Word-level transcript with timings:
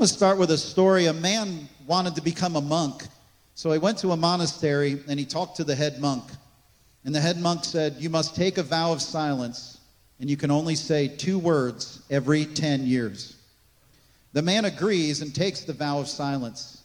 I'm 0.00 0.04
going 0.04 0.08
to 0.08 0.16
start 0.16 0.38
with 0.38 0.50
a 0.50 0.56
story. 0.56 1.04
A 1.04 1.12
man 1.12 1.68
wanted 1.86 2.14
to 2.14 2.22
become 2.22 2.56
a 2.56 2.60
monk. 2.62 3.06
So 3.54 3.70
he 3.70 3.78
went 3.78 3.98
to 3.98 4.12
a 4.12 4.16
monastery 4.16 4.98
and 5.06 5.20
he 5.20 5.26
talked 5.26 5.56
to 5.56 5.64
the 5.64 5.74
head 5.74 6.00
monk. 6.00 6.24
And 7.04 7.14
the 7.14 7.20
head 7.20 7.38
monk 7.38 7.66
said, 7.66 7.96
You 7.98 8.08
must 8.08 8.34
take 8.34 8.56
a 8.56 8.62
vow 8.62 8.92
of 8.92 9.02
silence, 9.02 9.78
and 10.18 10.30
you 10.30 10.38
can 10.38 10.50
only 10.50 10.74
say 10.74 11.06
two 11.06 11.38
words 11.38 12.02
every 12.08 12.46
10 12.46 12.86
years. 12.86 13.36
The 14.32 14.40
man 14.40 14.64
agrees 14.64 15.20
and 15.20 15.34
takes 15.34 15.64
the 15.64 15.74
vow 15.74 16.00
of 16.00 16.08
silence. 16.08 16.82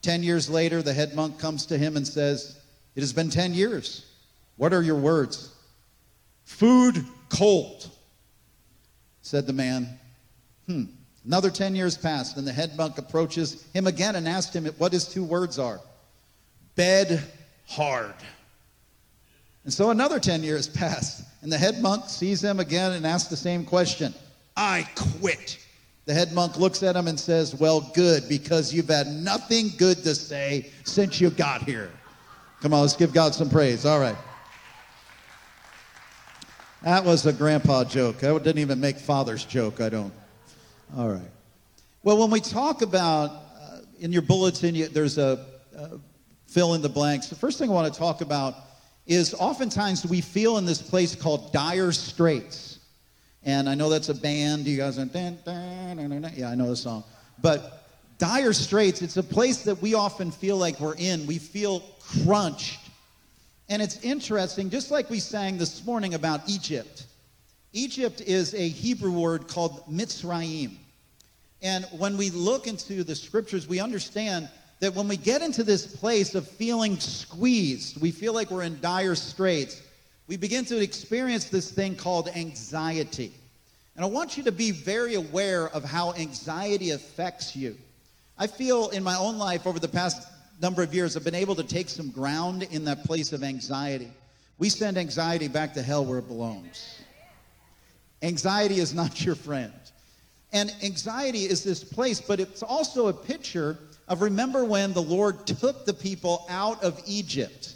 Ten 0.00 0.22
years 0.22 0.48
later, 0.48 0.80
the 0.80 0.94
head 0.94 1.12
monk 1.16 1.40
comes 1.40 1.66
to 1.66 1.76
him 1.76 1.96
and 1.96 2.06
says, 2.06 2.60
It 2.94 3.00
has 3.00 3.12
been 3.12 3.30
10 3.30 3.54
years. 3.54 4.06
What 4.58 4.72
are 4.72 4.82
your 4.82 4.98
words? 4.98 5.52
Food 6.44 7.04
cold, 7.30 7.90
said 9.22 9.48
the 9.48 9.52
man. 9.52 9.98
Hmm. 10.68 10.84
Another 11.26 11.50
10 11.50 11.74
years 11.74 11.96
passed, 11.96 12.36
and 12.36 12.46
the 12.46 12.52
head 12.52 12.76
monk 12.76 12.98
approaches 12.98 13.64
him 13.72 13.86
again 13.86 14.16
and 14.16 14.28
asks 14.28 14.54
him 14.54 14.66
what 14.78 14.92
his 14.92 15.08
two 15.08 15.24
words 15.24 15.58
are 15.58 15.80
bed 16.74 17.22
hard. 17.66 18.14
And 19.64 19.72
so 19.72 19.90
another 19.90 20.20
10 20.20 20.42
years 20.42 20.68
passed, 20.68 21.24
and 21.42 21.50
the 21.50 21.56
head 21.56 21.80
monk 21.80 22.08
sees 22.08 22.42
him 22.42 22.60
again 22.60 22.92
and 22.92 23.06
asks 23.06 23.30
the 23.30 23.36
same 23.36 23.64
question 23.64 24.12
I 24.56 24.86
quit. 25.20 25.58
The 26.04 26.12
head 26.12 26.32
monk 26.32 26.58
looks 26.58 26.82
at 26.82 26.96
him 26.96 27.08
and 27.08 27.18
says, 27.18 27.54
Well, 27.54 27.90
good, 27.94 28.28
because 28.28 28.74
you've 28.74 28.88
had 28.88 29.06
nothing 29.06 29.70
good 29.78 30.02
to 30.04 30.14
say 30.14 30.70
since 30.84 31.20
you 31.20 31.30
got 31.30 31.62
here. 31.62 31.90
Come 32.60 32.74
on, 32.74 32.82
let's 32.82 32.94
give 32.94 33.12
God 33.14 33.34
some 33.34 33.48
praise. 33.48 33.86
All 33.86 34.00
right. 34.00 34.16
That 36.82 37.02
was 37.02 37.24
a 37.24 37.32
grandpa 37.32 37.84
joke. 37.84 38.22
I 38.22 38.36
didn't 38.36 38.58
even 38.58 38.78
make 38.78 38.98
father's 38.98 39.46
joke, 39.46 39.80
I 39.80 39.88
don't. 39.88 40.12
All 40.96 41.08
right. 41.08 41.30
Well, 42.04 42.18
when 42.18 42.30
we 42.30 42.38
talk 42.38 42.82
about, 42.82 43.30
uh, 43.30 43.78
in 43.98 44.12
your 44.12 44.22
bulletin, 44.22 44.76
you, 44.76 44.86
there's 44.86 45.18
a 45.18 45.44
uh, 45.76 45.88
fill 46.46 46.74
in 46.74 46.82
the 46.82 46.88
blanks. 46.88 47.26
The 47.26 47.34
first 47.34 47.58
thing 47.58 47.68
I 47.68 47.72
want 47.72 47.92
to 47.92 47.98
talk 47.98 48.20
about 48.20 48.54
is 49.04 49.34
oftentimes 49.34 50.06
we 50.06 50.20
feel 50.20 50.56
in 50.56 50.66
this 50.66 50.80
place 50.80 51.16
called 51.16 51.52
dire 51.52 51.90
straits. 51.90 52.78
And 53.42 53.68
I 53.68 53.74
know 53.74 53.88
that's 53.88 54.08
a 54.08 54.14
band. 54.14 54.66
You 54.66 54.76
guys 54.76 54.96
are, 54.96 55.06
yeah, 55.12 56.48
I 56.48 56.54
know 56.54 56.68
the 56.68 56.76
song. 56.76 57.02
But 57.42 57.88
dire 58.18 58.52
straits, 58.52 59.02
it's 59.02 59.16
a 59.16 59.22
place 59.22 59.64
that 59.64 59.82
we 59.82 59.94
often 59.94 60.30
feel 60.30 60.58
like 60.58 60.78
we're 60.78 60.94
in. 60.94 61.26
We 61.26 61.38
feel 61.38 61.80
crunched. 62.22 62.78
And 63.68 63.82
it's 63.82 64.00
interesting, 64.04 64.70
just 64.70 64.92
like 64.92 65.10
we 65.10 65.18
sang 65.18 65.58
this 65.58 65.84
morning 65.84 66.14
about 66.14 66.48
Egypt. 66.48 67.06
Egypt 67.72 68.20
is 68.20 68.54
a 68.54 68.68
Hebrew 68.68 69.10
word 69.10 69.48
called 69.48 69.82
Mitzrayim. 69.90 70.76
And 71.64 71.86
when 71.96 72.18
we 72.18 72.28
look 72.30 72.66
into 72.66 73.02
the 73.02 73.14
scriptures, 73.14 73.66
we 73.66 73.80
understand 73.80 74.50
that 74.80 74.94
when 74.94 75.08
we 75.08 75.16
get 75.16 75.40
into 75.40 75.64
this 75.64 75.86
place 75.86 76.34
of 76.34 76.46
feeling 76.46 77.00
squeezed, 77.00 77.98
we 78.02 78.10
feel 78.10 78.34
like 78.34 78.50
we're 78.50 78.64
in 78.64 78.78
dire 78.82 79.14
straits, 79.14 79.80
we 80.26 80.36
begin 80.36 80.66
to 80.66 80.78
experience 80.78 81.48
this 81.48 81.70
thing 81.70 81.96
called 81.96 82.28
anxiety. 82.28 83.32
And 83.96 84.04
I 84.04 84.08
want 84.08 84.36
you 84.36 84.42
to 84.42 84.52
be 84.52 84.72
very 84.72 85.14
aware 85.14 85.68
of 85.70 85.84
how 85.84 86.12
anxiety 86.12 86.90
affects 86.90 87.56
you. 87.56 87.76
I 88.36 88.46
feel 88.46 88.90
in 88.90 89.02
my 89.02 89.16
own 89.16 89.38
life 89.38 89.66
over 89.66 89.78
the 89.78 89.88
past 89.88 90.28
number 90.60 90.82
of 90.82 90.94
years, 90.94 91.16
I've 91.16 91.24
been 91.24 91.34
able 91.34 91.54
to 91.54 91.64
take 91.64 91.88
some 91.88 92.10
ground 92.10 92.64
in 92.64 92.84
that 92.84 93.04
place 93.04 93.32
of 93.32 93.42
anxiety. 93.42 94.10
We 94.58 94.68
send 94.68 94.98
anxiety 94.98 95.48
back 95.48 95.72
to 95.74 95.82
hell 95.82 96.04
where 96.04 96.18
it 96.18 96.28
belongs. 96.28 97.00
Anxiety 98.22 98.80
is 98.80 98.92
not 98.92 99.24
your 99.24 99.34
friend. 99.34 99.72
And 100.54 100.72
anxiety 100.84 101.46
is 101.46 101.64
this 101.64 101.82
place, 101.82 102.20
but 102.20 102.38
it's 102.38 102.62
also 102.62 103.08
a 103.08 103.12
picture 103.12 103.76
of 104.06 104.22
remember 104.22 104.64
when 104.64 104.92
the 104.92 105.02
Lord 105.02 105.46
took 105.48 105.84
the 105.84 105.92
people 105.92 106.46
out 106.48 106.82
of 106.84 107.02
Egypt. 107.06 107.74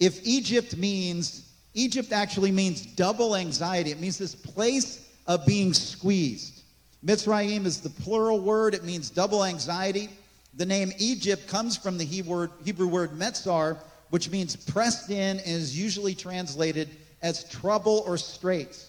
If 0.00 0.26
Egypt 0.26 0.74
means, 0.76 1.52
Egypt 1.74 2.10
actually 2.12 2.50
means 2.50 2.86
double 2.86 3.36
anxiety, 3.36 3.90
it 3.90 4.00
means 4.00 4.16
this 4.16 4.34
place 4.34 5.06
of 5.26 5.44
being 5.44 5.74
squeezed. 5.74 6.62
Mitzrayim 7.04 7.66
is 7.66 7.82
the 7.82 7.90
plural 7.90 8.40
word, 8.40 8.74
it 8.74 8.84
means 8.84 9.10
double 9.10 9.44
anxiety. 9.44 10.08
The 10.56 10.66
name 10.66 10.92
Egypt 10.98 11.46
comes 11.46 11.76
from 11.76 11.98
the 11.98 12.04
Hebrew 12.04 12.88
word 12.88 13.10
metzar, 13.12 13.76
which 14.08 14.30
means 14.30 14.56
pressed 14.56 15.10
in 15.10 15.38
and 15.40 15.46
is 15.46 15.78
usually 15.78 16.14
translated 16.14 16.88
as 17.20 17.44
trouble 17.44 18.02
or 18.06 18.16
straits. 18.16 18.87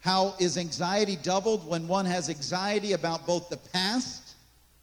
How 0.00 0.34
is 0.38 0.56
anxiety 0.56 1.16
doubled 1.16 1.66
when 1.68 1.88
one 1.88 2.06
has 2.06 2.30
anxiety 2.30 2.92
about 2.92 3.26
both 3.26 3.48
the 3.48 3.56
past 3.56 4.34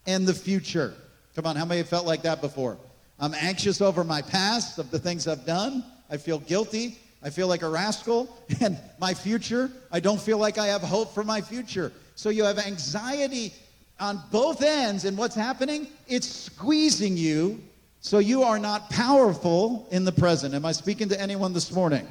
and 0.06 0.28
the 0.28 0.34
future? 0.34 0.94
Come 1.36 1.46
on, 1.46 1.56
how 1.56 1.66
many 1.66 1.84
felt 1.84 2.06
like 2.06 2.22
that 2.24 2.42
before? 2.42 2.78
I'm 3.20 3.34
anxious 3.34 3.82
over 3.82 4.04
my 4.04 4.22
past, 4.22 4.78
of 4.78 4.92
the 4.92 5.00
things 5.00 5.28
I've 5.28 5.46
done. 5.46 5.84
I 6.10 6.18
feel 6.18 6.40
guilty. 6.40 6.98
I 7.24 7.30
feel 7.30 7.48
like 7.48 7.62
a 7.62 7.70
rascal. 7.70 8.36
And 8.62 8.78
my 9.00 9.14
future, 9.14 9.72
I 9.92 10.00
don't 10.00 10.20
feel 10.20 10.38
like 10.38 10.58
I 10.58 10.68
have 10.68 10.82
hope 10.82 11.14
for 11.14 11.24
my 11.24 11.42
future. 11.42 11.92
So 12.16 12.30
you 12.30 12.44
have 12.44 12.60
anxiety 12.60 13.54
on 14.00 14.22
both 14.32 14.62
ends, 14.62 15.06
and 15.06 15.18
what's 15.18 15.36
happening? 15.36 15.88
It's 16.08 16.28
squeezing 16.28 17.18
you 17.18 17.62
so 18.06 18.20
you 18.20 18.44
are 18.44 18.60
not 18.60 18.90
powerful 18.92 19.88
in 19.90 20.06
the 20.06 20.12
present. 20.12 20.54
Am 20.54 20.64
I 20.64 20.74
speaking 20.74 21.10
to 21.10 21.20
anyone 21.20 21.54
this 21.54 21.72
morning? 21.72 22.08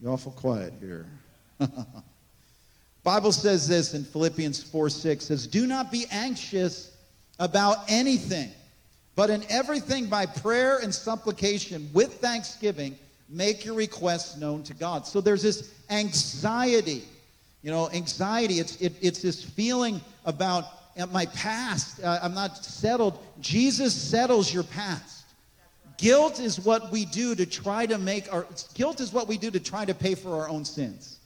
You're 0.00 0.12
awful 0.12 0.32
quiet 0.32 0.72
here. 0.80 1.04
Bible 3.02 3.32
says 3.32 3.66
this 3.68 3.94
in 3.94 4.04
Philippians 4.04 4.62
4 4.62 4.90
6 4.90 5.24
says, 5.24 5.46
Do 5.46 5.66
not 5.66 5.90
be 5.90 6.06
anxious 6.10 6.96
about 7.38 7.78
anything, 7.88 8.50
but 9.14 9.30
in 9.30 9.44
everything 9.48 10.06
by 10.06 10.26
prayer 10.26 10.78
and 10.78 10.94
supplication 10.94 11.88
with 11.92 12.14
thanksgiving, 12.14 12.98
make 13.28 13.64
your 13.64 13.74
requests 13.74 14.36
known 14.36 14.62
to 14.64 14.74
God. 14.74 15.06
So 15.06 15.20
there's 15.20 15.42
this 15.42 15.72
anxiety. 15.90 17.04
You 17.62 17.70
know, 17.70 17.90
anxiety, 17.90 18.60
it's, 18.60 18.80
it, 18.80 18.94
it's 19.00 19.22
this 19.22 19.44
feeling 19.44 20.00
about 20.24 20.64
uh, 20.98 21.06
my 21.06 21.26
past. 21.26 22.02
Uh, 22.02 22.18
I'm 22.22 22.34
not 22.34 22.64
settled. 22.64 23.18
Jesus 23.40 23.94
settles 23.94 24.52
your 24.52 24.62
past. 24.62 25.24
Guilt 25.96 26.38
is 26.38 26.60
what 26.60 26.92
we 26.92 27.04
do 27.04 27.34
to 27.34 27.44
try 27.44 27.84
to 27.84 27.98
make 27.98 28.32
our 28.32 28.46
guilt 28.74 29.00
is 29.00 29.12
what 29.12 29.26
we 29.26 29.36
do 29.36 29.50
to 29.50 29.58
try 29.58 29.84
to 29.84 29.94
pay 29.94 30.14
for 30.14 30.40
our 30.40 30.48
own 30.48 30.64
sins. 30.64 31.17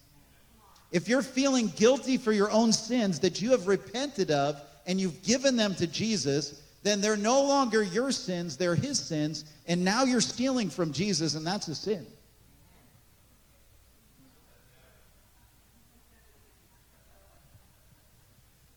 If 0.93 1.09
you're 1.09 1.23
feeling 1.23 1.69
guilty 1.69 2.19
for 2.19 2.33
your 2.33 2.51
own 2.51 2.73
sins 2.73 3.19
that 3.21 3.41
you 3.41 3.51
have 3.53 3.67
repented 3.67 4.31
of 4.31 4.61
and 4.87 5.01
you've 5.01 5.23
given 5.23 5.57
them 5.57 5.75
to 5.77 5.87
Jesus, 5.87 6.63
then 6.83 7.01
they're 7.01 7.17
no 7.17 7.43
longer 7.43 7.83
your 7.83 8.13
sins, 8.13 8.57
they're 8.57 8.75
his 8.75 8.99
sins, 8.99 9.45
and 9.67 9.85
now 9.85 10.05
you're 10.05 10.21
stealing 10.21 10.69
from 10.69 10.93
Jesus, 10.93 11.35
and 11.35 11.47
that's 11.47 11.69
a 11.69 11.75
sin. 11.75 12.07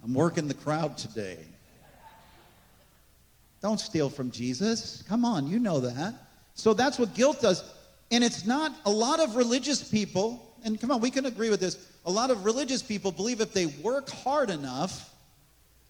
I'm 0.03 0.14
working 0.14 0.47
the 0.47 0.53
crowd 0.53 0.97
today. 1.00 1.40
Don't 3.62 3.80
steal 3.80 4.12
from 4.12 4.30
Jesus. 4.30 5.03
Come 5.09 5.26
on, 5.26 5.47
you 5.47 5.58
know 5.58 5.80
that. 5.80 6.14
So 6.53 6.76
that's 6.76 7.00
what 7.00 7.16
guilt 7.16 7.42
does. 7.42 7.64
And 8.12 8.24
it's 8.24 8.46
not 8.46 8.72
a 8.86 8.92
lot 8.92 9.20
of 9.20 9.36
religious 9.36 9.84
people, 9.84 10.45
and 10.66 10.81
come 10.81 10.92
on, 10.92 11.00
we 11.00 11.12
can 11.12 11.28
agree 11.28 11.52
with 11.52 11.59
this. 11.59 11.88
A 12.06 12.12
lot 12.12 12.31
of 12.31 12.44
religious 12.44 12.81
people 12.81 13.12
believe 13.12 13.40
if 13.40 13.53
they 13.53 13.68
work 13.68 14.09
hard 14.09 14.50
enough, 14.50 15.14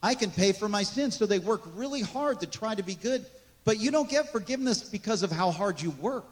I 0.04 0.14
can 0.14 0.30
pay 0.30 0.52
for 0.52 0.68
my 0.68 0.84
sins. 0.84 1.16
So 1.16 1.26
they 1.26 1.40
work 1.40 1.64
really 1.76 2.02
hard 2.02 2.42
to 2.42 2.46
try 2.46 2.76
to 2.76 2.84
be 2.84 2.96
good. 2.96 3.26
But 3.64 3.80
you 3.80 3.90
don't 3.90 4.10
get 4.10 4.32
forgiveness 4.32 4.84
because 4.84 5.24
of 5.24 5.32
how 5.32 5.50
hard 5.50 5.82
you 5.82 5.92
work. 5.92 6.26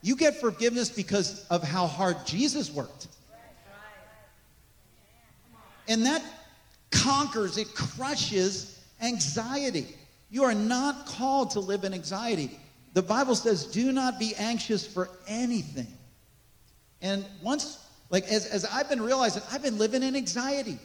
You 0.00 0.16
get 0.16 0.40
forgiveness 0.40 0.90
because 0.90 1.46
of 1.48 1.62
how 1.62 1.86
hard 1.86 2.16
Jesus 2.26 2.70
worked. 2.70 3.06
And 5.86 6.06
that 6.06 6.22
conquers, 6.90 7.58
it 7.58 7.74
crushes 7.74 8.82
anxiety. 9.02 9.86
You 10.30 10.44
are 10.44 10.54
not 10.54 11.06
called 11.06 11.50
to 11.50 11.60
live 11.60 11.84
in 11.84 11.92
anxiety. 11.92 12.58
The 12.94 13.02
Bible 13.02 13.34
says, 13.34 13.66
do 13.66 13.92
not 13.92 14.18
be 14.18 14.34
anxious 14.36 14.86
for 14.86 15.10
anything. 15.28 15.86
And 17.04 17.24
once 17.42 17.84
like, 18.10 18.24
as, 18.28 18.46
as 18.46 18.64
I've 18.64 18.88
been 18.88 19.02
realizing, 19.02 19.42
I've 19.52 19.62
been 19.62 19.78
living 19.78 20.02
in 20.02 20.16
anxiety. 20.16 20.78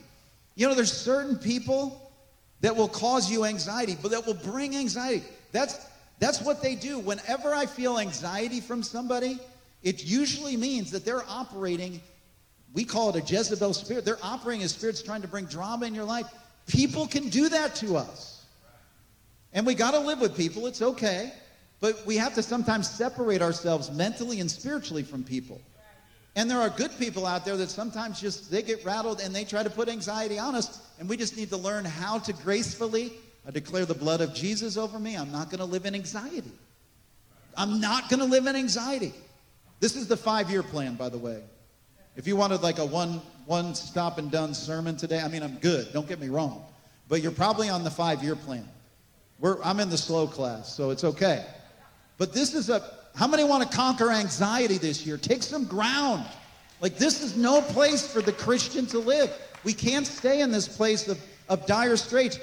You 0.54 0.68
know, 0.68 0.74
there's 0.74 0.92
certain 0.92 1.36
people 1.36 2.12
that 2.60 2.76
will 2.76 2.88
cause 2.88 3.30
you 3.30 3.44
anxiety, 3.44 3.96
but 4.00 4.10
that 4.10 4.26
will 4.26 4.34
bring 4.34 4.76
anxiety. 4.76 5.24
That's, 5.50 5.86
that's 6.18 6.42
what 6.42 6.60
they 6.60 6.74
do. 6.74 6.98
Whenever 6.98 7.54
I 7.54 7.64
feel 7.66 7.98
anxiety 7.98 8.60
from 8.60 8.82
somebody, 8.82 9.38
it 9.82 10.04
usually 10.04 10.56
means 10.56 10.90
that 10.90 11.06
they're 11.06 11.24
operating, 11.26 12.00
we 12.74 12.84
call 12.84 13.08
it 13.10 13.16
a 13.16 13.20
Jezebel 13.20 13.72
spirit. 13.72 14.04
They're 14.04 14.18
operating 14.22 14.62
as 14.62 14.72
spirits 14.72 15.02
trying 15.02 15.22
to 15.22 15.28
bring 15.28 15.46
drama 15.46 15.86
in 15.86 15.94
your 15.94 16.04
life. 16.04 16.26
People 16.66 17.06
can 17.06 17.30
do 17.30 17.48
that 17.48 17.74
to 17.76 17.96
us. 17.96 18.44
And 19.54 19.64
we 19.64 19.74
got 19.74 19.92
to 19.92 20.00
live 20.00 20.20
with 20.20 20.36
people. 20.36 20.66
It's 20.66 20.82
okay. 20.82 21.32
But 21.80 22.04
we 22.04 22.18
have 22.18 22.34
to 22.34 22.42
sometimes 22.42 22.90
separate 22.90 23.40
ourselves 23.40 23.90
mentally 23.90 24.40
and 24.40 24.50
spiritually 24.50 25.02
from 25.02 25.24
people. 25.24 25.60
And 26.36 26.50
there 26.50 26.60
are 26.60 26.70
good 26.70 26.96
people 26.98 27.26
out 27.26 27.44
there 27.44 27.56
that 27.56 27.70
sometimes 27.70 28.20
just 28.20 28.50
they 28.50 28.62
get 28.62 28.84
rattled 28.84 29.20
and 29.20 29.34
they 29.34 29.44
try 29.44 29.62
to 29.62 29.70
put 29.70 29.88
anxiety 29.88 30.38
on 30.38 30.54
us. 30.54 30.80
And 30.98 31.08
we 31.08 31.16
just 31.16 31.36
need 31.36 31.48
to 31.50 31.56
learn 31.56 31.84
how 31.84 32.18
to 32.20 32.32
gracefully 32.32 33.12
I 33.46 33.50
declare 33.50 33.86
the 33.86 33.94
blood 33.94 34.20
of 34.20 34.34
Jesus 34.34 34.76
over 34.76 34.98
me. 34.98 35.16
I'm 35.16 35.32
not 35.32 35.50
going 35.50 35.60
to 35.60 35.64
live 35.64 35.86
in 35.86 35.94
anxiety. 35.94 36.52
I'm 37.56 37.80
not 37.80 38.08
going 38.08 38.20
to 38.20 38.26
live 38.26 38.46
in 38.46 38.54
anxiety. 38.54 39.12
This 39.80 39.96
is 39.96 40.06
the 40.06 40.16
five 40.16 40.50
year 40.50 40.62
plan, 40.62 40.94
by 40.94 41.08
the 41.08 41.18
way. 41.18 41.42
If 42.16 42.26
you 42.26 42.36
wanted 42.36 42.62
like 42.62 42.78
a 42.78 42.84
one, 42.84 43.20
one 43.46 43.74
stop 43.74 44.18
and 44.18 44.30
done 44.30 44.52
sermon 44.52 44.96
today, 44.96 45.20
I 45.20 45.28
mean, 45.28 45.42
I'm 45.42 45.56
good. 45.56 45.92
Don't 45.92 46.06
get 46.06 46.20
me 46.20 46.28
wrong. 46.28 46.64
But 47.08 47.22
you're 47.22 47.32
probably 47.32 47.68
on 47.68 47.82
the 47.82 47.90
five 47.90 48.22
year 48.22 48.36
plan. 48.36 48.68
We're, 49.38 49.60
I'm 49.62 49.80
in 49.80 49.88
the 49.88 49.98
slow 49.98 50.26
class, 50.26 50.74
so 50.74 50.90
it's 50.90 51.02
okay. 51.02 51.44
But 52.20 52.34
this 52.34 52.54
is 52.54 52.68
a, 52.68 52.82
how 53.14 53.26
many 53.26 53.44
want 53.44 53.68
to 53.68 53.74
conquer 53.74 54.10
anxiety 54.10 54.76
this 54.76 55.06
year? 55.06 55.16
Take 55.16 55.42
some 55.42 55.64
ground. 55.64 56.26
Like, 56.82 56.98
this 56.98 57.22
is 57.22 57.34
no 57.34 57.62
place 57.62 58.06
for 58.06 58.20
the 58.20 58.32
Christian 58.32 58.84
to 58.88 58.98
live. 58.98 59.34
We 59.64 59.72
can't 59.72 60.06
stay 60.06 60.42
in 60.42 60.50
this 60.50 60.68
place 60.68 61.08
of, 61.08 61.18
of 61.48 61.64
dire 61.64 61.96
straits 61.96 62.38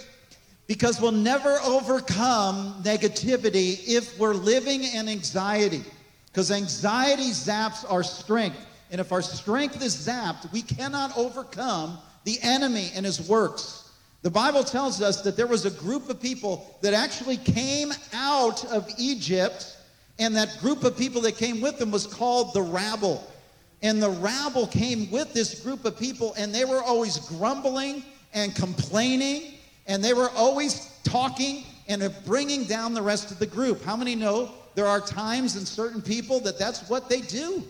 because 0.65 0.99
we'll 0.99 1.11
never 1.11 1.59
overcome 1.63 2.81
negativity 2.81 3.87
if 3.87 4.17
we're 4.17 4.33
living 4.33 4.83
in 4.83 5.07
anxiety. 5.07 5.83
Because 6.25 6.49
anxiety 6.49 7.29
zaps 7.29 7.85
our 7.87 8.01
strength. 8.01 8.57
And 8.89 8.99
if 8.99 9.11
our 9.11 9.21
strength 9.21 9.83
is 9.83 9.95
zapped, 9.95 10.51
we 10.51 10.63
cannot 10.63 11.15
overcome 11.15 11.99
the 12.23 12.39
enemy 12.41 12.89
and 12.95 13.05
his 13.05 13.29
works. 13.29 13.86
The 14.23 14.29
Bible 14.29 14.63
tells 14.63 15.01
us 15.01 15.21
that 15.21 15.37
there 15.37 15.47
was 15.47 15.65
a 15.65 15.71
group 15.71 16.09
of 16.09 16.21
people 16.21 16.77
that 16.81 16.93
actually 16.93 17.37
came 17.37 17.93
out 18.13 18.65
of 18.65 18.89
Egypt, 18.97 19.77
and 20.19 20.35
that 20.35 20.57
group 20.59 20.83
of 20.83 20.97
people 20.97 21.21
that 21.21 21.37
came 21.37 21.61
with 21.61 21.77
them 21.77 21.91
was 21.91 22.07
called 22.07 22.53
the 22.53 22.61
rabble. 22.61 23.25
And 23.83 24.01
the 24.01 24.09
rabble 24.09 24.67
came 24.67 25.09
with 25.11 25.33
this 25.33 25.61
group 25.61 25.85
of 25.85 25.97
people, 25.97 26.33
and 26.37 26.53
they 26.53 26.65
were 26.65 26.81
always 26.81 27.17
grumbling 27.17 28.03
and 28.33 28.55
complaining 28.55 29.53
and 29.87 30.03
they 30.03 30.13
were 30.13 30.29
always 30.31 30.91
talking 31.03 31.63
and 31.87 32.13
bringing 32.25 32.65
down 32.65 32.93
the 32.93 33.01
rest 33.01 33.31
of 33.31 33.39
the 33.39 33.45
group. 33.45 33.81
How 33.83 33.95
many 33.95 34.15
know 34.15 34.51
there 34.75 34.85
are 34.85 34.99
times 34.99 35.55
in 35.55 35.65
certain 35.65 36.01
people 36.01 36.41
that 36.41 36.59
that's 36.59 36.89
what 36.89 37.09
they 37.09 37.21
do? 37.21 37.63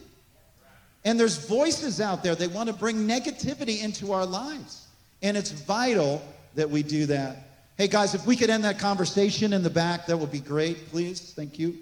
And 1.06 1.20
there's 1.20 1.48
voices 1.48 2.02
out 2.02 2.24
there 2.24 2.36
that 2.36 2.52
want 2.52 2.68
to 2.68 2.74
bring 2.74 3.08
negativity 3.08 3.84
into 3.84 4.12
our 4.12 4.26
lives. 4.26 4.88
And 5.22 5.38
it's 5.38 5.52
vital 5.52 6.22
that 6.56 6.70
we 6.70 6.84
do 6.84 7.06
that. 7.08 7.38
Hey, 7.78 7.88
guys, 7.88 8.16
if 8.16 8.26
we 8.26 8.36
could 8.36 8.50
end 8.50 8.64
that 8.64 8.80
conversation 8.80 9.54
in 9.54 9.62
the 9.62 9.70
back, 9.70 10.08
that 10.08 10.18
would 10.18 10.32
be 10.32 10.40
great, 10.40 10.90
please. 10.90 11.34
Thank 11.36 11.60
you. 11.60 11.78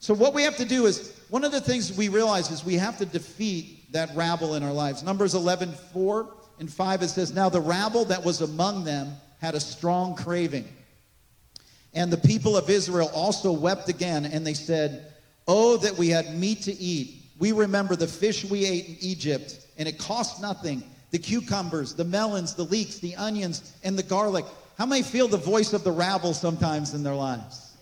So, 0.00 0.14
what 0.14 0.34
we 0.34 0.42
have 0.42 0.56
to 0.56 0.64
do 0.64 0.86
is 0.86 1.16
one 1.30 1.44
of 1.44 1.52
the 1.52 1.60
things 1.60 1.96
we 1.96 2.08
realize 2.08 2.50
is 2.50 2.64
we 2.64 2.74
have 2.74 2.98
to 2.98 3.06
defeat 3.06 3.92
that 3.92 4.10
rabble 4.16 4.56
in 4.56 4.64
our 4.64 4.72
lives. 4.72 5.02
Numbers 5.04 5.34
11, 5.34 5.72
4 5.92 6.28
and 6.58 6.72
5, 6.72 7.02
it 7.02 7.08
says, 7.08 7.32
Now 7.32 7.48
the 7.48 7.60
rabble 7.60 8.06
that 8.06 8.24
was 8.24 8.40
among 8.40 8.84
them 8.84 9.12
had 9.40 9.54
a 9.54 9.60
strong 9.60 10.16
craving. 10.16 10.66
And 11.94 12.12
the 12.12 12.16
people 12.16 12.56
of 12.56 12.68
Israel 12.70 13.10
also 13.14 13.52
wept 13.52 13.88
again, 13.88 14.24
and 14.24 14.46
they 14.46 14.54
said, 14.54 15.12
Oh, 15.46 15.76
that 15.78 15.96
we 15.96 16.08
had 16.08 16.36
meat 16.36 16.62
to 16.62 16.72
eat. 16.72 17.22
We 17.38 17.52
remember 17.52 17.96
the 17.96 18.06
fish 18.06 18.44
we 18.44 18.64
ate 18.64 18.88
in 18.88 18.96
Egypt, 19.00 19.66
and 19.76 19.88
it 19.88 19.98
cost 19.98 20.40
nothing. 20.40 20.82
The 21.12 21.18
cucumbers, 21.18 21.94
the 21.94 22.04
melons, 22.04 22.54
the 22.54 22.64
leeks, 22.64 22.98
the 22.98 23.14
onions, 23.14 23.72
and 23.84 23.96
the 23.96 24.02
garlic. 24.02 24.44
How 24.76 24.86
many 24.86 25.02
feel 25.02 25.28
the 25.28 25.36
voice 25.36 25.72
of 25.72 25.84
the 25.84 25.92
rabble 25.92 26.34
sometimes 26.34 26.94
in 26.94 27.04
their 27.04 27.14
lives? 27.14 27.76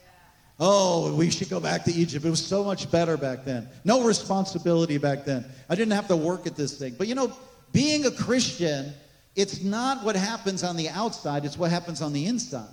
Oh, 0.58 1.14
we 1.14 1.30
should 1.30 1.48
go 1.48 1.58
back 1.58 1.84
to 1.84 1.92
Egypt. 1.92 2.26
It 2.26 2.30
was 2.30 2.44
so 2.44 2.62
much 2.62 2.90
better 2.90 3.16
back 3.16 3.46
then. 3.46 3.66
No 3.84 4.04
responsibility 4.04 4.98
back 4.98 5.24
then. 5.24 5.46
I 5.70 5.74
didn't 5.74 5.94
have 5.94 6.08
to 6.08 6.16
work 6.16 6.46
at 6.46 6.54
this 6.54 6.78
thing. 6.78 6.96
But 6.98 7.08
you 7.08 7.14
know, 7.14 7.32
being 7.72 8.04
a 8.04 8.10
Christian 8.10 8.92
it's 9.36 9.62
not 9.62 10.04
what 10.04 10.16
happens 10.16 10.64
on 10.64 10.76
the 10.76 10.88
outside, 10.88 11.44
it's 11.44 11.56
what 11.56 11.70
happens 11.70 12.02
on 12.02 12.12
the 12.12 12.26
inside. 12.26 12.68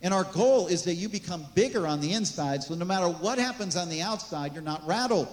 And 0.00 0.12
our 0.12 0.24
goal 0.24 0.66
is 0.66 0.82
that 0.84 0.94
you 0.94 1.08
become 1.08 1.46
bigger 1.54 1.86
on 1.86 2.00
the 2.00 2.12
inside, 2.12 2.62
so 2.62 2.74
no 2.74 2.84
matter 2.84 3.06
what 3.06 3.38
happens 3.38 3.76
on 3.76 3.88
the 3.88 4.02
outside, 4.02 4.52
you're 4.52 4.62
not 4.62 4.84
rattled. 4.86 5.28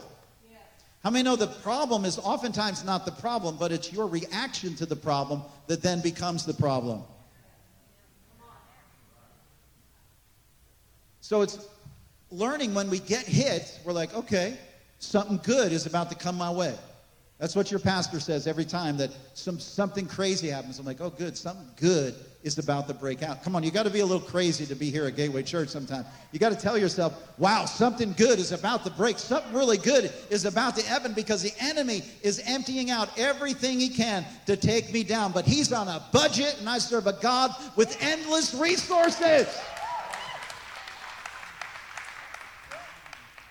How 1.04 1.10
many 1.10 1.24
know 1.24 1.36
the 1.36 1.48
problem 1.48 2.04
is 2.04 2.20
oftentimes 2.20 2.84
not 2.84 3.06
the 3.06 3.12
problem, 3.12 3.56
but 3.58 3.72
it's 3.72 3.92
your 3.92 4.08
reaction 4.08 4.76
to 4.76 4.86
the 4.86 4.96
problem 4.96 5.42
that 5.68 5.82
then 5.82 6.02
becomes 6.02 6.46
the 6.46 6.54
problem? 6.54 7.04
So 11.22 11.42
it's 11.42 11.60
learning 12.32 12.74
when 12.74 12.90
we 12.90 13.00
get 13.00 13.26
hit, 13.26 13.80
we're 13.86 13.94
like, 13.94 14.14
okay, 14.14 14.58
something 15.00 15.40
good 15.44 15.72
is 15.72 15.86
about 15.86 16.10
to 16.10 16.16
come 16.16 16.38
my 16.38 16.52
way. 16.52 16.76
That's 17.38 17.56
what 17.56 17.72
your 17.72 17.80
pastor 17.80 18.20
says 18.20 18.48
every 18.48 18.66
time 18.66 18.98
that 18.98 19.12
some, 19.36 19.60
something 19.60 20.06
crazy 20.06 20.50
happens. 20.50 20.80
I'm 20.80 20.86
like, 20.86 21.00
oh, 21.00 21.12
good, 21.12 21.38
something 21.38 21.70
good 21.78 22.16
is 22.42 22.58
about 22.58 22.88
to 22.88 22.94
break 22.94 23.22
out. 23.22 23.44
Come 23.44 23.56
on, 23.56 23.64
you 23.64 23.72
got 23.72 23.84
to 23.84 23.90
be 23.90 24.00
a 24.00 24.06
little 24.06 24.26
crazy 24.26 24.66
to 24.66 24.76
be 24.76 24.90
here 24.90 25.06
at 25.06 25.18
Gateway 25.18 25.44
Church 25.44 25.70
sometime. 25.70 26.06
You 26.32 26.40
got 26.40 26.50
to 26.50 26.58
tell 26.58 26.78
yourself, 26.78 27.14
wow, 27.38 27.66
something 27.66 28.14
good 28.14 28.40
is 28.40 28.54
about 28.54 28.86
to 28.86 28.92
break. 28.92 29.20
Something 29.20 29.54
really 29.54 29.78
good 29.78 30.14
is 30.30 30.46
about 30.46 30.78
to 30.78 30.86
happen 30.86 31.14
because 31.14 31.42
the 31.42 31.54
enemy 31.60 32.02
is 32.22 32.42
emptying 32.46 32.92
out 32.92 33.10
everything 33.20 33.80
he 33.80 33.90
can 33.90 34.26
to 34.46 34.56
take 34.56 34.94
me 34.94 35.04
down. 35.04 35.34
But 35.34 35.46
he's 35.46 35.74
on 35.74 35.90
a 35.90 36.02
budget, 36.14 36.56
and 36.60 36.70
I 36.70 36.78
serve 36.78 37.08
a 37.08 37.14
God 37.14 37.52
with 37.76 37.98
endless 38.02 38.54
resources. 38.54 39.48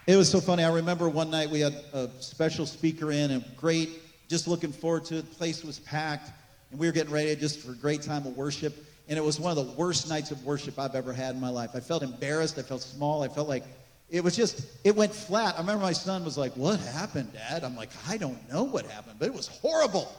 It 0.06 0.16
was 0.16 0.30
so 0.30 0.40
funny. 0.40 0.64
I 0.64 0.72
remember 0.72 1.10
one 1.10 1.30
night 1.30 1.50
we 1.50 1.60
had 1.60 1.74
a 1.92 2.08
special 2.20 2.64
speaker 2.64 3.12
in 3.12 3.32
and 3.32 3.44
great, 3.58 3.90
just 4.28 4.48
looking 4.48 4.72
forward 4.72 5.04
to 5.06 5.18
it. 5.18 5.28
The 5.28 5.36
place 5.36 5.62
was 5.62 5.80
packed 5.80 6.30
and 6.70 6.78
we 6.78 6.86
were 6.86 6.92
getting 6.92 7.12
ready 7.12 7.34
just 7.36 7.60
for 7.60 7.72
a 7.72 7.76
great 7.76 8.02
time 8.02 8.26
of 8.26 8.36
worship. 8.36 8.74
And 9.08 9.16
it 9.16 9.24
was 9.24 9.40
one 9.40 9.56
of 9.56 9.66
the 9.66 9.72
worst 9.72 10.08
nights 10.08 10.30
of 10.30 10.44
worship 10.44 10.78
I've 10.78 10.94
ever 10.94 11.12
had 11.12 11.34
in 11.34 11.40
my 11.40 11.48
life. 11.48 11.70
I 11.74 11.80
felt 11.80 12.02
embarrassed. 12.02 12.58
I 12.58 12.62
felt 12.62 12.82
small. 12.82 13.22
I 13.22 13.28
felt 13.28 13.48
like 13.48 13.64
it 14.10 14.22
was 14.22 14.36
just, 14.36 14.66
it 14.84 14.94
went 14.94 15.14
flat. 15.14 15.54
I 15.56 15.60
remember 15.60 15.82
my 15.82 15.92
son 15.92 16.24
was 16.24 16.36
like, 16.36 16.52
What 16.56 16.80
happened, 16.80 17.32
Dad? 17.32 17.64
I'm 17.64 17.76
like, 17.76 17.90
I 18.06 18.16
don't 18.16 18.38
know 18.52 18.64
what 18.64 18.86
happened, 18.86 19.16
but 19.18 19.28
it 19.28 19.34
was 19.34 19.48
horrible. 19.48 20.12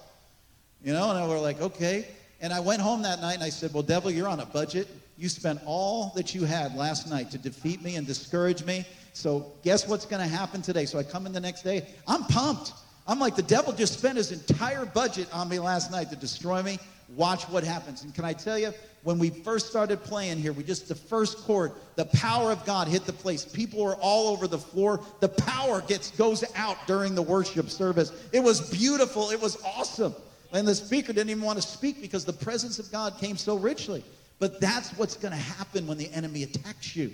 You 0.83 0.93
know, 0.93 1.09
and 1.09 1.19
I 1.19 1.27
were 1.27 1.39
like, 1.39 1.61
Okay. 1.61 2.07
And 2.41 2.53
I 2.53 2.59
went 2.59 2.81
home 2.81 3.01
that 3.03 3.21
night 3.21 3.35
and 3.35 3.43
I 3.43 3.49
said, 3.49 3.73
Well, 3.73 3.83
devil, 3.83 4.09
you're 4.09 4.27
on 4.27 4.39
a 4.39 4.45
budget. 4.45 4.87
You 5.17 5.27
spent 5.27 5.59
all 5.65 6.13
that 6.15 6.33
you 6.33 6.45
had 6.45 6.75
last 6.75 7.09
night 7.09 7.29
to 7.31 7.37
defeat 7.37 7.83
me 7.83 7.95
and 7.95 8.07
discourage 8.07 8.63
me. 8.63 8.85
So 9.13 9.51
guess 9.63 9.87
what's 9.87 10.05
going 10.05 10.21
to 10.21 10.27
happen 10.27 10.61
today? 10.61 10.85
So 10.85 10.97
I 10.97 11.03
come 11.03 11.25
in 11.25 11.33
the 11.33 11.41
next 11.41 11.63
day. 11.63 11.85
I'm 12.07 12.23
pumped. 12.23 12.71
I'm 13.09 13.19
like, 13.19 13.35
the 13.35 13.41
devil 13.41 13.73
just 13.73 13.97
spent 13.97 14.17
his 14.17 14.31
entire 14.31 14.85
budget 14.85 15.27
on 15.33 15.49
me 15.49 15.57
last 15.57 15.89
night 15.89 16.11
to 16.11 16.15
destroy 16.15 16.61
me. 16.61 16.77
Watch 17.15 17.49
what 17.49 17.63
happens. 17.63 18.03
And 18.03 18.13
can 18.13 18.23
I 18.23 18.33
tell 18.33 18.59
you, 18.59 18.71
when 19.01 19.17
we 19.17 19.31
first 19.31 19.67
started 19.67 20.03
playing 20.03 20.37
here, 20.37 20.53
we 20.53 20.63
just, 20.63 20.87
the 20.87 20.93
first 20.93 21.39
chord, 21.39 21.71
the 21.95 22.05
power 22.05 22.51
of 22.51 22.63
God 22.65 22.87
hit 22.87 23.05
the 23.05 23.13
place. 23.13 23.45
People 23.45 23.83
were 23.83 23.95
all 23.95 24.27
over 24.27 24.47
the 24.47 24.59
floor. 24.59 24.99
The 25.21 25.29
power 25.29 25.81
gets, 25.81 26.11
goes 26.11 26.43
out 26.55 26.77
during 26.85 27.15
the 27.15 27.21
worship 27.23 27.71
service. 27.71 28.11
It 28.31 28.41
was 28.41 28.69
beautiful. 28.69 29.31
It 29.31 29.41
was 29.41 29.59
awesome. 29.63 30.13
And 30.53 30.67
the 30.67 30.75
speaker 30.75 31.11
didn't 31.11 31.31
even 31.31 31.43
want 31.43 31.59
to 31.59 31.67
speak 31.67 32.03
because 32.03 32.25
the 32.25 32.33
presence 32.33 32.77
of 32.77 32.91
God 32.91 33.17
came 33.17 33.37
so 33.37 33.57
richly. 33.57 34.03
But 34.37 34.61
that's 34.61 34.91
what's 34.91 35.17
going 35.17 35.33
to 35.33 35.39
happen 35.39 35.87
when 35.87 35.97
the 35.97 36.11
enemy 36.11 36.43
attacks 36.43 36.95
you. 36.95 37.11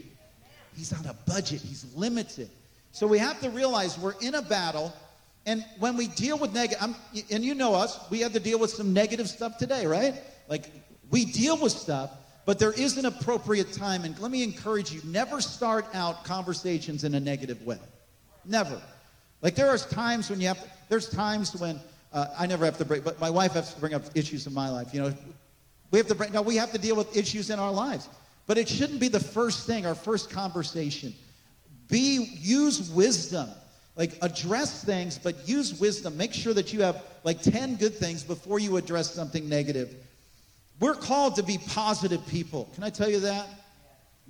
He's 0.75 0.92
on 0.92 1.06
a 1.06 1.14
budget, 1.25 1.62
he's 1.62 1.86
limited. 1.96 2.50
So 2.92 3.08
we 3.08 3.18
have 3.18 3.40
to 3.42 3.50
realize 3.50 3.98
we're 3.98 4.20
in 4.22 4.36
a 4.36 4.42
battle. 4.42 4.94
And 5.46 5.64
when 5.80 5.96
we 5.96 6.08
deal 6.08 6.38
with 6.38 6.54
negative, 6.54 6.96
and 7.32 7.44
you 7.44 7.54
know 7.54 7.75
us, 7.75 8.00
we 8.10 8.20
have 8.22 8.34
to 8.34 8.40
deal 8.40 8.58
with 8.58 8.72
some 8.72 8.94
negative 8.94 9.30
stuff 9.30 9.58
today, 9.58 9.86
right? 9.86 10.16
Like 10.50 10.72
we 11.12 11.25
deal 11.25 11.62
with 11.62 11.72
stuff, 11.72 12.12
but 12.46 12.58
there 12.58 12.72
is 12.72 12.98
an 12.98 13.06
appropriate 13.06 13.72
time. 13.72 14.06
And 14.06 14.18
let 14.20 14.32
me 14.32 14.44
encourage 14.44 14.92
you 14.92 15.02
never 15.06 15.42
start 15.42 15.86
out 15.94 16.24
conversations 16.24 17.04
in 17.04 17.14
a 17.16 17.20
negative 17.20 17.62
way. 17.64 17.80
Never. 18.44 18.82
Like 19.42 19.56
there 19.56 19.70
are 19.70 19.78
times 19.78 20.30
when 20.30 20.42
you 20.42 20.48
have, 20.48 20.62
to, 20.62 20.70
there's 20.90 21.10
times 21.10 21.56
when 21.56 21.80
uh, 22.12 22.28
I 22.38 22.48
never 22.48 22.66
have 22.66 22.78
to 22.80 22.86
bring, 22.86 23.02
but 23.02 23.20
my 23.20 23.30
wife 23.30 23.54
has 23.54 23.74
to 23.74 23.80
bring 23.80 23.94
up 23.94 24.04
issues 24.16 24.48
in 24.48 24.54
my 24.54 24.70
life. 24.70 24.94
You 24.94 25.02
know, 25.02 25.14
we 25.92 26.00
have 26.00 26.08
to 26.08 26.16
bring, 26.16 26.32
no, 26.32 26.42
we 26.42 26.56
have 26.56 26.72
to 26.72 26.80
deal 26.80 26.96
with 26.96 27.16
issues 27.16 27.52
in 27.52 27.60
our 27.60 27.72
lives. 27.72 28.10
But 28.48 28.58
it 28.58 28.68
shouldn't 28.68 29.00
be 29.00 29.08
the 29.08 29.20
first 29.20 29.68
thing, 29.68 29.86
our 29.86 29.96
first 29.96 30.30
conversation. 30.30 31.14
Be 31.88 32.30
use 32.40 32.90
wisdom. 32.90 33.50
Like 33.96 34.18
address 34.22 34.84
things, 34.84 35.18
but 35.18 35.48
use 35.48 35.80
wisdom. 35.80 36.18
Make 36.18 36.34
sure 36.34 36.54
that 36.54 36.74
you 36.74 36.82
have 36.82 37.04
like 37.24 37.42
10 37.42 37.78
good 37.78 37.96
things 37.96 38.24
before 38.24 38.60
you 38.60 38.78
address 38.78 39.14
something 39.14 39.48
negative. 39.48 39.94
We're 40.80 40.96
called 40.96 41.38
to 41.38 41.44
be 41.44 41.58
positive 41.58 42.25
people. 42.28 42.70
Can 42.75 42.84
I 42.84 42.90
tell 42.90 43.10
you 43.10 43.22
that? 43.22 43.48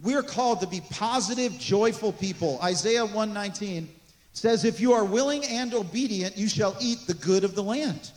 We're 0.03 0.24
called 0.24 0.62
to 0.62 0.67
be 0.67 0.81
positive, 0.91 1.57
joyful 1.57 2.12
people. 2.12 2.60
Isaiah 2.62 3.05
119 3.05 3.89
says, 4.34 4.65
If 4.65 4.79
you 4.79 4.93
are 4.93 5.03
willing 5.03 5.43
and 5.45 5.74
obedient, 5.74 6.38
you 6.38 6.48
shall 6.48 6.75
eat 6.79 7.00
the 7.07 7.13
good 7.13 7.43
of 7.43 7.55
the 7.55 7.63
land. 7.63 8.12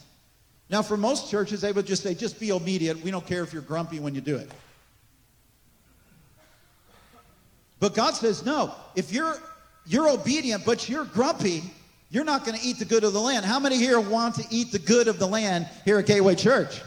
Now, 0.70 0.82
for 0.82 0.96
most 0.96 1.30
churches, 1.30 1.62
they 1.62 1.72
would 1.72 1.86
just 1.86 2.02
say, 2.02 2.14
just 2.14 2.38
be 2.38 2.52
obedient. 2.52 3.02
We 3.02 3.10
don't 3.10 3.26
care 3.26 3.42
if 3.42 3.52
you're 3.52 3.62
grumpy 3.62 4.00
when 4.00 4.14
you 4.14 4.20
do 4.20 4.36
it. 4.36 4.50
But 7.80 7.94
God 7.94 8.14
says, 8.14 8.44
no, 8.44 8.74
if 8.94 9.12
you're, 9.12 9.36
you're 9.88 10.10
obedient, 10.10 10.64
but 10.66 10.88
you're 10.88 11.06
grumpy, 11.06 11.62
you're 12.10 12.24
not 12.24 12.44
going 12.44 12.58
to 12.58 12.64
eat 12.64 12.78
the 12.78 12.84
good 12.84 13.04
of 13.04 13.14
the 13.14 13.20
land. 13.20 13.44
How 13.44 13.58
many 13.58 13.76
here 13.76 13.98
want 13.98 14.34
to 14.34 14.44
eat 14.50 14.70
the 14.70 14.78
good 14.78 15.08
of 15.08 15.18
the 15.18 15.26
land 15.26 15.66
here 15.84 15.98
at 15.98 16.06
Gateway 16.06 16.34
Church? 16.34 16.82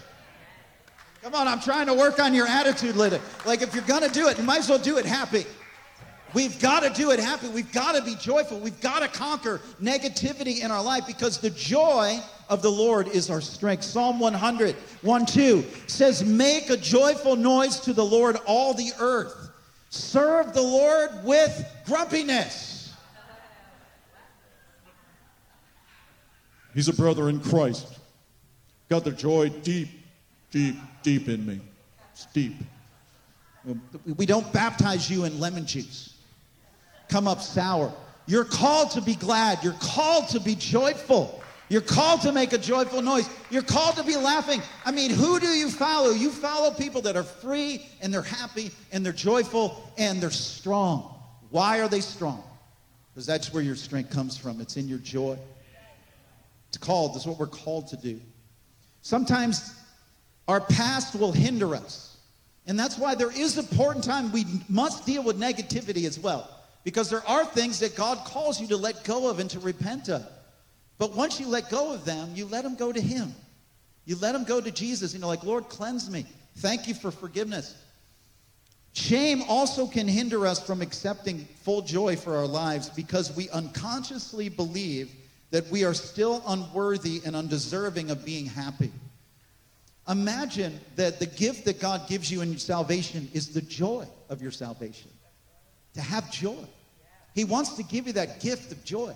Come 1.24 1.34
on, 1.34 1.48
I'm 1.48 1.60
trying 1.60 1.88
to 1.88 1.94
work 1.94 2.20
on 2.20 2.34
your 2.34 2.48
attitude, 2.48 2.96
Lydia. 2.96 3.20
Like, 3.46 3.62
if 3.62 3.74
you're 3.74 3.84
going 3.84 4.04
to 4.04 4.10
do 4.10 4.28
it, 4.28 4.38
you 4.38 4.44
might 4.44 4.60
as 4.60 4.70
well 4.70 4.80
do 4.80 4.98
it 4.98 5.06
happy. 5.06 5.46
We've 6.34 6.60
got 6.60 6.82
to 6.82 6.90
do 6.90 7.12
it 7.12 7.20
happy. 7.20 7.50
We've 7.50 7.72
got 7.72 7.96
to 7.96 8.04
be 8.04 8.16
joyful. 8.16 8.60
We've 8.60 8.80
got 8.80 9.00
to 9.00 9.08
conquer 9.08 9.60
negativity 9.82 10.64
in 10.64 10.72
our 10.72 10.82
life 10.82 11.06
because 11.06 11.40
the 11.40 11.50
joy 11.50 12.20
of 12.50 12.62
the 12.62 12.72
Lord 12.72 13.08
is 13.08 13.30
our 13.30 13.42
strength. 13.42 13.84
Psalm 13.84 14.20
100, 14.20 14.76
1 14.76 15.26
2 15.26 15.66
says, 15.88 16.24
Make 16.24 16.70
a 16.70 16.78
joyful 16.78 17.36
noise 17.36 17.80
to 17.82 17.94
the 17.94 18.06
Lord, 18.06 18.38
all 18.46 18.74
the 18.74 18.92
earth. 19.00 19.50
Serve 19.90 20.54
the 20.54 20.62
Lord 20.62 21.10
with 21.24 21.66
grumpiness. 21.86 22.71
He's 26.74 26.88
a 26.88 26.94
brother 26.94 27.30
in 27.30 27.40
Christ. 27.40 28.00
Got 28.90 29.04
the 29.04 29.12
joy 29.12 29.50
deep, 29.50 29.90
deep, 30.52 30.76
deep 31.04 31.28
in 31.28 31.46
me. 31.46 31.60
It's 32.14 32.26
deep. 32.28 32.56
Um, 33.70 33.82
we 34.18 34.26
don't 34.26 34.52
baptize 34.54 35.10
you 35.10 35.26
in 35.26 35.40
lemon 35.40 35.66
juice. 35.66 36.16
Come 37.10 37.28
up 37.28 37.42
sour. 37.42 37.94
You're 38.26 38.46
called 38.46 38.92
to 38.92 39.02
be 39.02 39.16
glad. 39.16 39.64
You're 39.64 39.74
called 39.80 40.30
to 40.30 40.40
be 40.40 40.56
joyful. 40.56 41.42
You're 41.70 41.82
called 41.82 42.22
to 42.24 42.34
make 42.34 42.52
a 42.52 42.58
joyful 42.58 43.02
noise. 43.02 43.30
You're 43.50 43.62
called 43.62 43.96
to 43.96 44.04
be 44.04 44.18
laughing. 44.18 44.62
I 44.84 44.92
mean, 44.92 45.10
who 45.10 45.40
do 45.40 45.48
you 45.48 45.70
follow? 45.70 46.10
You 46.12 46.30
follow 46.30 46.72
people 46.72 47.02
that 47.04 47.16
are 47.16 47.24
free 47.24 47.88
and 48.02 48.14
they're 48.14 48.22
happy 48.22 48.72
and 48.92 49.06
they're 49.06 49.14
joyful 49.14 49.90
and 49.98 50.22
they're 50.22 50.32
strong. 50.32 51.16
Why 51.50 51.80
are 51.80 51.88
they 51.88 52.02
strong? 52.02 52.44
Because 53.14 53.26
that's 53.26 53.54
where 53.54 53.64
your 53.64 53.76
strength 53.76 54.10
comes 54.10 54.38
from. 54.38 54.60
It's 54.60 54.76
in 54.76 54.88
your 54.90 55.00
joy. 55.00 55.38
It's 56.72 56.78
called, 56.78 57.14
this 57.14 57.24
is 57.24 57.28
what 57.28 57.38
we're 57.38 57.48
called 57.48 57.90
to 57.90 57.98
do. 57.98 58.22
Sometimes 59.02 59.76
our 60.48 60.62
past 60.62 61.16
will 61.16 61.34
hinder 61.34 61.76
us. 61.76 62.16
And 62.66 62.80
that's 62.80 62.98
why 62.98 63.14
there 63.14 63.32
is 63.32 63.58
important 63.58 64.06
time 64.06 64.32
we 64.32 64.46
must 64.70 65.06
deal 65.06 65.22
with 65.22 65.38
negativity 65.38 66.06
as 66.06 66.18
well. 66.18 66.50
Because 66.86 67.10
there 67.10 67.28
are 67.28 67.44
things 67.44 67.80
that 67.80 67.98
God 67.98 68.20
calls 68.20 68.62
you 68.62 68.68
to 68.68 68.78
let 68.78 69.04
go 69.04 69.30
of 69.30 69.40
and 69.40 69.50
to 69.50 69.60
repent 69.60 70.08
of. 70.08 70.26
But 70.98 71.14
once 71.14 71.42
you 71.42 71.48
let 71.48 71.70
go 71.70 71.94
of 71.94 72.06
them, 72.06 72.30
you 72.36 72.46
let 72.46 72.64
them 72.64 72.76
go 72.76 72.94
to 72.94 73.02
Him. 73.02 73.36
You 74.06 74.16
let 74.22 74.32
them 74.32 74.46
go 74.46 74.62
to 74.62 74.72
Jesus. 74.72 75.14
You 75.14 75.20
know, 75.20 75.28
like, 75.28 75.44
Lord, 75.44 75.68
cleanse 75.68 76.10
me. 76.10 76.26
Thank 76.60 76.88
you 76.88 76.94
for 76.94 77.12
forgiveness. 77.12 77.76
Shame 78.94 79.44
also 79.50 79.88
can 79.88 80.08
hinder 80.08 80.48
us 80.48 80.66
from 80.66 80.82
accepting 80.82 81.46
full 81.64 81.82
joy 81.82 82.16
for 82.16 82.38
our 82.38 82.48
lives 82.48 82.88
because 82.90 83.36
we 83.36 83.50
unconsciously 83.50 84.48
believe 84.48 85.12
that 85.52 85.68
we 85.68 85.84
are 85.84 85.94
still 85.94 86.42
unworthy 86.48 87.22
and 87.26 87.36
undeserving 87.36 88.10
of 88.10 88.26
being 88.26 88.46
happy. 88.46 88.92
Imagine 90.10 90.80
that 90.96 91.20
the 91.20 91.26
gift 91.26 91.66
that 91.66 91.80
God 91.80 92.08
gives 92.08 92.32
you 92.32 92.42
in 92.42 92.50
your 92.50 92.60
salvation 92.60 93.30
is 93.34 93.54
the 93.54 93.62
joy 93.62 94.06
of 94.30 94.42
your 94.42 94.52
salvation. 94.52 95.12
To 95.94 96.02
have 96.02 96.32
joy. 96.32 96.66
He 97.36 97.44
wants 97.44 97.76
to 97.76 97.84
give 97.84 98.08
you 98.08 98.14
that 98.14 98.40
gift 98.40 98.72
of 98.72 98.84
joy. 98.84 99.14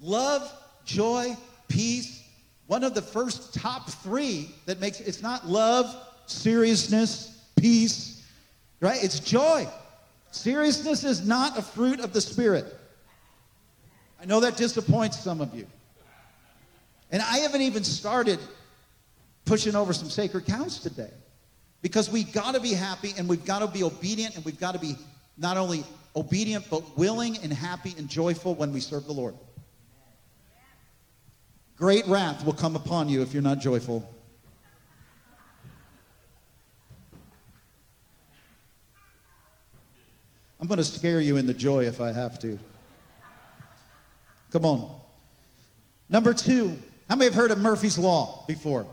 Love, 0.00 0.50
joy, 0.84 1.36
peace. 1.68 2.24
One 2.66 2.82
of 2.82 2.94
the 2.94 3.02
first 3.02 3.54
top 3.54 3.88
three 3.88 4.50
that 4.64 4.80
makes 4.80 5.00
it's 5.00 5.22
not 5.22 5.46
love, 5.46 5.94
seriousness, 6.26 7.44
peace, 7.56 8.26
right? 8.80 9.02
It's 9.02 9.20
joy. 9.20 9.68
Seriousness 10.32 11.04
is 11.04 11.26
not 11.26 11.56
a 11.56 11.62
fruit 11.62 12.00
of 12.00 12.12
the 12.12 12.20
Spirit. 12.20 12.74
I 14.20 14.24
know 14.24 14.40
that 14.40 14.56
disappoints 14.56 15.20
some 15.20 15.40
of 15.40 15.54
you. 15.54 15.66
And 17.10 17.22
I 17.22 17.38
haven't 17.38 17.62
even 17.62 17.84
started 17.84 18.38
pushing 19.44 19.74
over 19.74 19.92
some 19.92 20.10
sacred 20.10 20.46
cows 20.46 20.80
today 20.80 21.10
because 21.82 22.10
we've 22.10 22.32
got 22.32 22.54
to 22.54 22.60
be 22.60 22.72
happy 22.72 23.14
and 23.16 23.28
we've 23.28 23.44
got 23.44 23.60
to 23.60 23.68
be 23.68 23.84
obedient 23.84 24.34
and 24.34 24.44
we've 24.44 24.58
got 24.58 24.72
to 24.72 24.80
be 24.80 24.96
not 25.38 25.56
only 25.56 25.84
obedient 26.16 26.64
but 26.68 26.96
willing 26.96 27.36
and 27.38 27.52
happy 27.52 27.94
and 27.98 28.08
joyful 28.08 28.54
when 28.54 28.72
we 28.72 28.80
serve 28.80 29.06
the 29.06 29.12
Lord. 29.12 29.34
Great 31.76 32.06
wrath 32.06 32.44
will 32.44 32.54
come 32.54 32.74
upon 32.74 33.08
you 33.08 33.22
if 33.22 33.34
you're 33.34 33.42
not 33.42 33.60
joyful. 33.60 34.10
I'm 40.58 40.66
going 40.66 40.78
to 40.78 40.84
scare 40.84 41.20
you 41.20 41.36
in 41.36 41.46
the 41.46 41.54
joy 41.54 41.84
if 41.84 42.00
I 42.00 42.12
have 42.12 42.38
to. 42.40 42.58
Come 44.56 44.64
on. 44.64 44.90
Number 46.08 46.32
two, 46.32 46.78
how 47.10 47.16
many 47.16 47.26
have 47.26 47.34
heard 47.34 47.50
of 47.50 47.58
Murphy's 47.58 47.98
Law 47.98 48.42
before? 48.46 48.86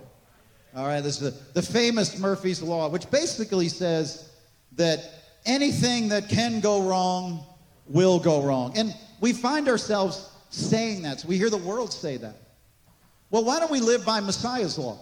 All 0.75 0.85
right, 0.85 0.99
this 0.99 1.21
is 1.21 1.31
the, 1.31 1.61
the 1.61 1.65
famous 1.65 2.19
Murphy's 2.19 2.61
Law, 2.61 2.89
which 2.89 3.09
basically 3.09 3.69
says 3.69 4.29
that 4.73 4.99
anything 5.45 6.09
that 6.09 6.27
can 6.27 6.59
go 6.59 6.81
wrong 6.81 7.45
will 7.87 8.19
go 8.19 8.43
wrong. 8.43 8.77
And 8.77 8.93
we 9.21 9.31
find 9.31 9.69
ourselves 9.69 10.29
saying 10.49 11.03
that. 11.03 11.21
So 11.21 11.29
we 11.29 11.37
hear 11.37 11.49
the 11.49 11.55
world 11.55 11.93
say 11.93 12.17
that. 12.17 12.35
Well, 13.31 13.45
why 13.45 13.61
don't 13.61 13.71
we 13.71 13.79
live 13.79 14.05
by 14.05 14.19
Messiah's 14.19 14.77
law? 14.77 14.99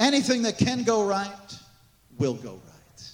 Anything 0.00 0.44
that 0.44 0.56
can 0.56 0.82
go 0.82 1.06
right 1.06 1.58
will 2.18 2.36
go 2.36 2.52
right. 2.52 3.12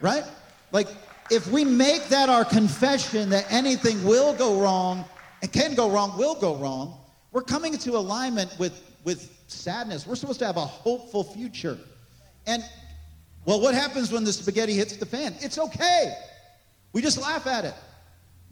Right? 0.00 0.24
Like, 0.72 0.88
if 1.30 1.46
we 1.52 1.64
make 1.64 2.08
that 2.08 2.28
our 2.28 2.44
confession 2.44 3.30
that 3.30 3.46
anything 3.48 4.02
will 4.02 4.34
go 4.34 4.60
wrong 4.60 5.04
and 5.42 5.52
can 5.52 5.74
go 5.74 5.90
wrong, 5.90 6.16
will 6.16 6.36
go 6.36 6.56
wrong, 6.56 6.98
we're 7.32 7.42
coming 7.42 7.72
into 7.74 7.96
alignment 7.96 8.54
with, 8.58 8.80
with 9.04 9.30
sadness. 9.48 10.06
We're 10.06 10.14
supposed 10.14 10.38
to 10.38 10.46
have 10.46 10.56
a 10.56 10.64
hopeful 10.64 11.24
future. 11.24 11.78
And, 12.46 12.62
well, 13.44 13.60
what 13.60 13.74
happens 13.74 14.12
when 14.12 14.24
the 14.24 14.32
spaghetti 14.32 14.74
hits 14.74 14.96
the 14.96 15.06
fan? 15.06 15.34
It's 15.40 15.58
okay. 15.58 16.14
We 16.92 17.02
just 17.02 17.20
laugh 17.20 17.46
at 17.46 17.64
it. 17.64 17.74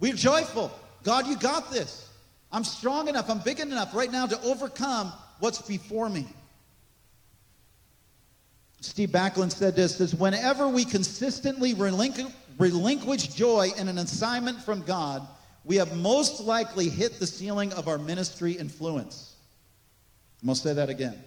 We're 0.00 0.14
joyful. 0.14 0.72
God, 1.04 1.26
you 1.26 1.36
got 1.36 1.70
this. 1.70 2.08
I'm 2.52 2.64
strong 2.64 3.08
enough, 3.08 3.30
I'm 3.30 3.40
big 3.40 3.60
enough 3.60 3.94
right 3.94 4.10
now 4.10 4.26
to 4.26 4.40
overcome 4.42 5.12
what's 5.38 5.62
before 5.62 6.08
me. 6.08 6.26
Steve 8.80 9.10
Backlund 9.10 9.52
said 9.52 9.76
this 9.76 9.96
says, 9.96 10.14
whenever 10.14 10.66
we 10.66 10.84
consistently 10.84 11.74
relinqu- 11.74 12.32
relinquish 12.58 13.28
joy 13.28 13.68
in 13.76 13.88
an 13.88 13.98
assignment 13.98 14.58
from 14.62 14.82
God, 14.82 15.26
we 15.64 15.76
have 15.76 15.96
most 15.96 16.40
likely 16.40 16.88
hit 16.88 17.18
the 17.18 17.26
ceiling 17.26 17.72
of 17.74 17.88
our 17.88 17.98
ministry 17.98 18.52
influence. 18.52 19.34
I'm 20.42 20.46
going 20.46 20.56
to 20.56 20.60
say 20.60 20.72
that 20.74 20.88
again. 20.88 21.22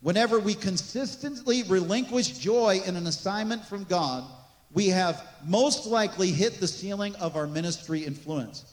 Whenever 0.00 0.38
we 0.38 0.54
consistently 0.54 1.62
relinquish 1.64 2.38
joy 2.38 2.80
in 2.86 2.96
an 2.96 3.06
assignment 3.06 3.64
from 3.64 3.84
God, 3.84 4.24
we 4.72 4.88
have 4.88 5.22
most 5.44 5.86
likely 5.86 6.30
hit 6.30 6.60
the 6.60 6.66
ceiling 6.66 7.14
of 7.16 7.36
our 7.36 7.46
ministry 7.46 8.04
influence. 8.04 8.72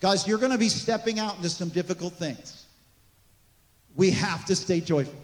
Guys, 0.00 0.26
you're 0.26 0.38
going 0.38 0.52
to 0.52 0.58
be 0.58 0.68
stepping 0.68 1.18
out 1.18 1.36
into 1.36 1.48
some 1.48 1.68
difficult 1.68 2.14
things. 2.14 2.66
We 3.94 4.10
have 4.10 4.44
to 4.46 4.56
stay 4.56 4.80
joyful 4.80 5.14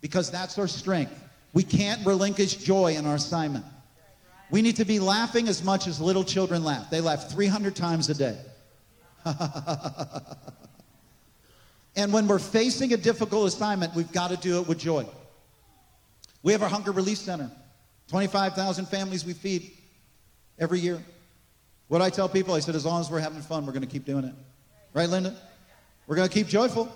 because 0.00 0.30
that's 0.30 0.58
our 0.58 0.68
strength. 0.68 1.12
We 1.52 1.62
can't 1.62 2.04
relinquish 2.06 2.56
joy 2.56 2.94
in 2.94 3.06
our 3.06 3.16
assignment. 3.16 3.64
We 4.50 4.62
need 4.62 4.76
to 4.76 4.84
be 4.84 4.98
laughing 4.98 5.48
as 5.48 5.62
much 5.62 5.86
as 5.86 6.00
little 6.00 6.24
children 6.24 6.64
laugh. 6.64 6.90
They 6.90 7.00
laugh 7.00 7.30
300 7.30 7.76
times 7.76 8.08
a 8.08 8.14
day. 8.14 8.38
and 11.94 12.12
when 12.12 12.26
we're 12.26 12.38
facing 12.38 12.92
a 12.92 12.96
difficult 12.96 13.46
assignment, 13.46 13.94
we've 13.94 14.10
got 14.12 14.30
to 14.30 14.36
do 14.36 14.60
it 14.60 14.66
with 14.66 14.78
joy. 14.78 15.06
We 16.42 16.52
have 16.52 16.62
our 16.62 16.68
Hunger 16.68 16.92
Relief 16.92 17.18
Center 17.18 17.50
25,000 18.08 18.86
families 18.86 19.24
we 19.24 19.34
feed 19.34 19.70
every 20.58 20.80
year. 20.80 21.00
What 21.88 22.02
I 22.02 22.10
tell 22.10 22.28
people, 22.28 22.54
I 22.54 22.60
said, 22.60 22.74
as 22.74 22.84
long 22.84 23.00
as 23.00 23.10
we're 23.10 23.20
having 23.20 23.40
fun, 23.42 23.66
we're 23.66 23.72
going 23.72 23.82
to 23.82 23.88
keep 23.88 24.04
doing 24.04 24.24
it. 24.24 24.34
Right, 24.94 25.08
Linda? 25.08 25.36
We're 26.06 26.16
going 26.16 26.28
to 26.28 26.34
keep 26.34 26.48
joyful. 26.48 26.92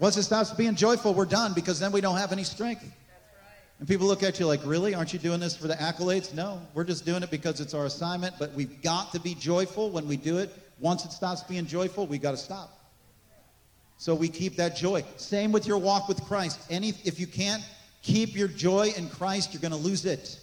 Once 0.00 0.16
it 0.16 0.22
stops 0.24 0.50
being 0.52 0.74
joyful, 0.74 1.14
we're 1.14 1.24
done 1.24 1.52
because 1.52 1.78
then 1.78 1.92
we 1.92 2.00
don't 2.00 2.16
have 2.16 2.32
any 2.32 2.42
strength. 2.42 2.84
And 3.80 3.88
people 3.88 4.06
look 4.06 4.22
at 4.22 4.38
you 4.38 4.46
like, 4.46 4.60
really? 4.64 4.94
Aren't 4.94 5.14
you 5.14 5.18
doing 5.18 5.40
this 5.40 5.56
for 5.56 5.66
the 5.66 5.74
accolades? 5.74 6.34
No, 6.34 6.60
we're 6.74 6.84
just 6.84 7.06
doing 7.06 7.22
it 7.22 7.30
because 7.30 7.60
it's 7.60 7.72
our 7.72 7.86
assignment, 7.86 8.34
but 8.38 8.52
we've 8.52 8.82
got 8.82 9.10
to 9.12 9.20
be 9.20 9.34
joyful 9.34 9.90
when 9.90 10.06
we 10.06 10.18
do 10.18 10.36
it. 10.36 10.54
Once 10.78 11.06
it 11.06 11.12
stops 11.12 11.42
being 11.44 11.64
joyful, 11.66 12.06
we've 12.06 12.20
got 12.20 12.32
to 12.32 12.36
stop. 12.36 12.78
So 13.96 14.14
we 14.14 14.28
keep 14.28 14.56
that 14.56 14.76
joy. 14.76 15.02
Same 15.16 15.50
with 15.50 15.66
your 15.66 15.78
walk 15.78 16.08
with 16.08 16.22
Christ. 16.24 16.60
Any, 16.68 16.90
if 17.04 17.18
you 17.18 17.26
can't 17.26 17.62
keep 18.02 18.36
your 18.36 18.48
joy 18.48 18.92
in 18.98 19.08
Christ, 19.08 19.54
you're 19.54 19.62
going 19.62 19.72
to 19.72 19.78
lose 19.78 20.04
it. 20.04 20.38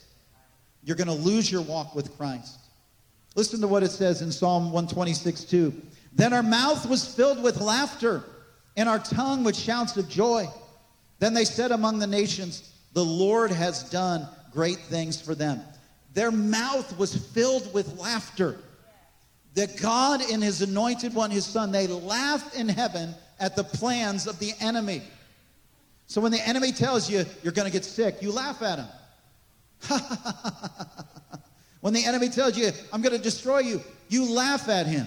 You're 0.83 0.97
going 0.97 1.07
to 1.07 1.13
lose 1.13 1.51
your 1.51 1.61
walk 1.61 1.93
with 1.93 2.17
Christ. 2.17 2.57
Listen 3.35 3.61
to 3.61 3.67
what 3.67 3.83
it 3.83 3.91
says 3.91 4.23
in 4.23 4.31
Psalm 4.31 4.71
126 4.71 5.43
2. 5.43 5.73
Then 6.13 6.33
our 6.33 6.41
mouth 6.41 6.87
was 6.89 7.13
filled 7.13 7.43
with 7.43 7.61
laughter, 7.61 8.23
and 8.75 8.89
our 8.89 8.97
tongue 8.97 9.43
with 9.43 9.55
shouts 9.55 9.95
of 9.95 10.09
joy. 10.09 10.47
Then 11.19 11.35
they 11.35 11.45
said 11.45 11.71
among 11.71 11.99
the 11.99 12.07
nations, 12.07 12.73
the 12.97 13.05
Lord 13.05 13.51
has 13.51 13.83
done 13.83 14.27
great 14.51 14.79
things 14.79 15.21
for 15.21 15.35
them. 15.35 15.61
Their 16.15 16.31
mouth 16.31 16.97
was 16.97 17.15
filled 17.15 17.71
with 17.71 17.95
laughter. 17.99 18.57
that 19.53 19.79
God 19.79 20.19
and 20.31 20.41
his 20.41 20.63
anointed 20.63 21.13
one, 21.13 21.29
his 21.29 21.45
son, 21.45 21.71
they 21.71 21.85
laugh 21.85 22.55
in 22.55 22.67
heaven 22.67 23.13
at 23.39 23.55
the 23.55 23.63
plans 23.63 24.25
of 24.25 24.39
the 24.39 24.51
enemy. 24.59 25.03
So 26.07 26.21
when 26.21 26.31
the 26.31 26.41
enemy 26.41 26.71
tells 26.71 27.07
you 27.07 27.23
you're 27.43 27.53
going 27.53 27.67
to 27.67 27.71
get 27.71 27.85
sick, 27.85 28.19
you 28.19 28.31
laugh 28.31 28.63
at 28.63 28.79
him. 28.79 28.87
when 31.81 31.93
the 31.93 32.03
enemy 32.03 32.29
tells 32.29 32.57
you, 32.57 32.71
I'm 32.91 33.03
going 33.03 33.15
to 33.15 33.21
destroy 33.21 33.59
you, 33.59 33.79
you 34.09 34.27
laugh 34.27 34.69
at 34.69 34.87
him. 34.87 35.05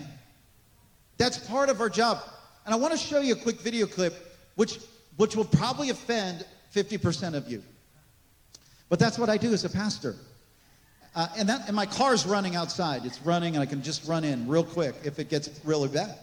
That's 1.18 1.38
part 1.38 1.68
of 1.68 1.80
our 1.80 1.90
job. 1.90 2.22
And 2.66 2.72
I 2.72 2.78
want 2.78 2.92
to 2.92 2.98
show 2.98 3.18
you 3.18 3.32
a 3.32 3.36
quick 3.36 3.58
video 3.58 3.88
clip, 3.88 4.14
which, 4.54 4.78
which 5.16 5.34
will 5.34 5.44
probably 5.44 5.90
offend 5.90 6.46
50% 6.72 7.34
of 7.34 7.50
you. 7.50 7.64
But 8.90 8.98
that's 8.98 9.18
what 9.18 9.30
I 9.30 9.38
do 9.38 9.54
as 9.54 9.64
a 9.64 9.70
pastor. 9.70 10.16
Uh, 11.14 11.28
and, 11.38 11.48
that, 11.48 11.66
and 11.66 11.74
my 11.74 11.86
car's 11.86 12.26
running 12.26 12.54
outside. 12.54 13.06
It's 13.06 13.22
running, 13.22 13.54
and 13.54 13.62
I 13.62 13.66
can 13.66 13.82
just 13.82 14.06
run 14.06 14.24
in 14.24 14.46
real 14.46 14.64
quick 14.64 14.94
if 15.04 15.18
it 15.18 15.30
gets 15.30 15.48
really 15.64 15.88
bad. 15.88 16.14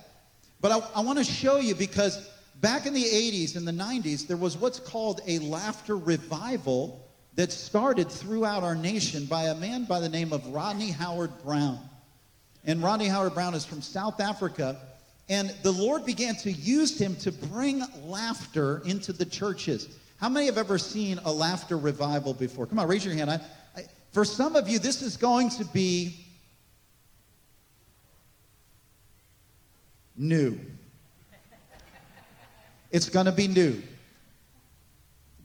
But 0.62 0.72
I, 0.72 1.00
I 1.00 1.02
want 1.02 1.18
to 1.18 1.24
show 1.24 1.58
you 1.58 1.74
because 1.74 2.30
back 2.62 2.86
in 2.86 2.94
the 2.94 3.04
80s 3.04 3.56
and 3.56 3.68
the 3.68 3.72
90s, 3.72 4.28
there 4.28 4.38
was 4.38 4.58
what's 4.58 4.80
called 4.80 5.22
a 5.28 5.40
laughter 5.40 5.98
revival 5.98 7.04
that 7.36 7.52
started 7.52 8.10
throughout 8.10 8.64
our 8.64 8.76
nation 8.76 9.26
by 9.26 9.44
a 9.44 9.56
man 9.56 9.86
by 9.86 10.00
the 10.00 10.10
name 10.10 10.34
of 10.34 10.46
Rodney 10.48 10.92
Howard 10.92 11.32
Brown. 11.44 11.80
And 12.66 12.84
Rodney 12.84 13.08
Howard-Browne 13.08 13.54
is 13.54 13.66
from 13.66 13.82
South 13.82 14.20
Africa. 14.20 14.78
And 15.30 15.54
the 15.64 15.72
Lord 15.72 16.06
began 16.06 16.36
to 16.38 16.52
use 16.52 17.00
him 17.00 17.16
to 17.18 17.32
bring 17.32 17.82
laughter 18.04 18.82
into 18.86 19.14
the 19.14 19.26
churches. 19.26 19.88
How 20.18 20.30
many 20.30 20.48
have 20.48 20.58
ever 20.58 20.78
seen 20.78 21.20
a 21.26 21.32
laughter 21.32 21.78
revival 21.78 22.34
before? 22.34 22.66
Come 22.66 22.80
on, 22.80 22.88
raise 22.88 23.06
your 23.06 23.14
hand. 23.14 23.30
I, 23.30 23.40
I, 23.76 23.84
for 24.12 24.26
some 24.26 24.56
of 24.56 24.68
you, 24.68 24.80
this 24.80 25.02
is 25.02 25.16
going 25.16 25.50
to 25.52 25.66
be 25.66 26.26
new. 30.18 30.60
It's 32.92 33.10
going 33.10 33.28
to 33.28 33.32
be 33.32 33.48
new. 33.48 33.82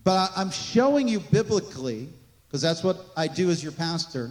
But 0.04 0.32
I'm 0.36 0.50
showing 0.50 1.06
you 1.06 1.20
biblically, 1.20 2.08
because 2.48 2.62
that's 2.62 2.82
what 2.82 3.04
I 3.16 3.26
do 3.26 3.50
as 3.50 3.62
your 3.62 3.72
pastor, 3.72 4.30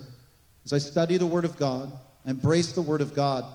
as 0.65 0.73
I 0.73 0.79
study 0.79 1.17
the 1.17 1.25
Word 1.25 1.45
of 1.45 1.55
God, 1.57 1.91
embrace 2.25 2.71
the 2.71 2.81
Word 2.81 3.01
of 3.01 3.13
God. 3.13 3.45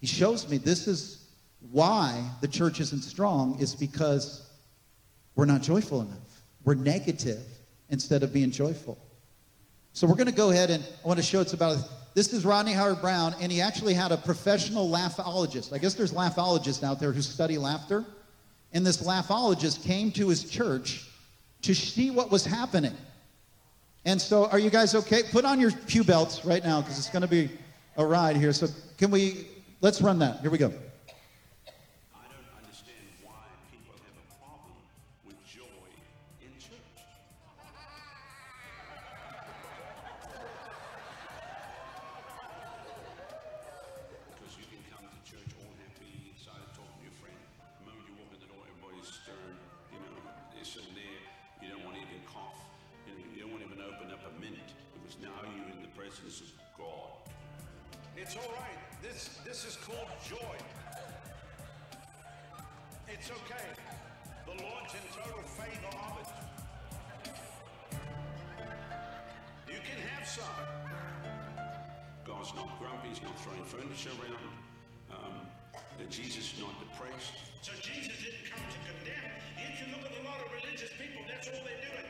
He 0.00 0.06
shows 0.06 0.48
me 0.48 0.58
this 0.58 0.86
is 0.86 1.26
why 1.72 2.22
the 2.40 2.48
church 2.48 2.78
isn't 2.80 3.02
strong, 3.02 3.58
is 3.58 3.74
because 3.74 4.45
we're 5.36 5.44
not 5.44 5.62
joyful 5.62 6.00
enough. 6.00 6.42
We're 6.64 6.74
negative 6.74 7.44
instead 7.90 8.24
of 8.24 8.32
being 8.32 8.50
joyful. 8.50 8.98
So 9.92 10.06
we're 10.06 10.16
going 10.16 10.26
to 10.26 10.34
go 10.34 10.50
ahead 10.50 10.70
and 10.70 10.82
I 10.82 11.06
want 11.06 11.18
to 11.18 11.24
show 11.24 11.40
it's 11.40 11.52
about. 11.52 11.78
This 12.14 12.32
is 12.32 12.44
Rodney 12.44 12.72
Howard-Browne, 12.72 13.34
and 13.40 13.52
he 13.52 13.60
actually 13.60 13.92
had 13.92 14.10
a 14.10 14.16
professional 14.16 14.88
laughologist. 14.88 15.72
I 15.74 15.78
guess 15.78 15.94
there's 15.94 16.12
laughologists 16.12 16.82
out 16.82 16.98
there 16.98 17.12
who 17.12 17.20
study 17.20 17.58
laughter. 17.58 18.04
And 18.72 18.84
this 18.84 19.02
laughologist 19.02 19.84
came 19.84 20.10
to 20.12 20.28
his 20.28 20.44
church 20.44 21.06
to 21.62 21.74
see 21.74 22.10
what 22.10 22.30
was 22.30 22.44
happening. 22.44 22.94
And 24.04 24.20
so, 24.20 24.46
are 24.46 24.58
you 24.58 24.70
guys 24.70 24.94
okay? 24.94 25.22
Put 25.30 25.44
on 25.44 25.60
your 25.60 25.72
pew 25.72 26.04
belts 26.04 26.44
right 26.44 26.64
now 26.64 26.80
because 26.80 26.98
it's 26.98 27.10
going 27.10 27.22
to 27.22 27.28
be 27.28 27.50
a 27.96 28.04
ride 28.04 28.36
here. 28.36 28.52
So, 28.52 28.68
can 28.98 29.10
we, 29.10 29.46
let's 29.80 30.00
run 30.00 30.18
that. 30.20 30.40
Here 30.40 30.50
we 30.50 30.58
go. 30.58 30.72
Presence 56.20 56.40
of 56.40 56.78
God. 56.78 57.10
It's 58.16 58.36
all 58.36 58.52
right. 58.56 58.78
This 59.02 59.38
this 59.44 59.64
is 59.66 59.76
called 59.76 60.08
joy. 60.24 60.56
It's 63.08 63.30
okay. 63.30 63.68
The 64.46 64.62
Lord's 64.62 64.94
in 64.94 65.04
total 65.12 65.42
favor 65.44 65.92
of 65.92 66.16
it. 66.20 66.28
You 69.68 69.80
can 69.84 69.98
have 70.08 70.26
some. 70.26 70.66
God's 72.24 72.54
not 72.54 72.78
grumpy, 72.80 73.08
he's 73.08 73.22
not 73.22 73.38
throwing 73.40 73.64
furniture 73.64 74.10
around. 74.22 74.52
Um, 75.10 75.46
that 75.98 76.10
Jesus 76.10 76.54
is 76.54 76.60
not 76.60 76.74
depressed. 76.80 77.32
So 77.62 77.72
Jesus 77.76 78.16
didn't 78.24 78.50
come 78.50 78.64
to 78.64 78.78
condemn. 78.88 79.30
If 79.56 79.80
you 79.80 79.86
look 79.92 80.04
at 80.04 80.12
a 80.18 80.24
lot 80.24 80.40
of 80.44 80.48
religious 80.52 80.90
people, 80.98 81.22
that's 81.28 81.48
all 81.48 81.62
they're 81.64 81.84
doing. 81.84 82.08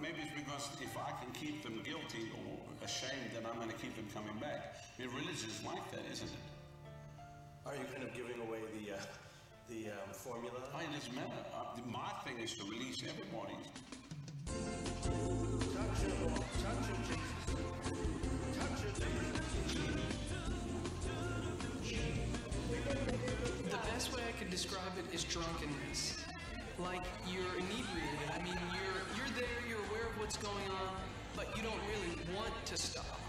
Maybe 0.00 0.18
it's 0.24 0.34
because 0.34 0.68
if 0.80 0.96
I 0.98 1.14
can 1.22 1.30
keep 1.32 1.62
them 1.62 1.78
guilty 1.84 2.26
or 2.34 2.51
ashamed, 2.84 3.30
then 3.34 3.46
I'm 3.46 3.56
going 3.56 3.70
to 3.70 3.76
keep 3.76 3.94
them 3.96 4.06
coming 4.14 4.34
back. 4.40 4.76
I 4.98 5.02
mean, 5.02 5.10
religion 5.14 5.48
is 5.48 5.62
like 5.64 5.90
that, 5.92 6.02
isn't 6.10 6.28
it? 6.28 6.46
Are 7.64 7.74
you 7.74 7.84
kind 7.94 8.02
of 8.02 8.12
giving 8.14 8.40
away 8.42 8.58
the 8.74 8.94
uh, 8.94 8.98
the 9.70 9.94
um, 9.94 10.10
formula? 10.12 10.58
I, 10.74 10.82
it 10.82 10.92
doesn't 10.92 11.14
matter. 11.14 11.46
Uh, 11.54 11.78
my 11.86 12.10
thing 12.26 12.38
is 12.42 12.54
to 12.58 12.64
release 12.64 13.02
everybody. 13.06 13.54
Touch 14.46 16.02
your 16.02 16.10
Touch 16.58 16.82
your 16.90 16.98
Jesus. 17.06 17.54
Touch 18.58 18.82
your 18.82 18.92
The 23.70 23.80
best 23.94 24.12
way 24.14 24.22
I 24.28 24.32
could 24.38 24.50
describe 24.50 24.98
it 24.98 25.14
is 25.14 25.22
drunkenness. 25.24 26.24
Like 26.78 27.06
you're 27.30 27.54
inebriated. 27.62 28.28
I 28.34 28.42
mean, 28.42 28.58
you're 28.74 29.02
you're 29.16 29.32
there, 29.38 29.60
you're 29.68 29.84
aware 29.90 30.10
of 30.10 30.18
what's 30.18 30.36
going 30.36 30.68
on, 30.82 30.98
but 31.36 31.56
you 31.56 31.62
don't 31.62 31.80
really 31.88 32.16
want 32.36 32.52
to 32.66 32.76
stop. 32.76 33.20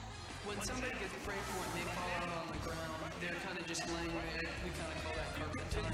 When 0.45 0.59
somebody 0.61 0.91
gets 0.99 1.13
prayed 1.23 1.39
for 1.39 1.63
and 1.63 1.73
they 1.73 1.87
fall 1.95 2.09
out 2.19 2.27
on 2.43 2.47
the 2.51 2.59
ground, 2.67 2.91
they're 3.21 3.39
kind 3.47 3.57
of 3.57 3.65
just 3.65 3.87
laying 3.87 4.11
there. 4.11 4.51
We 4.63 4.71
kind 4.75 4.91
of 4.91 4.99
call 5.03 5.15
that 5.15 5.31
carpet 5.39 5.69
time. 5.71 5.87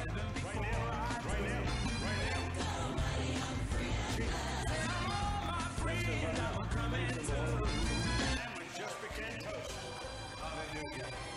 Right 0.45 0.62
now. 0.65 0.89
Right 1.30 1.45
now. 1.45 1.63
Right 5.86 6.04
now. 6.34 6.65
And 8.41 8.54
we 8.58 8.65
just 8.78 8.98
became 9.02 9.38
toast. 9.39 9.74
Hallelujah. 10.38 11.29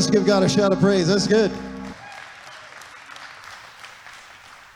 Let's 0.00 0.10
give 0.10 0.24
God 0.24 0.42
a 0.42 0.48
shout 0.48 0.72
of 0.72 0.80
praise. 0.80 1.08
That's 1.08 1.26
good. 1.26 1.52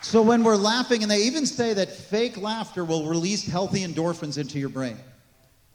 So 0.03 0.21
when 0.21 0.45
we're 0.45 0.55
laughing, 0.55 1.01
and 1.01 1.11
they 1.11 1.23
even 1.23 1.47
say 1.47 1.73
that 1.73 1.91
fake 1.91 2.37
laughter 2.37 2.85
will 2.85 3.09
release 3.09 3.47
healthy 3.47 3.87
endorphins 3.87 4.37
into 4.37 4.59
your 4.59 4.69
brain. 4.69 4.99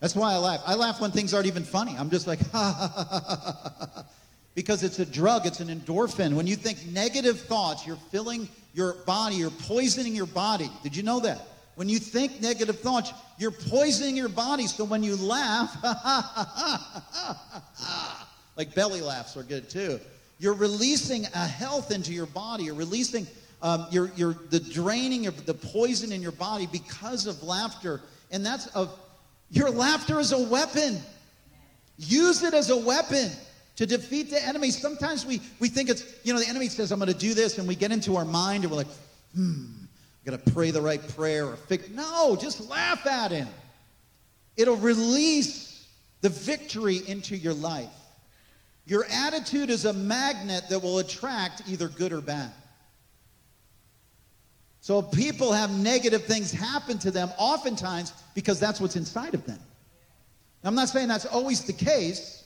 That's 0.02 0.16
why 0.16 0.34
I 0.34 0.38
laugh. 0.38 0.62
I 0.68 0.76
laugh 0.76 1.02
when 1.02 1.10
things 1.10 1.34
aren't 1.34 1.48
even 1.48 1.64
funny. 1.64 1.96
I'm 1.98 2.12
just 2.12 2.28
like, 2.28 2.40
ha 2.52 2.76
ha 2.78 2.92
ha 2.94 3.04
ha 3.10 3.22
ha 3.26 3.76
ha 3.80 3.90
ha. 3.92 4.06
Because 4.54 4.84
it's 4.84 5.00
a 5.00 5.06
drug, 5.06 5.48
it's 5.48 5.62
an 5.62 5.70
endorphin. 5.70 6.36
When 6.36 6.46
you 6.46 6.56
think 6.56 6.86
negative 6.86 7.40
thoughts, 7.40 7.88
you're 7.88 7.98
filling 8.12 8.48
your 8.76 8.94
body, 9.08 9.38
you're 9.38 9.50
poisoning 9.50 10.16
your 10.16 10.28
body. 10.28 10.70
Did 10.84 10.96
you 10.96 11.02
know 11.02 11.22
that? 11.22 11.42
When 11.74 11.90
you 11.90 11.98
think 11.98 12.42
negative 12.42 12.82
thoughts, 12.82 13.14
you're 13.40 13.52
poisoning 13.52 14.16
your 14.16 14.30
body. 14.30 14.68
So 14.68 14.84
when 14.84 15.02
you 15.02 15.16
laugh, 15.16 15.76
like 18.60 18.76
belly 18.76 19.00
laughs 19.00 19.38
are 19.38 19.44
good 19.44 19.70
too. 19.70 20.02
You're 20.38 20.54
releasing 20.54 21.26
a 21.34 21.48
health 21.48 21.92
into 21.92 22.14
your 22.14 22.26
body. 22.26 22.66
You're 22.66 22.76
releasing 22.76 23.26
um, 23.62 23.88
your, 23.90 24.12
your, 24.18 24.36
the 24.50 24.60
draining 24.60 25.28
of 25.28 25.46
the 25.46 25.54
poison 25.54 26.12
in 26.12 26.22
your 26.22 26.34
body 26.34 26.68
because 26.70 27.26
of 27.26 27.42
laughter. 27.42 28.02
And 28.32 28.46
that's 28.46 28.68
of 28.68 28.94
your 29.50 29.70
laughter 29.70 30.20
is 30.20 30.34
a 30.34 30.44
weapon. 30.50 31.00
Use 31.98 32.44
it 32.44 32.54
as 32.54 32.70
a 32.70 32.76
weapon 32.76 33.32
to 33.78 33.86
defeat 33.86 34.30
the 34.30 34.46
enemy. 34.46 34.72
Sometimes 34.72 35.26
we, 35.26 35.40
we 35.62 35.70
think 35.70 35.90
it's, 35.90 36.04
you 36.24 36.34
know, 36.34 36.40
the 36.40 36.48
enemy 36.48 36.68
says, 36.68 36.92
I'm 36.92 37.00
going 37.00 37.12
to 37.12 37.18
do 37.18 37.34
this, 37.34 37.60
and 37.60 37.68
we 37.68 37.76
get 37.76 37.94
into 37.94 38.18
our 38.18 38.26
mind 38.26 38.66
and 38.66 38.72
we're 38.72 38.78
like, 38.78 38.88
hmm, 39.34 39.68
I 40.26 40.32
got 40.32 40.44
to 40.44 40.52
pray 40.52 40.72
the 40.72 40.82
right 40.82 41.06
prayer 41.16 41.46
or 41.46 41.56
fix. 41.56 41.90
No, 41.90 42.36
just 42.36 42.70
laugh 42.70 43.08
at 43.08 43.32
him. 43.32 43.48
It'll 44.58 44.76
release 44.76 45.88
the 46.20 46.28
victory 46.28 47.02
into 47.08 47.38
your 47.38 47.54
life. 47.54 47.90
Your 48.90 49.06
attitude 49.12 49.70
is 49.70 49.86
a 49.86 49.94
magnet 49.94 50.64
that 50.72 50.80
will 50.80 50.98
attract 50.98 51.62
either 51.70 51.90
good 51.90 52.12
or 52.12 52.22
bad. 52.22 52.52
So 54.82 55.04
people 55.04 55.54
have 55.54 55.70
negative 55.70 56.26
things 56.26 56.52
happen 56.52 56.98
to 57.00 57.12
them 57.12 57.30
oftentimes 57.38 58.14
because 58.34 58.60
that's 58.60 58.82
what's 58.82 58.96
inside 58.96 59.36
of 59.36 59.46
them. 59.46 59.60
I'm 60.64 60.74
not 60.74 60.90
saying 60.90 61.08
that's 61.08 61.28
always 61.28 61.64
the 61.66 61.74
case, 61.74 62.44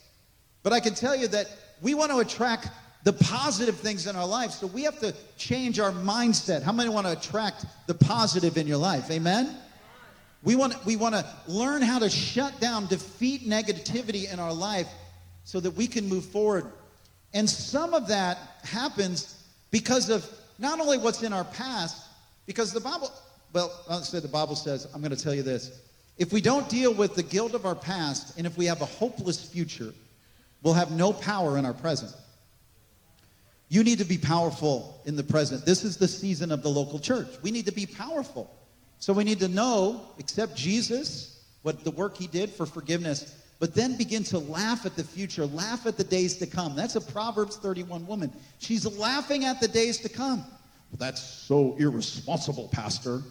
but 0.63 0.73
I 0.73 0.81
can 0.81 0.93
tell 0.95 1.15
you 1.15 1.29
that 1.29 1.47
we 1.81 1.93
want 1.93 2.11
to 2.11 2.17
attract 2.17 2.67
the 3.05 3.13
positive 3.13 3.77
things 3.77 4.05
in 4.05 4.17
our 4.17 4.27
life. 4.27 4.51
So 4.51 4.67
we 4.67 4.83
have 4.83 4.99
to 4.99 5.13
change 5.37 5.79
our 5.79 5.93
mindset. 5.93 6.61
How 6.61 6.73
many 6.73 6.89
want 6.89 7.07
to 7.07 7.13
attract 7.13 7.65
the 7.87 7.93
positive 7.93 8.57
in 8.57 8.67
your 8.67 8.77
life? 8.77 9.09
Amen? 9.11 9.55
We 10.43 10.57
want, 10.57 10.85
we 10.85 10.97
want 10.97 11.15
to 11.15 11.25
learn 11.47 11.81
how 11.81 11.99
to 11.99 12.09
shut 12.09 12.59
down, 12.59 12.87
defeat 12.87 13.47
negativity 13.47 14.31
in 14.31 14.41
our 14.41 14.51
life 14.51 14.89
so 15.43 15.59
that 15.59 15.71
we 15.71 15.87
can 15.87 16.07
move 16.07 16.25
forward. 16.25 16.65
And 17.33 17.49
some 17.49 17.93
of 17.93 18.07
that 18.07 18.37
happens 18.63 19.43
because 19.71 20.09
of 20.09 20.29
not 20.59 20.79
only 20.79 20.97
what's 20.97 21.23
in 21.23 21.33
our 21.33 21.43
past, 21.43 22.07
because 22.45 22.71
the 22.71 22.79
Bible, 22.79 23.11
well, 23.53 23.71
I'll 23.89 24.01
say 24.01 24.19
the 24.19 24.27
Bible 24.27 24.55
says, 24.55 24.87
I'm 24.93 25.01
going 25.01 25.15
to 25.15 25.21
tell 25.21 25.33
you 25.33 25.43
this. 25.43 25.81
If 26.17 26.31
we 26.31 26.41
don't 26.41 26.69
deal 26.69 26.93
with 26.93 27.15
the 27.15 27.23
guilt 27.23 27.55
of 27.55 27.65
our 27.65 27.75
past, 27.75 28.37
and 28.37 28.45
if 28.45 28.55
we 28.57 28.65
have 28.65 28.81
a 28.81 28.85
hopeless 28.85 29.43
future, 29.43 29.93
we'll 30.61 30.75
have 30.75 30.91
no 30.91 31.11
power 31.11 31.57
in 31.57 31.65
our 31.65 31.73
present. 31.73 32.13
You 33.69 33.83
need 33.83 33.97
to 33.97 34.05
be 34.05 34.19
powerful 34.19 35.01
in 35.05 35.15
the 35.15 35.23
present. 35.23 35.65
This 35.65 35.83
is 35.83 35.97
the 35.97 36.07
season 36.07 36.51
of 36.51 36.61
the 36.61 36.69
local 36.69 36.99
church. 36.99 37.27
We 37.41 37.49
need 37.49 37.65
to 37.65 37.71
be 37.71 37.87
powerful. 37.87 38.53
So 38.99 39.13
we 39.13 39.23
need 39.23 39.39
to 39.39 39.47
know, 39.47 40.01
accept 40.19 40.55
Jesus, 40.55 41.43
what 41.63 41.83
the 41.83 41.91
work 41.91 42.15
he 42.15 42.27
did 42.27 42.51
for 42.51 42.67
forgiveness, 42.67 43.35
but 43.59 43.73
then 43.73 43.97
begin 43.97 44.23
to 44.25 44.39
laugh 44.39 44.85
at 44.85 44.95
the 44.95 45.03
future, 45.03 45.45
laugh 45.45 45.85
at 45.85 45.97
the 45.97 46.03
days 46.03 46.37
to 46.37 46.45
come. 46.45 46.75
That's 46.75 46.95
a 46.95 47.01
Proverbs 47.01 47.57
31 47.57 48.05
woman. 48.05 48.31
She's 48.59 48.85
laughing 48.97 49.45
at 49.45 49.59
the 49.59 49.67
days 49.67 49.99
to 49.99 50.09
come. 50.09 50.39
Well, 50.39 50.97
that's 50.99 51.21
so 51.21 51.75
irresponsible, 51.77 52.69
Pastor. 52.71 53.21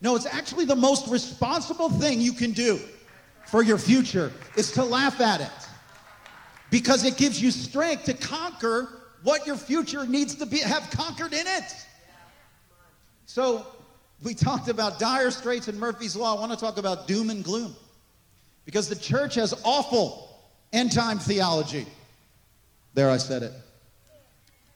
No, 0.00 0.16
it's 0.16 0.26
actually 0.26 0.64
the 0.64 0.76
most 0.76 1.08
responsible 1.08 1.88
thing 1.88 2.20
you 2.20 2.32
can 2.32 2.52
do 2.52 2.78
for 3.46 3.62
your 3.62 3.78
future 3.78 4.32
is 4.56 4.72
to 4.72 4.84
laugh 4.84 5.20
at 5.20 5.40
it. 5.40 5.68
Because 6.70 7.04
it 7.04 7.16
gives 7.16 7.40
you 7.40 7.50
strength 7.50 8.04
to 8.04 8.14
conquer 8.14 8.88
what 9.22 9.46
your 9.46 9.56
future 9.56 10.06
needs 10.06 10.34
to 10.34 10.46
be 10.46 10.58
have 10.58 10.90
conquered 10.90 11.32
in 11.32 11.46
it. 11.46 11.86
So 13.26 13.66
we 14.22 14.34
talked 14.34 14.68
about 14.68 14.98
dire 14.98 15.30
straits 15.30 15.68
and 15.68 15.78
Murphy's 15.78 16.16
Law. 16.16 16.36
I 16.36 16.40
want 16.40 16.52
to 16.52 16.58
talk 16.58 16.78
about 16.78 17.06
doom 17.06 17.30
and 17.30 17.42
gloom. 17.42 17.74
Because 18.64 18.88
the 18.88 18.96
church 18.96 19.34
has 19.34 19.54
awful 19.64 20.30
end 20.72 20.92
time 20.92 21.18
theology. 21.18 21.86
There, 22.94 23.10
I 23.10 23.18
said 23.18 23.42
it. 23.42 23.52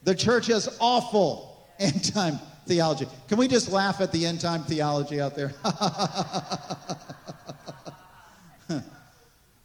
The 0.04 0.14
church 0.14 0.46
has 0.48 0.76
awful 0.80 1.66
end 1.78 2.12
time 2.12 2.38
theology. 2.66 3.06
Can 3.28 3.38
we 3.38 3.48
just 3.48 3.70
laugh 3.70 4.00
at 4.00 4.12
the 4.12 4.26
end 4.26 4.40
time 4.40 4.64
theology 4.64 5.20
out 5.20 5.34
there? 5.34 5.52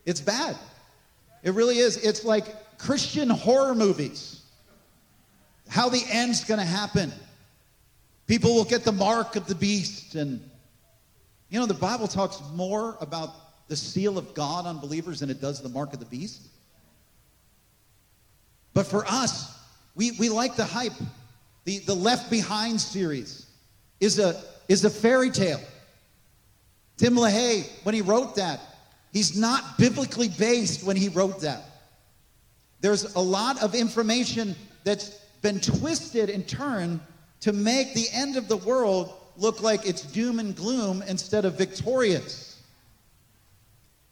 it's 0.05 0.21
bad. 0.21 0.55
It 1.43 1.53
really 1.53 1.77
is. 1.77 1.97
It's 1.97 2.23
like 2.23 2.77
Christian 2.77 3.29
horror 3.29 3.75
movies. 3.75 4.41
How 5.69 5.89
the 5.89 6.03
end's 6.09 6.43
going 6.43 6.59
to 6.59 6.65
happen. 6.65 7.12
People 8.27 8.55
will 8.55 8.63
get 8.63 8.83
the 8.83 8.91
mark 8.91 9.36
of 9.36 9.47
the 9.47 9.55
beast. 9.55 10.15
And, 10.15 10.39
you 11.49 11.59
know, 11.59 11.65
the 11.65 11.73
Bible 11.73 12.07
talks 12.07 12.41
more 12.53 12.97
about 13.01 13.29
the 13.67 13.76
seal 13.76 14.17
of 14.17 14.34
God 14.34 14.65
on 14.65 14.80
believers 14.80 15.19
than 15.19 15.30
it 15.30 15.41
does 15.41 15.62
the 15.62 15.69
mark 15.69 15.93
of 15.93 15.99
the 15.99 16.06
beast. 16.06 16.47
But 18.73 18.86
for 18.88 19.06
us, 19.08 19.58
we, 19.95 20.12
we 20.12 20.30
like 20.30 20.56
the 20.56 20.65
hype. 20.65 20.93
The, 21.65 21.80
the 21.80 21.93
Left 21.93 22.30
Behind 22.30 22.80
series 22.80 23.45
is 23.99 24.19
a, 24.19 24.41
is 24.67 24.84
a 24.84 24.89
fairy 24.89 25.30
tale. 25.30 25.62
Tim 26.97 27.15
LaHaye, 27.15 27.67
when 27.84 27.95
he 27.95 28.02
wrote 28.02 28.36
that, 28.36 28.60
he's 29.12 29.38
not 29.38 29.78
biblically 29.78 30.30
based 30.30 30.84
when 30.84 30.95
he 30.95 31.10
wrote 31.10 31.41
that. 31.41 31.63
There's 32.82 33.15
a 33.15 33.19
lot 33.19 33.62
of 33.63 33.76
information 33.76 34.56
that's 34.84 35.10
been 35.41 35.60
twisted 35.60 36.30
and 36.30 36.47
turned 36.47 36.99
to 37.41 37.54
make 37.54 37.93
the 37.93 38.08
end 38.12 38.38
of 38.38 38.47
the 38.47 38.58
world 38.58 39.13
look 39.38 39.62
like 39.62 39.88
it's 39.88 40.02
doom 40.02 40.39
and 40.39 40.56
gloom 40.56 41.02
instead 41.08 41.45
of 41.45 41.58
victorious. 41.58 42.53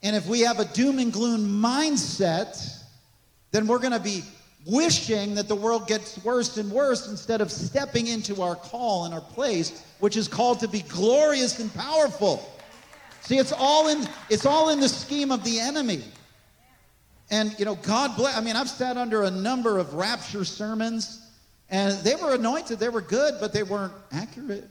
And 0.03 0.15
if 0.15 0.27
we 0.27 0.41
have 0.41 0.59
a 0.59 0.65
doom 0.65 0.99
and 0.99 1.13
gloom 1.13 1.61
mindset, 1.61 2.83
then 3.51 3.67
we're 3.67 3.79
going 3.79 3.93
to 3.93 3.99
be 3.99 4.23
wishing 4.65 5.35
that 5.35 5.47
the 5.47 5.55
world 5.55 5.87
gets 5.87 6.23
worse 6.23 6.57
and 6.57 6.71
worse 6.71 7.07
instead 7.07 7.41
of 7.41 7.51
stepping 7.51 8.07
into 8.07 8.41
our 8.41 8.55
call 8.55 9.05
and 9.05 9.13
our 9.13 9.21
place, 9.21 9.83
which 9.99 10.17
is 10.17 10.27
called 10.27 10.59
to 10.59 10.67
be 10.67 10.81
glorious 10.81 11.59
and 11.59 11.73
powerful. 11.73 12.47
See, 13.21 13.37
it's 13.37 13.53
all 13.53 13.87
in 13.87 14.07
it's 14.29 14.45
all 14.45 14.69
in 14.69 14.79
the 14.79 14.89
scheme 14.89 15.31
of 15.31 15.43
the 15.43 15.59
enemy. 15.59 16.03
And 17.29 17.57
you 17.57 17.65
know, 17.65 17.75
God 17.75 18.15
bless. 18.17 18.37
I 18.37 18.41
mean, 18.41 18.55
I've 18.55 18.69
sat 18.69 18.97
under 18.97 19.23
a 19.23 19.31
number 19.31 19.77
of 19.77 19.93
rapture 19.93 20.43
sermons, 20.43 21.27
and 21.69 21.97
they 21.99 22.15
were 22.15 22.35
anointed, 22.35 22.79
they 22.79 22.89
were 22.89 23.01
good, 23.01 23.35
but 23.39 23.53
they 23.53 23.63
weren't 23.63 23.93
accurate. 24.11 24.67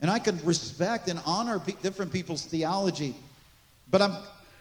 And 0.00 0.10
I 0.10 0.18
can 0.18 0.42
respect 0.44 1.08
and 1.08 1.20
honor 1.26 1.60
different 1.82 2.12
people's 2.12 2.44
theology, 2.44 3.14
but 3.90 4.02
I'm 4.02 4.16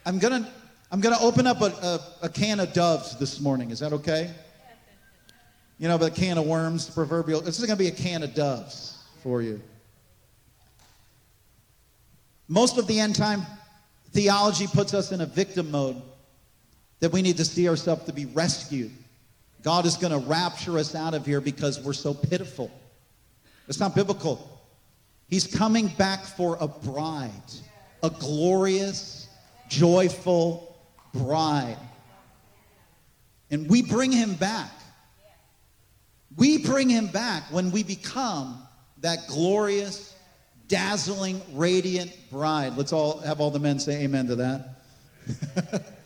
I'm 0.06 0.20
gonna 0.20 0.52
I'm 0.92 1.02
gonna 1.02 1.20
open 1.20 1.48
up 1.48 1.62
a, 1.62 1.65
a, 1.65 2.00
a 2.24 2.30
can 2.30 2.60
of 2.60 2.74
doves 2.74 3.18
this 3.18 3.39
morning. 3.39 3.72
Is 3.72 3.80
that 3.80 3.94
okay? 3.94 4.34
You 5.78 5.88
know, 5.88 5.96
a 5.96 6.12
can 6.12 6.38
of 6.38 6.46
worms, 6.46 6.88
the 6.88 6.92
proverbial. 6.92 7.42
This 7.42 7.60
is 7.60 7.65
gonna 7.65 7.78
be 7.78 7.88
a 7.88 7.92
can 7.92 8.24
of 8.24 8.34
doves 8.34 8.98
for 9.24 9.42
you. 9.42 9.62
Most 12.48 12.78
of 12.78 12.88
the 12.88 13.00
end 13.00 13.15
time 13.15 13.46
theology 14.12 14.68
puts 14.68 14.94
us 14.94 15.12
in 15.12 15.22
a 15.22 15.26
victim 15.26 15.70
mode 15.72 16.02
that 17.00 17.12
we 17.12 17.22
need 17.22 17.38
to 17.38 17.46
see 17.46 17.70
ourselves 17.70 18.06
to 18.06 18.13
be 18.13 18.26
rescued. 18.26 18.92
God 19.62 19.86
is 19.86 19.98
going 19.98 20.12
to 20.12 20.28
rapture 20.28 20.78
us 20.78 20.96
out 20.96 21.13
of 21.13 21.26
here 21.26 21.42
because 21.42 21.80
we're 21.82 21.94
so 21.94 22.13
pitiful. 22.13 22.72
It's 23.68 23.80
not 23.80 23.94
biblical. 23.94 24.60
He's 25.30 25.46
coming 25.46 25.88
back 25.89 26.24
for 26.24 26.58
a 26.60 26.68
bride, 26.68 27.32
a 28.02 28.10
glorious, 28.10 29.19
joyful 29.70 30.78
bride. 31.14 31.78
And 33.52 33.70
we 33.70 33.82
bring 33.82 34.12
him 34.12 34.36
back. 34.36 34.72
We 36.36 36.58
bring 36.58 36.90
him 36.90 37.08
back 37.08 37.44
when 37.52 37.72
we 37.72 37.84
become 37.84 38.62
that 39.02 39.28
glorious, 39.28 40.16
dazzling, 40.68 41.42
radiant 41.54 42.16
bride. 42.30 42.78
Let's 42.78 42.94
all 42.94 43.20
have 43.20 43.40
all 43.40 43.52
the 43.52 43.60
men 43.60 43.80
say 43.80 44.04
amen 44.04 44.28
to 44.28 44.36
that. 44.36 44.76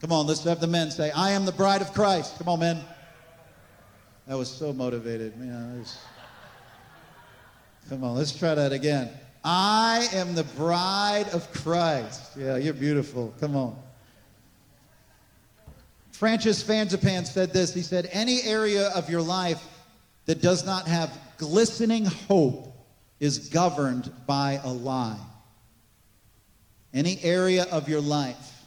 Come 0.00 0.12
on, 0.12 0.26
let's 0.26 0.44
have 0.44 0.60
the 0.60 0.66
men 0.66 0.90
say, 0.90 1.10
I 1.10 1.30
am 1.30 1.44
the 1.44 1.52
bride 1.52 1.80
of 1.80 1.92
Christ. 1.92 2.38
Come 2.38 2.48
on, 2.48 2.60
men. 2.60 2.80
That 4.26 4.36
was 4.36 4.50
so 4.50 4.72
motivated. 4.72 5.36
Man, 5.36 5.78
was... 5.78 5.98
Come 7.88 8.02
on, 8.04 8.16
let's 8.16 8.36
try 8.36 8.54
that 8.54 8.72
again. 8.72 9.10
I 9.48 10.08
am 10.12 10.34
the 10.34 10.42
bride 10.42 11.28
of 11.32 11.52
Christ. 11.52 12.32
Yeah, 12.36 12.56
you're 12.56 12.74
beautiful. 12.74 13.32
Come 13.38 13.54
on. 13.54 13.78
Francis 16.10 16.64
Frangipane 16.64 17.24
said 17.24 17.52
this. 17.52 17.72
He 17.72 17.82
said, 17.82 18.08
Any 18.10 18.42
area 18.42 18.88
of 18.88 19.08
your 19.08 19.22
life 19.22 19.62
that 20.24 20.42
does 20.42 20.66
not 20.66 20.88
have 20.88 21.16
glistening 21.38 22.06
hope 22.06 22.74
is 23.20 23.48
governed 23.48 24.10
by 24.26 24.60
a 24.64 24.72
lie. 24.72 25.20
Any 26.92 27.22
area 27.22 27.66
of 27.70 27.88
your 27.88 28.00
life 28.00 28.66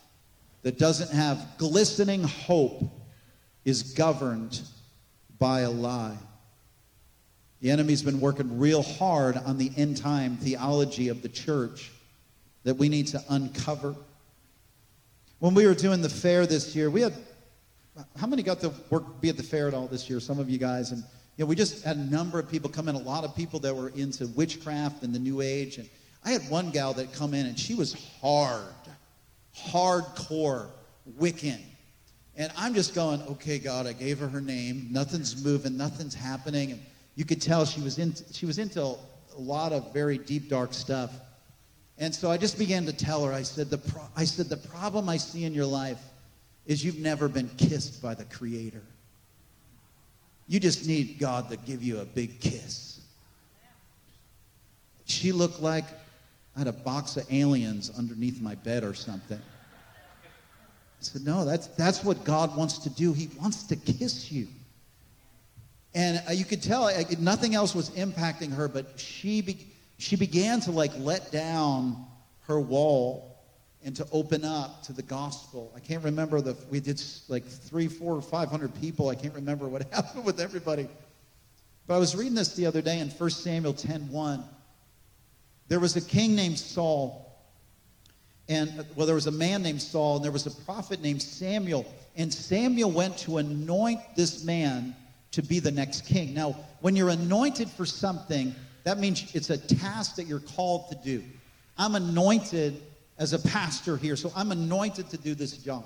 that 0.61 0.79
doesn't 0.79 1.11
have 1.11 1.45
glistening 1.57 2.23
hope 2.23 2.83
is 3.65 3.83
governed 3.83 4.61
by 5.39 5.61
a 5.61 5.69
lie. 5.69 6.17
The 7.61 7.71
enemy's 7.71 8.01
been 8.01 8.19
working 8.21 8.57
real 8.57 8.81
hard 8.81 9.37
on 9.37 9.57
the 9.57 9.71
end 9.75 9.97
time 9.97 10.37
theology 10.37 11.09
of 11.09 11.21
the 11.21 11.29
church 11.29 11.91
that 12.63 12.75
we 12.75 12.89
need 12.89 13.07
to 13.07 13.23
uncover. 13.29 13.95
When 15.39 15.53
we 15.53 15.65
were 15.65 15.73
doing 15.73 16.01
the 16.01 16.09
fair 16.09 16.45
this 16.45 16.75
year, 16.75 16.89
we 16.89 17.01
had 17.01 17.13
how 18.17 18.27
many 18.27 18.43
got 18.43 18.61
to 18.61 18.71
work 18.89 19.19
be 19.21 19.29
at 19.29 19.37
the 19.37 19.43
fair 19.43 19.67
at 19.67 19.73
all 19.73 19.87
this 19.87 20.09
year? 20.09 20.19
Some 20.19 20.39
of 20.39 20.49
you 20.49 20.57
guys, 20.57 20.91
and 20.91 21.03
you 21.35 21.43
know, 21.43 21.47
we 21.47 21.55
just 21.55 21.83
had 21.83 21.97
a 21.97 22.03
number 22.03 22.39
of 22.39 22.49
people 22.49 22.69
come 22.69 22.87
in. 22.87 22.95
A 22.95 22.99
lot 22.99 23.23
of 23.23 23.35
people 23.35 23.59
that 23.61 23.75
were 23.75 23.89
into 23.89 24.27
witchcraft 24.27 25.03
and 25.03 25.13
the 25.13 25.19
New 25.19 25.41
Age, 25.41 25.77
and 25.77 25.89
I 26.23 26.31
had 26.31 26.49
one 26.49 26.69
gal 26.69 26.93
that 26.93 27.13
come 27.13 27.33
in, 27.33 27.45
and 27.45 27.57
she 27.57 27.75
was 27.75 27.93
hard, 28.21 28.73
hardcore 29.55 30.67
Wiccan. 31.19 31.59
And 32.35 32.51
I'm 32.57 32.73
just 32.73 32.95
going, 32.95 33.21
okay, 33.23 33.59
God, 33.59 33.85
I 33.85 33.93
gave 33.93 34.19
her 34.19 34.27
her 34.27 34.41
name. 34.41 34.87
Nothing's 34.91 35.43
moving, 35.43 35.75
nothing's 35.75 36.13
happening. 36.13 36.71
And 36.71 36.81
you 37.19 37.25
could 37.25 37.41
tell 37.41 37.65
she 37.65 37.81
was 37.81 37.99
in, 37.99 38.13
she 38.31 38.45
was 38.45 38.59
into 38.59 38.81
a 38.81 38.95
lot 39.37 39.73
of 39.73 39.91
very 39.91 40.17
deep, 40.17 40.47
dark 40.47 40.73
stuff. 40.73 41.11
And 41.97 42.15
so 42.15 42.31
I 42.31 42.37
just 42.37 42.57
began 42.57 42.85
to 42.85 42.93
tell 42.93 43.25
her, 43.25 43.33
I 43.33 43.41
said, 43.41 43.69
the 43.69 43.77
pro- 43.77 44.07
I 44.15 44.23
said, 44.23 44.47
the 44.47 44.55
problem 44.55 45.09
I 45.09 45.17
see 45.17 45.43
in 45.43 45.53
your 45.53 45.65
life 45.65 45.99
is 46.65 46.81
you've 46.81 46.99
never 46.99 47.27
been 47.27 47.49
kissed 47.57 48.01
by 48.01 48.13
the 48.13 48.23
Creator. 48.23 48.81
You 50.47 50.61
just 50.61 50.87
need 50.87 51.19
God 51.19 51.49
to 51.49 51.57
give 51.57 51.83
you 51.83 51.99
a 51.99 52.05
big 52.05 52.39
kiss. 52.39 53.01
She 55.03 55.33
looked 55.33 55.59
like 55.59 55.83
I 56.55 56.59
had 56.59 56.67
a 56.67 56.71
box 56.71 57.17
of 57.17 57.25
aliens 57.29 57.91
underneath 57.97 58.39
my 58.39 58.55
bed 58.55 58.85
or 58.85 58.93
something. 58.93 59.41
I 59.41 61.01
said, 61.01 61.25
No, 61.25 61.43
that's, 61.43 61.67
that's 61.67 62.01
what 62.01 62.23
God 62.23 62.55
wants 62.55 62.77
to 62.77 62.89
do. 62.89 63.11
He 63.11 63.29
wants 63.41 63.63
to 63.63 63.75
kiss 63.75 64.31
you. 64.31 64.47
And 65.93 66.21
uh, 66.27 66.31
you 66.31 66.45
could 66.45 66.61
tell 66.61 66.85
uh, 66.85 67.03
nothing 67.19 67.55
else 67.55 67.73
was 67.73 67.89
impacting 67.91 68.53
her, 68.53 68.67
but 68.67 68.99
she, 68.99 69.41
be, 69.41 69.67
she 69.97 70.15
began 70.15 70.59
to 70.61 70.71
like 70.71 70.91
let 70.97 71.31
down 71.31 72.05
her 72.41 72.59
wall 72.59 73.29
and 73.83 73.95
to 73.95 74.05
open 74.11 74.43
up 74.43 74.83
to 74.83 74.93
the 74.93 75.01
gospel. 75.01 75.71
I 75.75 75.79
can't 75.79 76.03
remember 76.03 76.41
the, 76.41 76.55
we 76.69 76.79
did 76.79 77.01
like 77.27 77.45
three, 77.45 77.87
four, 77.87 78.15
or 78.15 78.21
500 78.21 78.79
people. 78.79 79.09
I 79.09 79.15
can't 79.15 79.33
remember 79.33 79.67
what 79.67 79.81
happened 79.93 80.25
with 80.25 80.39
everybody. 80.39 80.87
But 81.87 81.95
I 81.95 81.97
was 81.97 82.15
reading 82.15 82.35
this 82.35 82.55
the 82.55 82.65
other 82.65 82.81
day 82.81 82.99
in 82.99 83.09
1 83.09 83.29
Samuel 83.31 83.73
10 83.73 84.09
1. 84.09 84.43
There 85.69 85.79
was 85.79 85.95
a 85.95 86.01
king 86.01 86.35
named 86.35 86.59
Saul. 86.59 87.25
And, 88.47 88.85
well, 88.95 89.05
there 89.05 89.15
was 89.15 89.27
a 89.27 89.31
man 89.31 89.61
named 89.61 89.81
Saul, 89.81 90.15
and 90.17 90.25
there 90.25 90.31
was 90.31 90.47
a 90.47 90.51
prophet 90.51 91.01
named 91.01 91.21
Samuel. 91.21 91.85
And 92.15 92.33
Samuel 92.33 92.91
went 92.91 93.17
to 93.19 93.37
anoint 93.37 93.99
this 94.15 94.43
man 94.43 94.95
to 95.31 95.41
be 95.41 95.59
the 95.59 95.71
next 95.71 96.05
king. 96.05 96.33
Now, 96.33 96.55
when 96.81 96.95
you're 96.95 97.09
anointed 97.09 97.69
for 97.69 97.85
something, 97.85 98.55
that 98.83 98.97
means 98.97 99.33
it's 99.35 99.49
a 99.49 99.57
task 99.57 100.15
that 100.15 100.25
you're 100.25 100.39
called 100.39 100.89
to 100.89 100.95
do. 101.03 101.23
I'm 101.77 101.95
anointed 101.95 102.81
as 103.17 103.33
a 103.33 103.39
pastor 103.39 103.97
here, 103.97 104.15
so 104.15 104.31
I'm 104.35 104.51
anointed 104.51 105.09
to 105.09 105.17
do 105.17 105.35
this 105.35 105.57
job. 105.57 105.85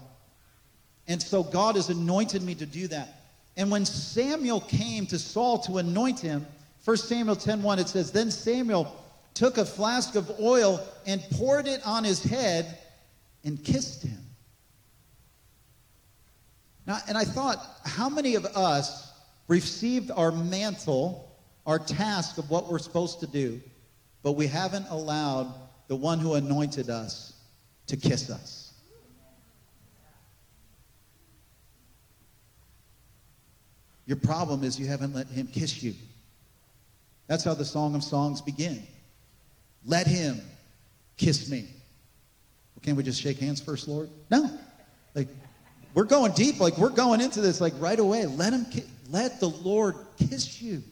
And 1.08 1.21
so 1.21 1.43
God 1.43 1.75
has 1.75 1.89
anointed 1.89 2.41
me 2.43 2.56
to 2.56 2.65
do 2.65 2.88
that. 2.88 3.21
And 3.58 3.69
when 3.69 3.86
Samuel 3.86 4.62
came 4.62 5.06
to 5.08 5.19
Saul 5.19 5.60
to 5.60 5.77
anoint 5.77 6.19
him, 6.19 6.45
1 6.86 6.97
Samuel 6.97 7.36
10:1 7.36 7.79
it 7.79 7.89
says, 7.89 8.12
"Then 8.12 8.32
Samuel 8.32 8.93
took 9.34 9.58
a 9.58 9.65
flask 9.65 10.15
of 10.15 10.32
oil 10.39 10.79
and 11.06 11.21
poured 11.32 11.67
it 11.67 11.86
on 11.86 12.03
his 12.03 12.21
head 12.23 12.77
and 13.43 13.63
kissed 13.63 14.03
him." 14.03 14.23
Now, 16.86 16.99
and 17.08 17.17
I 17.17 17.25
thought, 17.25 17.79
how 17.86 18.10
many 18.10 18.36
of 18.36 18.45
us 18.45 19.12
received 19.47 20.12
our 20.12 20.32
mantle, 20.32 21.32
our 21.65 21.79
task 21.79 22.38
of 22.38 22.49
what 22.49 22.71
we're 22.71 22.79
supposed 22.79 23.19
to 23.21 23.27
do, 23.27 23.62
but 24.21 24.34
we 24.34 24.47
haven't 24.47 24.88
allowed 24.89 25.53
the 25.88 25.95
one 25.95 26.19
who 26.19 26.36
anointed 26.36 26.89
us 26.89 27.34
to 27.88 27.97
kiss 27.97 28.29
us? 28.29 28.73
Your 34.06 34.17
problem 34.17 34.63
is 34.63 34.79
you 34.79 34.88
haven't 34.88 35.13
let 35.13 35.27
him 35.27 35.47
kiss 35.47 35.82
you. 35.82 35.93
That's 37.27 37.43
how 37.43 37.53
the 37.53 37.65
Song 37.65 37.95
of 37.95 38.03
Songs 38.03 38.41
begin. 38.41 38.84
Let 39.86 40.08
him 40.08 40.41
kiss 41.15 41.49
me. 41.49 41.62
Well, 41.62 42.82
can't 42.82 42.97
we 42.97 43.03
just 43.03 43.21
shake 43.21 43.39
hands 43.39 43.62
first, 43.62 43.88
Lord? 43.88 44.10
No. 44.29 44.49
Like, 45.15 45.29
we're 45.93 46.06
going 46.06 46.32
deep. 46.34 46.60
Like, 46.60 46.77
we're 46.77 46.89
going 46.89 47.21
into 47.21 47.41
this 47.41 47.62
like 47.62 47.73
right 47.79 47.99
away. 47.99 48.25
Let 48.25 48.53
him, 48.53 48.65
ki- 48.65 48.86
let 49.10 49.39
the 49.39 49.49
Lord 49.49 49.95
kiss 50.17 50.62
you. 50.62 50.84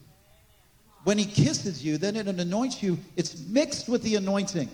When 1.04 1.18
he 1.18 1.26
kisses 1.26 1.84
you, 1.84 1.98
then 1.98 2.16
it 2.16 2.28
anoints 2.28 2.84
you. 2.84 3.00
It's 3.16 3.48
mixed 3.48 3.90
with 3.90 4.04
the 4.04 4.16
anointing. 4.16 4.70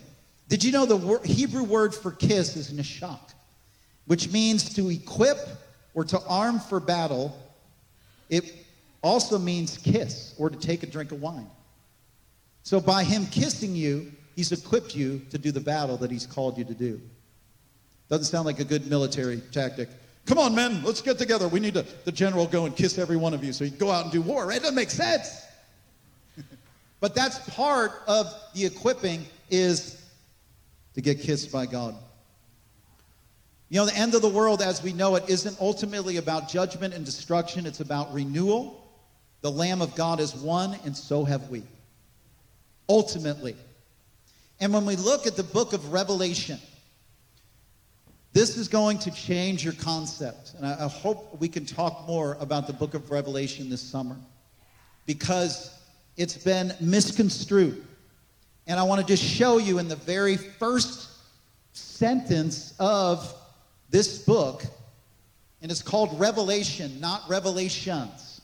Did 0.49 0.63
you 0.63 0.71
know 0.71 0.85
the 0.85 0.97
wor- 0.97 1.23
Hebrew 1.23 1.63
word 1.63 1.95
for 1.95 2.11
kiss 2.11 2.55
is 2.55 2.71
nishak, 2.71 3.19
which 4.05 4.31
means 4.31 4.73
to 4.75 4.89
equip 4.89 5.37
or 5.93 6.03
to 6.05 6.19
arm 6.27 6.59
for 6.59 6.79
battle 6.79 7.37
it 8.29 8.53
also 9.01 9.37
means 9.37 9.77
kiss 9.77 10.33
or 10.37 10.49
to 10.49 10.57
take 10.57 10.83
a 10.83 10.87
drink 10.87 11.11
of 11.11 11.21
wine. 11.21 11.49
So 12.63 12.79
by 12.79 13.03
him 13.03 13.25
kissing 13.27 13.75
you, 13.75 14.11
he's 14.35 14.51
equipped 14.51 14.95
you 14.95 15.21
to 15.29 15.37
do 15.37 15.51
the 15.51 15.61
battle 15.61 15.97
that 15.97 16.11
he's 16.11 16.25
called 16.25 16.57
you 16.57 16.65
to 16.65 16.73
do. 16.73 16.99
Doesn't 18.09 18.25
sound 18.25 18.45
like 18.45 18.59
a 18.59 18.65
good 18.65 18.87
military 18.87 19.41
tactic. 19.51 19.89
Come 20.27 20.39
on, 20.39 20.53
men, 20.53 20.83
let's 20.83 21.01
get 21.01 21.17
together. 21.17 21.47
We 21.47 21.61
need 21.61 21.73
to, 21.75 21.85
the 22.03 22.11
general 22.11 22.47
go 22.47 22.65
and 22.65 22.75
kiss 22.75 22.97
every 22.97 23.15
one 23.15 23.33
of 23.33 23.45
you 23.45 23.53
so 23.53 23.63
you 23.63 23.71
go 23.71 23.89
out 23.89 24.03
and 24.03 24.11
do 24.11 24.21
war, 24.21 24.45
right? 24.45 24.57
It 24.57 24.59
doesn't 24.59 24.75
make 24.75 24.89
sense. 24.89 25.45
but 26.99 27.15
that's 27.15 27.39
part 27.49 27.93
of 28.07 28.27
the 28.53 28.65
equipping 28.65 29.25
is 29.49 30.05
to 30.95 31.01
get 31.01 31.21
kissed 31.21 31.49
by 31.49 31.65
God. 31.65 31.95
You 33.69 33.79
know, 33.79 33.85
the 33.85 33.95
end 33.95 34.15
of 34.15 34.21
the 34.21 34.29
world 34.29 34.61
as 34.61 34.83
we 34.83 34.91
know 34.91 35.15
it 35.15 35.29
isn't 35.29 35.57
ultimately 35.61 36.17
about 36.17 36.49
judgment 36.49 36.93
and 36.93 37.05
destruction, 37.05 37.65
it's 37.65 37.79
about 37.79 38.13
renewal. 38.13 38.85
The 39.41 39.51
Lamb 39.51 39.81
of 39.81 39.95
God 39.95 40.19
is 40.19 40.35
one, 40.35 40.77
and 40.83 40.95
so 40.95 41.23
have 41.23 41.49
we. 41.49 41.63
Ultimately. 42.89 43.55
And 44.59 44.73
when 44.73 44.85
we 44.85 44.97
look 44.97 45.25
at 45.25 45.37
the 45.37 45.43
book 45.43 45.71
of 45.71 45.93
Revelation, 45.93 46.59
this 48.37 48.55
is 48.55 48.67
going 48.67 48.99
to 48.99 49.09
change 49.09 49.63
your 49.63 49.73
concept. 49.73 50.53
And 50.57 50.63
I, 50.63 50.85
I 50.85 50.87
hope 50.87 51.41
we 51.41 51.47
can 51.47 51.65
talk 51.65 52.05
more 52.05 52.37
about 52.39 52.67
the 52.67 52.73
book 52.73 52.93
of 52.93 53.09
Revelation 53.09 53.67
this 53.67 53.81
summer 53.81 54.15
because 55.07 55.75
it's 56.17 56.37
been 56.37 56.71
misconstrued. 56.79 57.83
And 58.67 58.79
I 58.79 58.83
want 58.83 59.01
to 59.01 59.07
just 59.07 59.23
show 59.23 59.57
you 59.57 59.79
in 59.79 59.87
the 59.87 59.95
very 59.95 60.37
first 60.37 61.09
sentence 61.73 62.75
of 62.79 63.33
this 63.89 64.19
book, 64.19 64.63
and 65.63 65.71
it's 65.71 65.81
called 65.81 66.19
Revelation, 66.19 66.99
not 66.99 67.23
Revelations. 67.27 68.41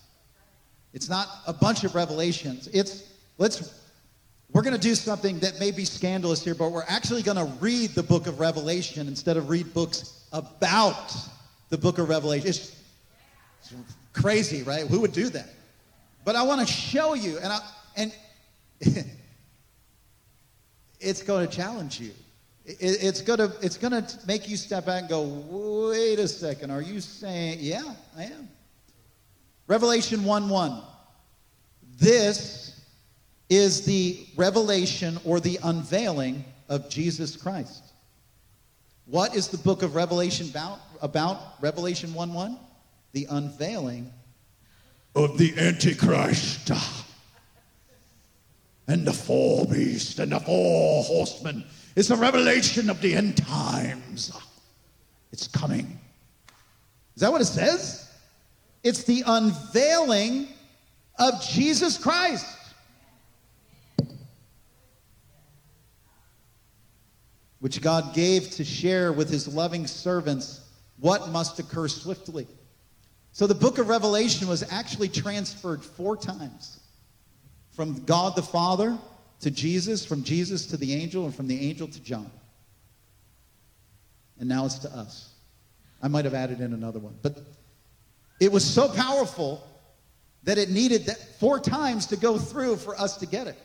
It's 0.96 1.08
not 1.08 1.28
a 1.46 1.54
bunch 1.54 1.84
of 1.84 1.94
revelations. 1.94 2.68
It's 2.74 3.12
let's 3.38 3.83
we're 4.54 4.62
going 4.62 4.76
to 4.76 4.80
do 4.80 4.94
something 4.94 5.40
that 5.40 5.60
may 5.60 5.72
be 5.72 5.84
scandalous 5.84 6.44
here, 6.44 6.54
but 6.54 6.72
we're 6.72 6.86
actually 6.88 7.24
going 7.24 7.38
to 7.38 7.52
read 7.60 7.90
the 7.92 8.04
book 8.04 8.28
of 8.28 8.40
Revelation 8.40 9.08
instead 9.08 9.36
of 9.36 9.50
read 9.50 9.74
books 9.74 10.26
about 10.32 11.12
the 11.70 11.78
book 11.78 11.98
of 11.98 12.08
Revelation. 12.08 12.50
It's, 12.50 12.76
it's 13.64 13.96
crazy, 14.14 14.62
right? 14.62 14.86
Who 14.86 15.00
would 15.02 15.12
do 15.12 15.30
that? 15.30 15.50
But 16.24 16.36
I 16.36 16.44
want 16.44 16.66
to 16.66 16.72
show 16.72 17.16
you, 17.16 17.40
and 17.40 17.48
I, 17.48 17.60
and 17.98 18.16
it's 21.00 21.24
going 21.24 21.48
to 21.48 21.54
challenge 21.54 22.00
you. 22.00 22.12
It, 22.66 22.78
it's 22.80 23.22
going 23.22 23.40
to 23.40 23.52
it's 23.62 23.78
going 23.78 23.92
to 23.92 24.20
make 24.28 24.48
you 24.48 24.56
step 24.56 24.86
back 24.86 25.02
and 25.02 25.10
go, 25.10 25.24
wait 25.90 26.20
a 26.20 26.28
second, 26.28 26.70
are 26.70 26.82
you 26.82 27.02
saying, 27.02 27.58
yeah, 27.60 27.94
I 28.16 28.26
am. 28.26 28.48
Revelation 29.68 30.24
1 30.24 30.48
1. 30.48 30.82
This 31.98 32.73
is 33.56 33.86
the 33.86 34.26
revelation 34.36 35.20
or 35.26 35.40
the 35.40 35.60
unveiling 35.64 36.44
of 36.70 36.90
Jesus 36.90 37.36
Christ. 37.36 37.84
What 39.06 39.36
is 39.36 39.50
the 39.50 39.58
book 39.58 39.84
of 39.84 39.96
Revelation 39.96 40.50
about? 40.50 40.80
About 41.02 41.62
Revelation 41.62 42.14
1 42.14 42.34
1? 42.34 42.58
The 43.12 43.28
unveiling 43.30 44.12
Of 45.16 45.38
the 45.38 45.54
Antichrist 45.58 46.72
and 48.88 49.06
the 49.06 49.14
four 49.14 49.66
beasts 49.66 50.20
and 50.20 50.32
the 50.32 50.40
four 50.40 51.04
horsemen. 51.04 51.64
It's 51.96 52.10
a 52.10 52.16
revelation 52.16 52.90
of 52.90 53.02
the 53.02 53.16
end 53.16 53.38
times. 53.38 54.32
It's 55.32 55.48
coming. 55.48 56.00
Is 57.16 57.22
that 57.22 57.32
what 57.32 57.42
it 57.42 57.46
says? 57.46 58.12
It's 58.84 59.04
the 59.04 59.24
unveiling 59.26 60.48
of 61.20 61.42
Jesus 61.42 61.98
Christ. 61.98 62.46
Which 67.64 67.80
God 67.80 68.14
gave 68.14 68.52
to 68.52 68.66
share 68.66 69.14
with 69.14 69.30
his 69.30 69.48
loving 69.48 69.88
servants 69.88 70.60
what 71.00 71.30
must 71.30 71.60
occur 71.60 71.88
swiftly. 71.88 72.46
So 73.32 73.48
the 73.48 73.56
book 73.56 73.78
of 73.78 73.88
Revelation 73.88 74.50
was 74.50 74.70
actually 74.70 75.08
transferred 75.08 75.82
four 75.82 76.18
times 76.18 76.82
from 77.72 78.04
God 78.04 78.36
the 78.36 78.44
Father 78.44 78.98
to 79.40 79.50
Jesus, 79.50 80.06
from 80.06 80.26
Jesus 80.26 80.66
to 80.68 80.76
the 80.76 80.94
angel, 80.94 81.24
and 81.24 81.34
from 81.34 81.48
the 81.48 81.70
angel 81.70 81.88
to 81.88 82.04
John. 82.04 82.30
And 84.42 84.50
now 84.50 84.66
it's 84.66 84.80
to 84.80 84.90
us. 84.90 85.30
I 86.02 86.10
might 86.10 86.26
have 86.26 86.34
added 86.34 86.60
in 86.60 86.74
another 86.74 87.00
one. 87.00 87.16
But 87.22 87.38
it 88.42 88.52
was 88.52 88.66
so 88.66 88.90
powerful 88.90 89.66
that 90.44 90.58
it 90.58 90.70
needed 90.70 91.06
that 91.06 91.40
four 91.40 91.62
times 91.62 92.08
to 92.08 92.18
go 92.18 92.38
through 92.38 92.76
for 92.76 93.00
us 93.00 93.16
to 93.20 93.26
get 93.26 93.48
it. 93.48 93.58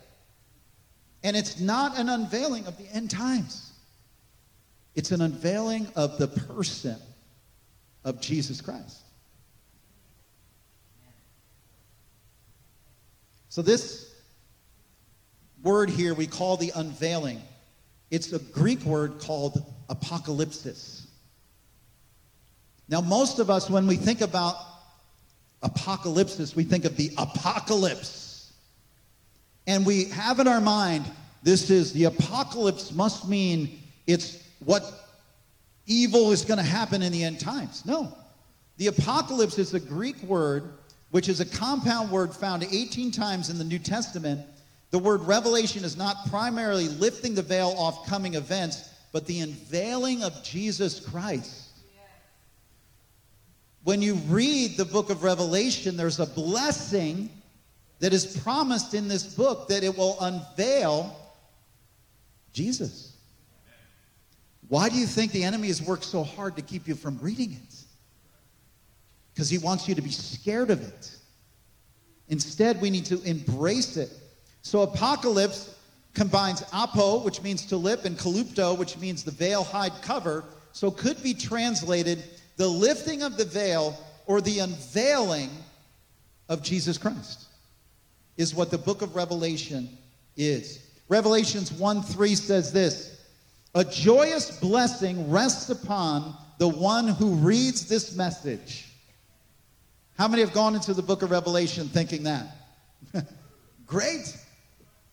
And 1.25 1.37
it's 1.37 1.59
not 1.59 1.99
an 1.99 2.09
unveiling 2.09 2.65
of 2.69 2.79
the 2.79 2.87
end 2.95 3.11
times. 3.11 3.68
It's 4.99 5.13
an 5.13 5.21
unveiling 5.21 5.87
of 5.95 6.19
the 6.19 6.27
person 6.27 6.97
of 8.03 8.21
Jesus 8.21 8.61
Christ. 8.61 8.99
So, 13.49 13.63
this 13.63 14.13
word 15.63 15.89
here 15.89 16.15
we 16.15 16.27
call 16.27 16.57
the 16.57 16.73
unveiling. 16.75 17.41
It's 18.11 18.33
a 18.33 18.41
Greek 18.41 18.81
word 18.81 19.21
called 19.21 19.65
apocalypsis. 19.89 21.07
Now, 22.89 23.01
most 23.01 23.39
of 23.39 23.51
us, 23.51 23.71
when 23.71 23.87
we 23.87 23.95
think 23.95 24.21
about 24.21 24.57
apocalypsis, 25.63 26.57
we 26.57 26.65
think 26.65 26.85
of 26.85 26.97
the 26.97 27.13
apocalypse. 27.17 28.53
And 29.65 29.87
we 29.87 30.07
have 30.07 30.41
in 30.41 30.49
our 30.49 30.61
mind, 30.61 31.05
this 31.45 31.71
is 31.71 31.93
the 31.93 32.07
apocalypse 32.07 32.91
must 32.91 33.29
mean 33.29 33.79
it's 34.05 34.43
what 34.61 34.85
evil 35.87 36.33
is 36.33 36.45
going 36.45 36.59
to 36.59 36.65
happen 36.65 37.03
in 37.03 37.13
the 37.13 37.25
end 37.25 37.41
times. 37.41 37.85
No. 37.85 38.17
The 38.77 38.89
apocalypse 38.89 39.59
is 39.59 39.75
a 39.75 39.81
Greek 39.81 40.21
word, 40.23 40.73
which 41.11 41.29
is 41.29 41.41
a 41.41 41.47
compound 41.47 42.11
word 42.11 42.35
found 42.35 42.63
18 42.63 43.11
times 43.11 43.51
in 43.51 43.59
the 43.59 43.65
New 43.65 43.79
Testament. 43.79 44.41
The 44.91 44.99
word 44.99 45.23
revelation 45.23 45.85
is 45.85 45.97
not 45.97 46.29
primarily 46.29 46.89
lifting 46.89 47.35
the 47.35 47.43
veil 47.43 47.75
off 47.77 48.07
coming 48.07 48.35
events, 48.35 48.89
but 49.13 49.27
the 49.27 49.41
unveiling 49.41 50.23
of 50.23 50.43
Jesus 50.45 51.01
Christ. 51.01 51.65
When 53.85 54.03
you 54.03 54.15
read 54.15 54.77
the 54.77 54.85
book 54.85 55.09
of 55.09 55.23
Revelation, 55.23 55.97
there's 55.97 56.21
a 56.21 56.27
blessing 56.27 57.31
that 58.01 58.13
is 58.13 58.39
promised 58.39 58.95
in 58.95 59.09
this 59.09 59.35
book 59.35 59.69
that 59.69 59.83
it 59.83 59.97
will 59.97 60.19
unveil 60.21 61.17
Jesus. 62.53 63.08
Why 64.69 64.89
do 64.89 64.97
you 64.97 65.07
think 65.07 65.33
the 65.33 65.45
enemy 65.45 65.69
has 65.69 65.83
worked 65.83 66.05
so 66.05 66.23
hard 66.23 66.57
to 66.57 66.63
keep 66.63 66.87
you 66.87 66.95
from 66.95 67.19
reading 67.21 67.53
it? 67.53 67.75
Because 69.33 69.49
he 69.49 69.59
wants 69.59 69.89
you 69.89 69.95
to 69.95 70.03
be 70.03 70.11
scared 70.11 70.71
of 70.71 70.87
it. 70.87 71.17
Instead, 72.29 72.81
we 72.81 72.91
need 72.91 73.07
to 73.07 73.23
embrace 73.23 73.97
it. 73.97 74.11
So, 74.63 74.83
apocalypse 74.83 75.75
combines 76.13 76.63
apo, 76.73 77.23
which 77.23 77.41
means 77.43 77.65
to 77.67 77.77
lip, 77.77 78.05
and 78.05 78.19
kalupto, 78.19 78.77
which 78.77 78.99
means 78.99 79.25
the 79.25 79.31
veil, 79.31 79.65
hide, 79.65 79.93
cover. 80.03 80.45
So, 80.73 80.91
could 80.91 81.23
be 81.23 81.33
translated 81.33 82.23
the 82.57 82.69
lifting 82.69 83.23
of 83.23 83.37
the 83.39 83.45
veil 83.47 83.99
or 84.27 84.41
the 84.43 84.59
unveiling 84.59 85.51
of 86.49 86.63
Jesus 86.63 86.99
Christ 86.99 87.47
is 88.37 88.55
what 88.55 88.71
the 88.71 88.79
book 88.79 89.01
of 89.01 89.17
Revelation 89.17 89.89
is. 90.37 90.85
Revelations 91.09 91.73
1 91.73 92.03
3 92.03 92.35
says 92.35 92.73
this 92.73 93.18
A 93.79 93.85
joyous 93.85 94.59
blessing 94.59 95.31
rests 95.31 95.71
upon 95.71 96.35
the 96.59 96.67
one 96.67 97.07
who 97.07 97.35
reads 97.35 97.89
this 97.89 98.17
message. 98.17 98.89
How 100.17 100.27
many 100.27 100.43
have 100.43 100.53
gone 100.53 100.75
into 100.75 100.95
the 100.95 101.03
book 101.03 101.23
of 101.23 101.31
Revelation 101.31 101.87
thinking 101.87 102.25
that? 102.25 102.57
Great. 103.87 104.37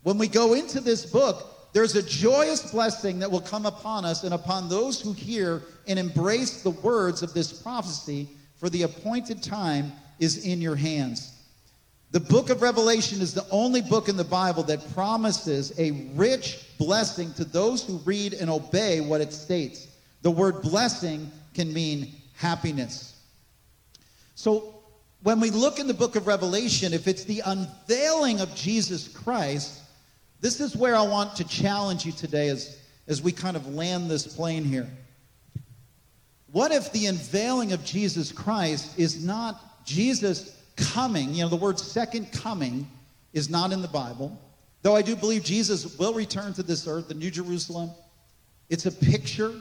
When 0.02 0.18
we 0.18 0.28
go 0.28 0.56
into 0.56 0.82
this 0.82 1.06
book, 1.06 1.74
there's 1.74 1.96
a 1.96 2.02
joyous 2.02 2.72
blessing 2.72 3.20
that 3.20 3.30
will 3.30 3.40
come 3.40 3.68
upon 3.68 4.04
us 4.04 4.24
and 4.24 4.34
upon 4.34 4.68
those 4.68 5.00
who 5.00 5.14
hear 5.14 5.62
and 5.88 6.00
embrace 6.00 6.64
the 6.64 6.72
words 6.72 7.22
of 7.22 7.36
this 7.36 7.54
prophecy, 7.54 8.28
for 8.58 8.72
the 8.72 8.82
appointed 8.82 9.44
time 9.44 9.92
is 10.18 10.44
in 10.44 10.60
your 10.60 10.76
hands. 10.76 11.35
The 12.12 12.20
book 12.20 12.50
of 12.50 12.62
Revelation 12.62 13.22
is 13.22 13.34
the 13.34 13.46
only 13.52 13.82
book 13.82 14.08
in 14.08 14.16
the 14.16 14.24
Bible 14.24 14.64
that 14.64 14.94
promises 14.94 15.78
a 15.78 15.92
rich 16.16 16.66
blessing 16.78 17.34
to 17.34 17.44
those 17.44 17.84
who 17.84 17.98
read 18.00 18.34
and 18.34 18.50
obey 18.50 19.02
what 19.02 19.22
it 19.22 19.34
states. 19.34 19.88
The 20.22 20.32
word 20.32 20.62
blessing 20.62 21.32
can 21.54 21.74
mean 21.74 22.14
happiness. 22.36 23.20
So, 24.36 24.72
when 25.24 25.40
we 25.40 25.50
look 25.50 25.80
in 25.80 25.88
the 25.88 25.94
book 25.94 26.16
of 26.16 26.28
Revelation, 26.28 26.94
if 26.94 27.08
it's 27.08 27.24
the 27.24 27.42
unveiling 27.46 28.42
of 28.42 28.54
Jesus 28.54 29.08
Christ, 29.08 29.82
this 30.40 30.60
is 30.60 30.76
where 30.76 30.96
I 30.96 31.02
want 31.02 31.36
to 31.38 31.44
challenge 31.44 32.06
you 32.06 32.12
today 32.12 32.50
as, 32.50 32.80
as 33.08 33.24
we 33.24 33.32
kind 33.32 33.58
of 33.58 33.74
land 33.74 34.12
this 34.12 34.28
plane 34.28 34.64
here. 34.64 34.88
What 36.52 36.72
if 36.72 36.92
the 36.92 37.08
unveiling 37.08 37.74
of 37.74 37.84
Jesus 37.84 38.32
Christ 38.32 39.00
is 39.00 39.26
not 39.26 39.84
Jesus 39.86 40.56
coming? 40.76 41.34
You 41.34 41.44
know, 41.44 41.50
the 41.50 41.56
word 41.56 41.80
second 41.80 42.32
coming 42.32 42.88
is 43.34 43.50
not 43.50 43.72
in 43.72 43.82
the 43.82 43.88
Bible. 43.88 44.38
Though 44.82 44.96
I 44.96 45.02
do 45.02 45.16
believe 45.16 45.44
Jesus 45.44 45.98
will 45.98 46.14
return 46.14 46.54
to 46.54 46.64
this 46.64 46.88
earth, 46.88 47.08
the 47.08 47.14
New 47.14 47.32
Jerusalem. 47.32 47.92
It's 48.70 48.86
a 48.86 48.92
picture. 48.92 49.54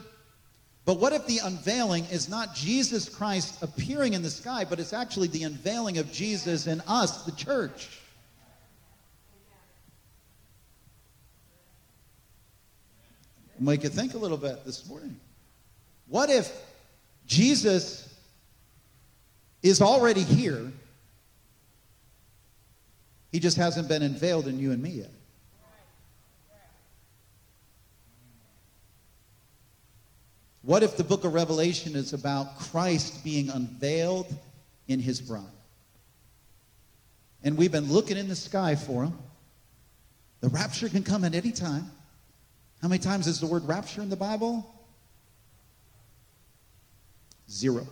But 0.85 0.99
what 0.99 1.13
if 1.13 1.25
the 1.25 1.39
unveiling 1.43 2.05
is 2.11 2.29
not 2.29 2.53
Jesus 2.53 3.09
Christ 3.09 3.63
appearing 3.63 4.13
in 4.13 4.21
the 4.21 4.29
sky, 4.29 4.65
but 4.69 4.79
it's 4.79 4.93
actually 4.93 5.27
the 5.27 5.43
unveiling 5.43 5.97
of 5.97 6.11
Jesus 6.11 6.67
in 6.67 6.79
us, 6.81 7.23
the 7.23 7.31
church? 7.31 7.89
Make 13.59 13.83
you 13.83 13.89
think 13.89 14.13
a 14.13 14.17
little 14.17 14.37
bit 14.37 14.63
this 14.65 14.87
morning. 14.87 15.19
What 16.07 16.29
if 16.29 16.51
Jesus 17.25 18.13
is 19.63 19.81
already 19.81 20.21
here? 20.21 20.71
He 23.35 23.41
just 23.41 23.57
hasn't 23.57 23.89
been 23.89 24.01
unveiled 24.01 24.47
in 24.47 24.59
you 24.59 24.71
and 24.71 24.81
me 24.81 24.91
yet. 24.91 25.11
What 30.61 30.83
if 30.83 30.95
the 30.95 31.03
book 31.03 31.25
of 31.25 31.33
Revelation 31.33 31.97
is 31.97 32.13
about 32.13 32.57
Christ 32.57 33.25
being 33.25 33.49
unveiled 33.49 34.33
in 34.87 35.01
his 35.01 35.19
bride? 35.19 35.43
And 37.43 37.57
we've 37.57 37.73
been 37.73 37.91
looking 37.91 38.15
in 38.15 38.29
the 38.29 38.37
sky 38.37 38.73
for 38.73 39.03
him. 39.03 39.17
The 40.39 40.47
rapture 40.47 40.87
can 40.87 41.03
come 41.03 41.25
at 41.25 41.35
any 41.35 41.51
time. 41.51 41.91
How 42.81 42.87
many 42.87 42.99
times 42.99 43.27
is 43.27 43.41
the 43.41 43.47
word 43.47 43.67
rapture 43.67 44.01
in 44.01 44.07
the 44.07 44.15
Bible? 44.15 44.65
Zero. 47.51 47.85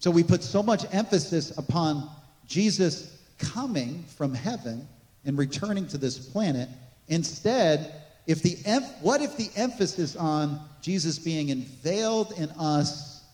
So 0.00 0.10
we 0.10 0.22
put 0.22 0.42
so 0.42 0.62
much 0.62 0.84
emphasis 0.92 1.56
upon 1.56 2.10
Jesus 2.46 3.18
coming 3.38 4.04
from 4.16 4.34
heaven 4.34 4.86
and 5.24 5.38
returning 5.38 5.86
to 5.88 5.98
this 5.98 6.18
planet. 6.18 6.68
Instead, 7.08 8.02
if 8.26 8.42
the 8.42 8.56
em- 8.64 8.82
what 9.00 9.20
if 9.20 9.36
the 9.36 9.50
emphasis 9.56 10.16
on 10.16 10.60
Jesus 10.80 11.18
being 11.18 11.50
unveiled 11.50 12.32
in 12.38 12.50
us 12.50 13.24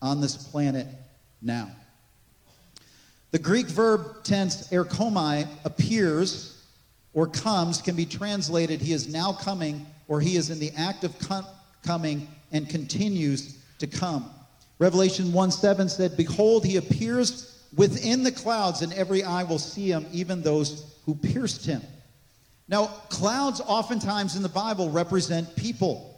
on 0.00 0.20
this 0.20 0.36
planet 0.36 0.86
now? 1.42 1.70
The 3.30 3.38
Greek 3.38 3.66
verb 3.66 4.22
tense 4.22 4.68
erkomai 4.68 5.48
appears 5.64 6.62
or 7.12 7.26
comes 7.26 7.82
can 7.82 7.96
be 7.96 8.06
translated 8.06 8.80
he 8.80 8.92
is 8.92 9.08
now 9.08 9.32
coming 9.32 9.86
or 10.08 10.20
he 10.20 10.36
is 10.36 10.50
in 10.50 10.58
the 10.58 10.70
act 10.76 11.04
of 11.04 11.18
com- 11.18 11.46
coming 11.82 12.28
and 12.52 12.68
continues 12.68 13.58
to 13.78 13.86
come. 13.86 14.30
Revelation 14.78 15.32
1 15.32 15.50
7 15.50 15.88
said, 15.88 16.16
Behold, 16.16 16.64
he 16.64 16.76
appears 16.76 17.53
within 17.76 18.22
the 18.22 18.32
clouds, 18.32 18.82
and 18.82 18.92
every 18.92 19.22
eye 19.22 19.42
will 19.44 19.58
see 19.58 19.90
him, 19.90 20.06
even 20.12 20.42
those 20.42 20.96
who 21.04 21.14
pierced 21.14 21.66
him. 21.66 21.82
Now, 22.68 22.86
clouds 23.08 23.60
oftentimes 23.60 24.36
in 24.36 24.42
the 24.42 24.48
Bible 24.48 24.90
represent 24.90 25.54
people. 25.56 26.10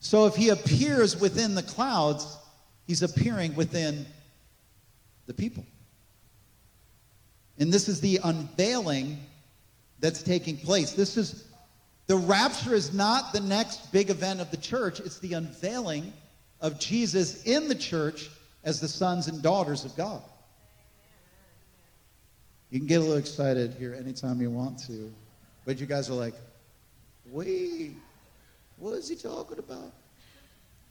So 0.00 0.26
if 0.26 0.34
he 0.36 0.48
appears 0.48 1.20
within 1.20 1.54
the 1.54 1.62
clouds, 1.62 2.36
he's 2.86 3.02
appearing 3.02 3.54
within 3.54 4.06
the 5.26 5.34
people. 5.34 5.64
And 7.58 7.72
this 7.72 7.88
is 7.88 8.00
the 8.00 8.20
unveiling 8.22 9.18
that's 10.00 10.22
taking 10.22 10.56
place. 10.56 10.92
This 10.92 11.16
is 11.16 11.44
the 12.06 12.16
rapture 12.16 12.74
is 12.74 12.94
not 12.94 13.32
the 13.32 13.40
next 13.40 13.92
big 13.92 14.08
event 14.08 14.40
of 14.40 14.50
the 14.50 14.56
church, 14.56 14.98
it's 15.00 15.18
the 15.18 15.34
unveiling 15.34 16.12
of 16.60 16.78
Jesus 16.78 17.42
in 17.44 17.68
the 17.68 17.74
church 17.74 18.30
as 18.68 18.80
the 18.80 18.86
sons 18.86 19.28
and 19.28 19.40
daughters 19.40 19.86
of 19.86 19.96
God. 19.96 20.22
You 22.70 22.78
can 22.78 22.86
get 22.86 22.96
a 22.96 23.00
little 23.00 23.16
excited 23.16 23.72
here 23.78 23.96
anytime 23.98 24.42
you 24.42 24.50
want 24.50 24.78
to, 24.80 25.10
but 25.64 25.80
you 25.80 25.86
guys 25.86 26.10
are 26.10 26.14
like, 26.14 26.34
wait, 27.30 27.92
what 28.76 28.92
is 28.92 29.08
he 29.08 29.16
talking 29.16 29.58
about? 29.58 29.90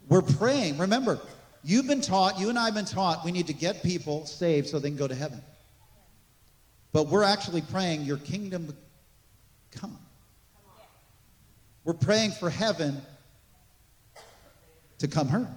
We're 0.10 0.24
praying. 0.24 0.80
Remember, 0.80 1.20
you've 1.64 1.86
been 1.86 2.02
taught, 2.02 2.40
you 2.40 2.50
and 2.50 2.58
I 2.58 2.66
have 2.66 2.74
been 2.74 2.86
taught, 2.86 3.24
we 3.24 3.32
need 3.32 3.46
to 3.46 3.54
get 3.54 3.84
people 3.84 4.26
saved 4.26 4.70
so 4.70 4.80
they 4.80 4.90
can 4.90 4.98
go 4.98 5.08
to 5.08 5.14
heaven. 5.14 5.40
But 6.94 7.10
we're 7.10 7.22
actually 7.22 7.62
praying, 7.62 8.02
your 8.06 8.18
kingdom 8.18 8.76
come. 9.70 10.00
We're 11.84 11.94
praying 11.94 12.32
for 12.32 12.50
heaven 12.50 13.04
to 14.98 15.08
come 15.08 15.30
here. 15.30 15.48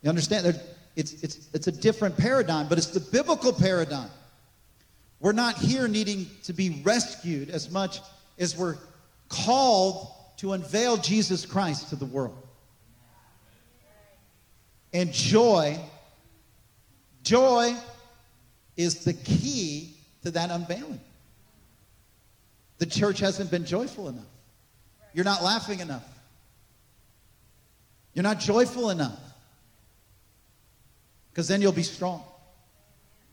You 0.00 0.08
understand? 0.08 0.58
It's, 0.98 1.12
it's, 1.22 1.48
it's 1.54 1.68
a 1.68 1.72
different 1.72 2.16
paradigm, 2.16 2.66
but 2.66 2.76
it's 2.76 2.88
the 2.88 2.98
biblical 2.98 3.52
paradigm. 3.52 4.10
We're 5.20 5.30
not 5.30 5.56
here 5.56 5.86
needing 5.86 6.26
to 6.42 6.52
be 6.52 6.82
rescued 6.82 7.50
as 7.50 7.70
much 7.70 8.00
as 8.36 8.56
we're 8.56 8.76
called 9.28 10.08
to 10.38 10.54
unveil 10.54 10.96
Jesus 10.96 11.46
Christ 11.46 11.90
to 11.90 11.96
the 11.96 12.04
world. 12.04 12.36
And 14.92 15.12
joy, 15.12 15.78
joy 17.22 17.76
is 18.76 19.04
the 19.04 19.12
key 19.12 19.94
to 20.24 20.32
that 20.32 20.50
unveiling. 20.50 21.00
The 22.78 22.86
church 22.86 23.20
hasn't 23.20 23.52
been 23.52 23.64
joyful 23.64 24.08
enough. 24.08 24.24
You're 25.14 25.24
not 25.24 25.44
laughing 25.44 25.78
enough. 25.78 26.08
You're 28.14 28.24
not 28.24 28.40
joyful 28.40 28.90
enough. 28.90 29.27
Because 31.38 31.46
then 31.46 31.62
you'll 31.62 31.70
be 31.70 31.84
strong. 31.84 32.24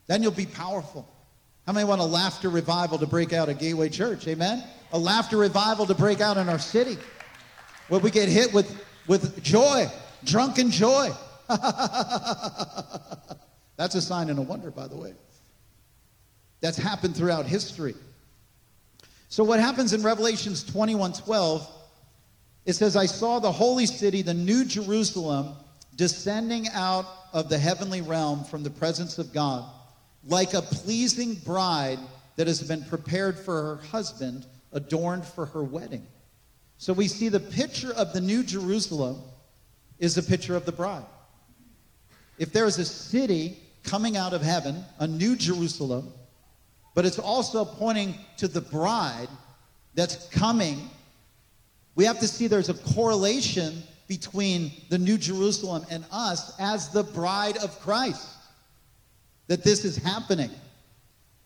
Then 0.05 0.21
you'll 0.21 0.31
be 0.31 0.45
powerful. 0.45 1.09
How 1.65 1.73
many 1.73 1.87
want 1.87 2.01
a 2.01 2.05
laughter 2.05 2.49
revival 2.49 2.99
to 2.99 3.07
break 3.07 3.33
out 3.33 3.49
at 3.49 3.57
Gateway 3.57 3.89
Church? 3.89 4.27
Amen? 4.27 4.63
A 4.93 4.99
laughter 4.99 5.37
revival 5.37 5.87
to 5.87 5.95
break 5.95 6.21
out 6.21 6.37
in 6.37 6.47
our 6.47 6.59
city. 6.59 6.99
Where 7.87 7.99
we 7.99 8.11
get 8.11 8.29
hit 8.29 8.53
with, 8.53 8.79
with 9.07 9.41
joy, 9.41 9.87
drunken 10.23 10.69
joy. 10.69 11.09
That's 11.49 11.65
a 13.95 14.01
sign 14.03 14.29
and 14.29 14.37
a 14.37 14.43
wonder, 14.43 14.69
by 14.69 14.87
the 14.87 14.97
way. 14.97 15.15
That's 16.61 16.77
happened 16.77 17.15
throughout 17.15 17.47
history. 17.47 17.95
So 19.29 19.43
what 19.43 19.59
happens 19.59 19.93
in 19.93 20.03
Revelations 20.03 20.63
21, 20.63 21.13
12, 21.13 21.67
it 22.67 22.73
says, 22.73 22.95
I 22.95 23.07
saw 23.07 23.39
the 23.39 23.51
holy 23.51 23.87
city, 23.87 24.21
the 24.21 24.35
new 24.35 24.63
Jerusalem, 24.63 25.55
descending 25.95 26.67
out 26.69 27.05
of 27.33 27.49
the 27.49 27.57
heavenly 27.57 28.01
realm 28.01 28.43
from 28.43 28.63
the 28.63 28.69
presence 28.69 29.17
of 29.17 29.33
God, 29.33 29.69
like 30.27 30.53
a 30.53 30.61
pleasing 30.61 31.35
bride 31.35 31.99
that 32.35 32.47
has 32.47 32.61
been 32.61 32.83
prepared 32.85 33.37
for 33.37 33.61
her 33.61 33.75
husband, 33.87 34.45
adorned 34.73 35.25
for 35.25 35.45
her 35.45 35.63
wedding. 35.63 36.05
So 36.77 36.91
we 36.91 37.07
see 37.07 37.29
the 37.29 37.39
picture 37.39 37.93
of 37.93 38.13
the 38.13 38.21
new 38.21 38.43
Jerusalem 38.43 39.21
is 39.99 40.17
a 40.17 40.23
picture 40.23 40.55
of 40.55 40.65
the 40.65 40.71
bride. 40.71 41.05
If 42.37 42.51
there 42.51 42.65
is 42.65 42.77
a 42.79 42.85
city 42.85 43.57
coming 43.83 44.17
out 44.17 44.33
of 44.33 44.41
heaven, 44.41 44.83
a 44.99 45.07
new 45.07 45.35
Jerusalem, 45.35 46.11
but 46.93 47.05
it's 47.05 47.19
also 47.19 47.63
pointing 47.63 48.15
to 48.37 48.47
the 48.47 48.61
bride 48.61 49.29
that's 49.93 50.27
coming, 50.29 50.89
we 51.95 52.03
have 52.03 52.19
to 52.19 52.27
see 52.27 52.47
there's 52.47 52.69
a 52.69 52.73
correlation 52.93 53.83
between 54.07 54.71
the 54.89 54.97
New 54.97 55.17
Jerusalem 55.17 55.85
and 55.89 56.05
us 56.11 56.53
as 56.59 56.89
the 56.89 57.03
bride 57.03 57.57
of 57.57 57.79
Christ. 57.79 58.27
That 59.47 59.63
this 59.63 59.85
is 59.85 59.97
happening. 59.97 60.51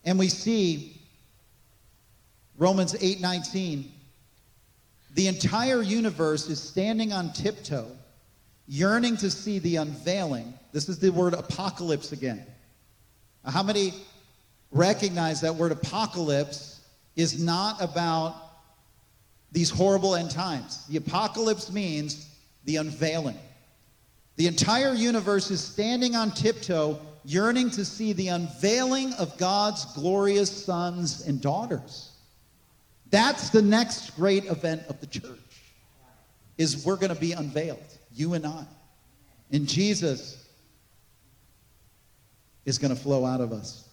And 0.06 0.18
we 0.18 0.30
see 0.30 1.02
Romans 2.58 2.94
8:19 2.94 3.92
the 5.16 5.28
entire 5.28 5.82
universe 5.82 6.48
is 6.50 6.62
standing 6.62 7.12
on 7.12 7.34
tiptoe, 7.34 7.88
yearning 8.68 9.18
to 9.18 9.32
see 9.32 9.60
the 9.60 9.78
unveiling. 9.78 10.54
This 10.72 10.88
is 10.88 11.00
the 11.00 11.12
word 11.12 11.34
apocalypse 11.34 12.12
again. 12.12 12.46
Now, 13.44 13.52
How 13.52 13.64
many 13.64 13.94
recognize 14.72 15.42
that 15.42 15.56
word 15.56 15.72
apocalypse 15.72 16.82
is 17.16 17.42
not 17.44 17.82
about 17.82 18.36
these 19.52 19.72
horrible 19.72 20.16
end 20.16 20.30
times? 20.30 20.86
The 20.88 20.98
apocalypse 20.98 21.72
means 21.72 22.29
the 22.66 22.78
unveiling. 22.78 23.38
The 24.36 24.48
entire 24.48 24.94
universe 24.94 25.52
is 25.52 25.62
standing 25.62 26.16
on 26.16 26.32
tiptoe, 26.32 27.00
yearning 27.26 27.70
to 27.72 27.84
see 27.84 28.14
the 28.14 28.30
unveiling 28.30 29.14
of 29.14 29.38
God's 29.38 29.86
glorious 29.94 30.66
sons 30.66 31.28
and 31.28 31.42
daughters. 31.42 32.12
That's 33.10 33.50
the 33.50 33.62
next 33.62 34.16
great 34.16 34.46
event 34.46 34.84
of 34.88 35.00
the 35.02 35.08
church. 35.08 35.40
Is 36.58 36.86
we're 36.86 36.96
going 36.96 37.14
to 37.14 37.20
be 37.20 37.32
unveiled, 37.32 37.84
you 38.14 38.34
and 38.34 38.46
I. 38.46 38.66
And 39.52 39.68
Jesus 39.68 40.46
is 42.66 42.78
going 42.78 42.96
to 42.96 43.02
flow 43.02 43.26
out 43.26 43.42
of 43.42 43.52
us. 43.52 43.88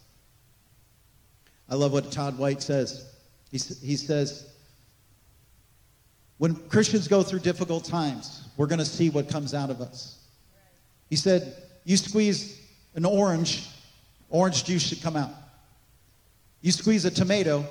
I 1.68 1.74
love 1.74 1.92
what 1.92 2.12
Todd 2.12 2.38
White 2.38 2.62
says. 2.62 3.04
He, 3.50 3.58
he 3.58 3.96
says, 3.96 4.48
when 6.38 6.54
Christians 6.68 7.08
go 7.08 7.22
through 7.22 7.40
difficult 7.40 7.84
times, 7.84 8.48
we're 8.56 8.66
going 8.66 8.78
to 8.78 8.84
see 8.84 9.10
what 9.10 9.28
comes 9.28 9.54
out 9.54 9.70
of 9.70 9.80
us. 9.80 10.18
He 11.08 11.16
said, 11.16 11.62
you 11.84 11.96
squeeze 11.96 12.60
an 12.94 13.04
orange, 13.04 13.68
orange 14.28 14.64
juice 14.64 14.82
should 14.82 15.02
come 15.02 15.16
out. 15.16 15.30
You 16.60 16.72
squeeze 16.72 17.04
a 17.04 17.10
tomato, 17.10 17.64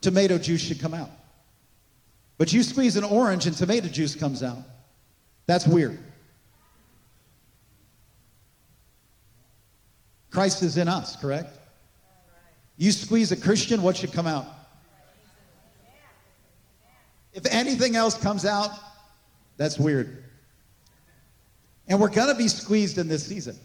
tomato 0.00 0.38
juice 0.38 0.60
should 0.60 0.80
come 0.80 0.94
out. 0.94 1.10
But 2.38 2.52
you 2.52 2.62
squeeze 2.62 2.96
an 2.96 3.04
orange 3.04 3.46
and 3.46 3.56
tomato 3.56 3.88
juice 3.88 4.14
comes 4.14 4.42
out. 4.42 4.58
That's 5.46 5.66
weird. 5.66 5.98
Christ 10.30 10.62
is 10.62 10.76
in 10.76 10.88
us, 10.88 11.16
correct? 11.16 11.58
You 12.76 12.90
squeeze 12.90 13.32
a 13.32 13.36
Christian, 13.36 13.82
what 13.82 13.96
should 13.96 14.12
come 14.12 14.26
out? 14.26 14.46
If 17.32 17.46
anything 17.46 17.96
else 17.96 18.16
comes 18.16 18.44
out, 18.44 18.70
that's 19.56 19.78
weird. 19.78 20.24
And 21.88 22.00
we're 22.00 22.10
going 22.10 22.28
to 22.28 22.34
be 22.34 22.48
squeezed 22.48 22.98
in 22.98 23.08
this 23.08 23.26
season. 23.26 23.56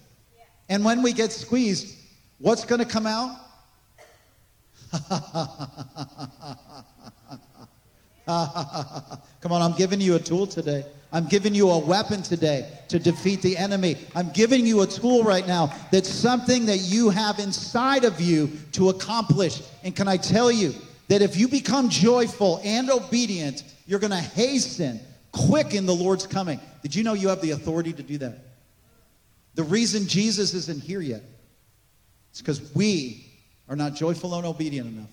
And 0.69 0.83
when 0.83 1.01
we 1.01 1.13
get 1.13 1.31
squeezed, 1.31 1.95
what's 2.39 2.65
going 2.65 2.79
to 2.79 2.85
come 2.85 3.05
out? 3.05 3.37
Come 8.27 9.51
on, 9.51 9.61
I'm 9.61 9.77
giving 9.77 10.01
you 10.01 10.15
a 10.15 10.19
tool 10.19 10.47
today. 10.47 10.85
I'm 11.13 11.25
giving 11.27 11.55
you 11.55 11.69
a 11.69 11.79
weapon 11.79 12.21
today 12.21 12.69
to 12.89 12.99
defeat 12.99 13.41
the 13.41 13.55
enemy. 13.57 13.95
I'm 14.13 14.29
giving 14.31 14.65
you 14.65 14.81
a 14.81 14.87
tool 14.87 15.23
right 15.23 15.47
now 15.47 15.73
that's 15.91 16.09
something 16.09 16.65
that 16.65 16.79
you 16.79 17.09
have 17.09 17.39
inside 17.39 18.03
of 18.03 18.19
you 18.19 18.51
to 18.73 18.89
accomplish. 18.89 19.61
And 19.83 19.95
can 19.95 20.09
I 20.09 20.17
tell 20.17 20.51
you 20.51 20.73
that 21.07 21.21
if 21.21 21.37
you 21.37 21.47
become 21.47 21.89
joyful 21.89 22.59
and 22.63 22.89
obedient, 22.89 23.63
you're 23.85 23.99
going 23.99 24.11
to 24.11 24.17
hasten, 24.17 24.99
quicken 25.31 25.85
the 25.85 25.95
Lord's 25.95 26.27
coming. 26.27 26.59
Did 26.81 26.95
you 26.95 27.03
know 27.03 27.13
you 27.13 27.29
have 27.29 27.41
the 27.41 27.51
authority 27.51 27.93
to 27.93 28.03
do 28.03 28.17
that? 28.19 28.39
The 29.55 29.63
reason 29.63 30.07
Jesus 30.07 30.53
isn't 30.53 30.83
here 30.83 31.01
yet 31.01 31.23
is 32.33 32.39
because 32.39 32.73
we 32.75 33.25
are 33.67 33.75
not 33.75 33.95
joyful 33.95 34.35
and 34.35 34.45
obedient 34.45 34.87
enough. 34.87 35.09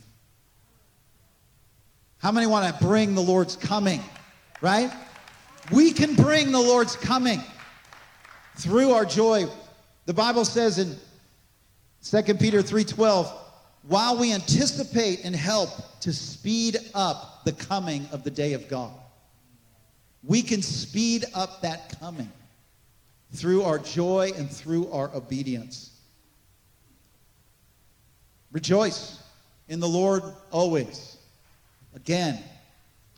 How 2.18 2.32
many 2.32 2.47
want 2.47 2.76
to 2.76 2.84
bring 2.84 3.14
the 3.14 3.22
Lord's 3.22 3.57
coming? 3.57 4.01
Right? 4.61 4.90
We 5.70 5.92
can 5.92 6.14
bring 6.14 6.53
the 6.53 6.61
Lord's 6.61 6.97
coming 6.97 7.40
through 8.57 8.92
our 8.92 9.05
joy. 9.05 9.47
The 10.07 10.14
Bible 10.14 10.45
says 10.45 10.78
in 10.78 10.97
2 12.03 12.34
Peter 12.34 12.62
3:12, 12.62 13.30
while 13.87 14.18
we 14.18 14.32
anticipate 14.32 15.24
and 15.24 15.37
help 15.37 15.68
to 16.01 16.12
speed 16.12 16.78
up 16.95 17.45
the 17.45 17.53
coming 17.53 18.07
of 18.12 18.24
the 18.24 18.30
day 18.30 18.55
of 18.55 18.68
God. 18.68 18.93
We 20.22 20.43
can 20.43 20.62
speed 20.62 21.24
up 21.35 21.61
that 21.62 21.99
coming 22.01 22.30
through 23.32 23.62
our 23.62 23.78
joy 23.78 24.32
and 24.37 24.51
through 24.51 24.91
our 24.91 25.14
obedience. 25.14 25.91
Rejoice 28.53 29.18
in 29.68 29.80
the 29.80 29.89
Lord 29.89 30.22
always. 30.51 31.18
Again, 31.95 32.39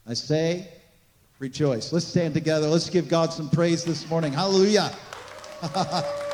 I 0.07 0.15
say, 0.15 0.69
rejoice. 1.39 1.93
Let's 1.93 2.07
stand 2.07 2.35
together. 2.35 2.67
Let's 2.67 2.91
give 2.91 3.09
God 3.09 3.33
some 3.33 3.51
praise 3.51 3.85
this 3.85 4.09
morning. 4.09 4.33
Hallelujah. 4.33 4.91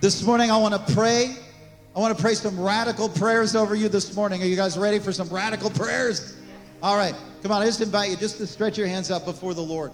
this 0.00 0.22
morning, 0.22 0.50
I 0.50 0.56
want 0.56 0.74
to 0.74 0.94
pray. 0.94 1.34
I 1.96 1.98
want 1.98 2.16
to 2.16 2.22
pray 2.22 2.34
some 2.34 2.58
radical 2.60 3.08
prayers 3.08 3.56
over 3.56 3.74
you 3.74 3.88
this 3.88 4.14
morning. 4.14 4.40
Are 4.42 4.46
you 4.46 4.54
guys 4.54 4.78
ready 4.78 5.00
for 5.00 5.12
some 5.12 5.28
radical 5.28 5.70
prayers? 5.70 6.36
All 6.82 6.96
right. 6.96 7.14
Come 7.42 7.50
on. 7.50 7.62
I 7.62 7.64
just 7.64 7.80
invite 7.80 8.10
you 8.10 8.16
just 8.16 8.38
to 8.38 8.46
stretch 8.46 8.78
your 8.78 8.86
hands 8.86 9.10
out 9.10 9.24
before 9.24 9.54
the 9.54 9.62
Lord. 9.62 9.90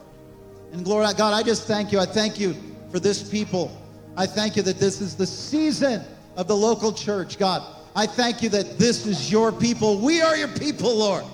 And 0.73 0.85
glory 0.85 1.07
God, 1.17 1.33
I 1.33 1.43
just 1.43 1.67
thank 1.67 1.91
you. 1.91 2.01
I 2.01 2.05
thank 2.05 2.39
you 2.39 2.55
for 2.91 3.01
this 3.01 3.31
people. 3.31 3.81
I 4.17 4.27
thank 4.27 4.57
you 4.57 4.63
that 4.65 4.79
this 4.79 5.01
is 5.01 5.17
the 5.17 5.27
season 5.27 6.03
of 6.37 6.49
the 6.49 6.57
local 6.57 6.93
church, 6.93 7.39
God. 7.39 7.63
I 7.97 8.07
thank 8.07 8.43
you 8.43 8.51
that 8.51 8.79
this 8.79 9.07
is 9.07 9.33
your 9.33 9.53
people. 9.53 9.99
We 9.99 10.21
are 10.21 10.37
your 10.37 10.49
people, 10.49 10.95
Lord. 10.95 11.25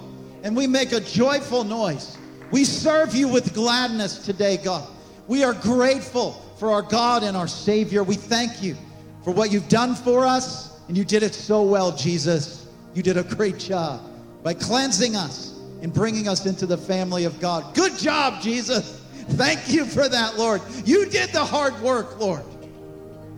And 0.45 0.57
we 0.57 0.68
make 0.68 0.93
a 0.93 1.01
joyful 1.01 1.64
noise. 1.64 2.16
We 2.53 2.64
serve 2.64 3.16
you 3.16 3.27
with 3.27 3.53
gladness 3.53 4.18
today, 4.18 4.59
God. 4.59 4.89
We 5.27 5.43
are 5.43 5.55
grateful 5.55 6.41
for 6.61 6.70
our 6.70 6.82
God 6.82 7.22
and 7.22 7.38
our 7.38 7.48
Savior. 7.48 8.04
We 8.04 8.16
thank 8.16 8.62
you 8.62 8.76
for 9.24 9.32
what 9.32 9.50
you've 9.50 9.70
done 9.70 9.94
for 9.94 10.26
us. 10.26 10.78
And 10.88 10.96
you 10.96 11.06
did 11.06 11.22
it 11.22 11.34
so 11.34 11.62
well, 11.62 11.90
Jesus. 11.90 12.66
You 12.94 13.02
did 13.02 13.16
a 13.16 13.22
great 13.22 13.58
job 13.58 14.02
by 14.42 14.52
cleansing 14.52 15.16
us 15.16 15.58
and 15.80 15.92
bringing 15.92 16.28
us 16.28 16.44
into 16.44 16.66
the 16.66 16.76
family 16.76 17.24
of 17.24 17.40
God. 17.40 17.74
Good 17.74 17.96
job, 17.96 18.42
Jesus. 18.42 19.00
Thank 19.30 19.70
you 19.70 19.86
for 19.86 20.06
that, 20.06 20.36
Lord. 20.36 20.61
You 20.84 21.06
did 21.06 21.30
the 21.30 21.44
hard 21.44 21.80
work, 21.80 22.20
Lord. 22.20 22.44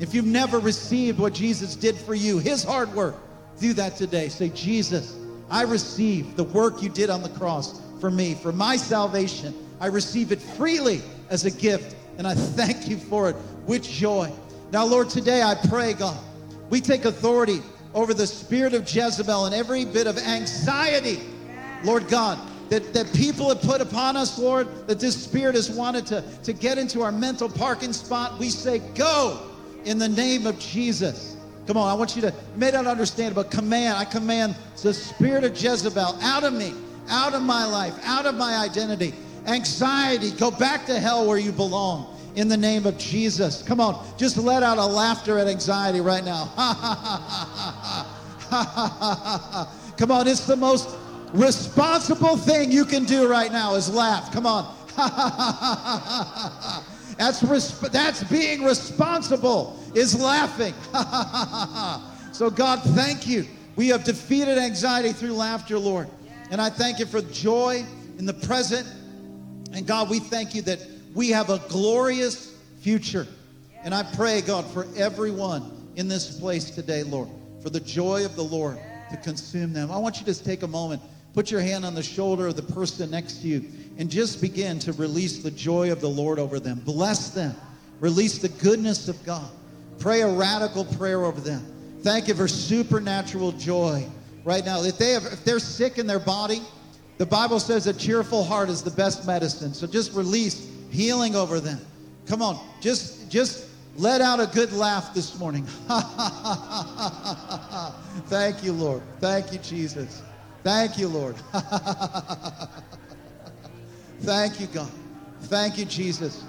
If 0.00 0.14
you've 0.14 0.26
never 0.26 0.58
received 0.58 1.20
what 1.20 1.32
Jesus 1.32 1.76
did 1.76 1.96
for 1.96 2.16
you, 2.16 2.38
his 2.38 2.64
hard 2.64 2.92
work, 2.92 3.14
do 3.60 3.72
that 3.74 3.94
today. 3.94 4.30
Say, 4.30 4.48
Jesus, 4.48 5.16
I 5.48 5.62
receive 5.62 6.34
the 6.34 6.44
work 6.44 6.82
you 6.82 6.88
did 6.88 7.08
on 7.08 7.22
the 7.22 7.28
cross 7.28 7.80
for 8.00 8.10
me, 8.10 8.34
for 8.34 8.50
my 8.50 8.76
salvation. 8.76 9.54
I 9.80 9.86
receive 9.86 10.32
it 10.32 10.42
freely 10.42 11.02
as 11.30 11.44
a 11.44 11.50
gift, 11.50 11.94
and 12.18 12.26
I 12.26 12.34
thank 12.34 12.88
you 12.88 12.96
for 12.96 13.30
it 13.30 13.36
with 13.66 13.82
joy. 13.82 14.30
Now, 14.72 14.84
Lord, 14.84 15.10
today 15.10 15.42
I 15.42 15.54
pray, 15.68 15.92
God, 15.92 16.18
we 16.70 16.80
take 16.80 17.04
authority 17.04 17.60
over 17.94 18.14
the 18.14 18.26
spirit 18.26 18.74
of 18.74 18.82
Jezebel 18.92 19.46
and 19.46 19.54
every 19.54 19.84
bit 19.84 20.06
of 20.06 20.16
anxiety, 20.18 21.20
Lord 21.84 22.08
God, 22.08 22.38
that, 22.70 22.94
that 22.94 23.12
people 23.12 23.48
have 23.50 23.60
put 23.60 23.80
upon 23.80 24.16
us, 24.16 24.38
Lord, 24.38 24.66
that 24.86 24.98
this 24.98 25.22
spirit 25.22 25.54
has 25.54 25.70
wanted 25.70 26.06
to, 26.06 26.24
to 26.44 26.52
get 26.52 26.78
into 26.78 27.02
our 27.02 27.12
mental 27.12 27.48
parking 27.48 27.92
spot. 27.92 28.38
We 28.38 28.48
say, 28.48 28.78
go 28.94 29.50
in 29.84 29.98
the 29.98 30.08
name 30.08 30.46
of 30.46 30.58
Jesus. 30.58 31.36
Come 31.66 31.76
on, 31.76 31.88
I 31.88 31.94
want 31.94 32.16
you 32.16 32.22
to, 32.22 32.28
you 32.28 32.58
may 32.58 32.70
not 32.70 32.86
understand, 32.86 33.34
but 33.34 33.50
command, 33.50 33.98
I 33.98 34.04
command 34.04 34.56
the 34.82 34.94
spirit 34.94 35.44
of 35.44 35.52
Jezebel 35.52 36.18
out 36.22 36.44
of 36.44 36.54
me, 36.54 36.72
out 37.08 37.34
of 37.34 37.42
my 37.42 37.66
life, 37.66 37.94
out 38.04 38.26
of 38.26 38.34
my 38.36 38.56
identity. 38.56 39.12
Anxiety, 39.46 40.30
go 40.32 40.50
back 40.50 40.86
to 40.86 40.98
hell 40.98 41.26
where 41.26 41.38
you 41.38 41.52
belong 41.52 42.12
in 42.34 42.48
the 42.48 42.56
name 42.56 42.86
of 42.86 42.96
Jesus. 42.98 43.62
Come 43.62 43.80
on, 43.80 44.04
just 44.16 44.36
let 44.36 44.62
out 44.62 44.78
a 44.78 44.86
laughter 44.86 45.38
at 45.38 45.48
anxiety 45.48 46.00
right 46.00 46.24
now. 46.24 46.52
Come 49.96 50.10
on, 50.10 50.28
it's 50.28 50.46
the 50.46 50.56
most 50.56 50.88
responsible 51.32 52.36
thing 52.36 52.70
you 52.70 52.84
can 52.84 53.04
do 53.04 53.28
right 53.28 53.50
now 53.50 53.74
is 53.74 53.92
laugh. 53.92 54.32
Come 54.32 54.46
on. 54.46 54.74
that's 57.16 57.42
resp- 57.42 57.90
that's 57.90 58.22
being 58.24 58.62
responsible 58.62 59.78
is 59.94 60.20
laughing. 60.20 60.74
so 62.32 62.50
God, 62.50 62.80
thank 62.94 63.26
you. 63.26 63.46
We 63.76 63.88
have 63.88 64.04
defeated 64.04 64.58
anxiety 64.58 65.12
through 65.12 65.32
laughter, 65.32 65.78
Lord. 65.78 66.08
And 66.50 66.60
I 66.60 66.68
thank 66.68 66.98
you 66.98 67.06
for 67.06 67.22
joy 67.22 67.86
in 68.18 68.26
the 68.26 68.34
present. 68.34 68.86
And 69.72 69.86
God, 69.86 70.10
we 70.10 70.18
thank 70.18 70.54
you 70.54 70.62
that 70.62 70.80
we 71.14 71.30
have 71.30 71.50
a 71.50 71.58
glorious 71.68 72.54
future. 72.80 73.26
And 73.84 73.94
I 73.94 74.02
pray, 74.02 74.40
God, 74.40 74.66
for 74.72 74.86
everyone 74.96 75.90
in 75.96 76.08
this 76.08 76.38
place 76.38 76.70
today, 76.70 77.02
Lord, 77.02 77.28
for 77.62 77.70
the 77.70 77.80
joy 77.80 78.24
of 78.24 78.36
the 78.36 78.44
Lord 78.44 78.78
to 79.10 79.16
consume 79.16 79.72
them. 79.72 79.90
I 79.90 79.96
want 79.98 80.16
you 80.16 80.20
to 80.20 80.26
just 80.26 80.44
take 80.44 80.62
a 80.62 80.68
moment, 80.68 81.02
put 81.34 81.50
your 81.50 81.60
hand 81.60 81.84
on 81.84 81.94
the 81.94 82.02
shoulder 82.02 82.46
of 82.48 82.56
the 82.56 82.62
person 82.62 83.10
next 83.10 83.42
to 83.42 83.48
you, 83.48 83.64
and 83.98 84.10
just 84.10 84.40
begin 84.40 84.78
to 84.80 84.92
release 84.92 85.42
the 85.42 85.50
joy 85.50 85.92
of 85.92 86.00
the 86.00 86.08
Lord 86.08 86.38
over 86.38 86.58
them. 86.58 86.80
Bless 86.84 87.30
them. 87.30 87.54
Release 88.00 88.38
the 88.38 88.48
goodness 88.48 89.08
of 89.08 89.22
God. 89.24 89.50
Pray 89.98 90.22
a 90.22 90.28
radical 90.28 90.84
prayer 90.84 91.24
over 91.24 91.40
them. 91.40 91.64
Thank 92.02 92.28
you 92.28 92.34
for 92.34 92.48
supernatural 92.48 93.52
joy 93.52 94.06
right 94.44 94.64
now. 94.64 94.82
If 94.82 94.98
they 94.98 95.12
have, 95.12 95.24
if 95.26 95.44
they're 95.44 95.60
sick 95.60 95.98
in 95.98 96.06
their 96.06 96.18
body, 96.18 96.62
the 97.22 97.26
Bible 97.26 97.60
says 97.60 97.86
a 97.86 97.94
cheerful 97.94 98.42
heart 98.42 98.68
is 98.68 98.82
the 98.82 98.90
best 98.90 99.24
medicine. 99.28 99.72
So 99.74 99.86
just 99.86 100.12
release 100.12 100.68
healing 100.90 101.36
over 101.36 101.60
them. 101.60 101.78
Come 102.26 102.42
on, 102.42 102.58
just 102.80 103.30
just 103.30 103.68
let 103.96 104.20
out 104.20 104.40
a 104.40 104.48
good 104.48 104.72
laugh 104.72 105.14
this 105.14 105.38
morning. 105.38 105.64
Thank 108.26 108.64
you, 108.64 108.72
Lord. 108.72 109.02
Thank 109.20 109.52
you, 109.52 109.60
Jesus. 109.60 110.20
Thank 110.64 110.98
you, 110.98 111.06
Lord. 111.06 111.36
Thank 114.22 114.58
you, 114.58 114.66
God. 114.66 114.90
Thank 115.42 115.78
you, 115.78 115.84
Jesus. 115.84 116.42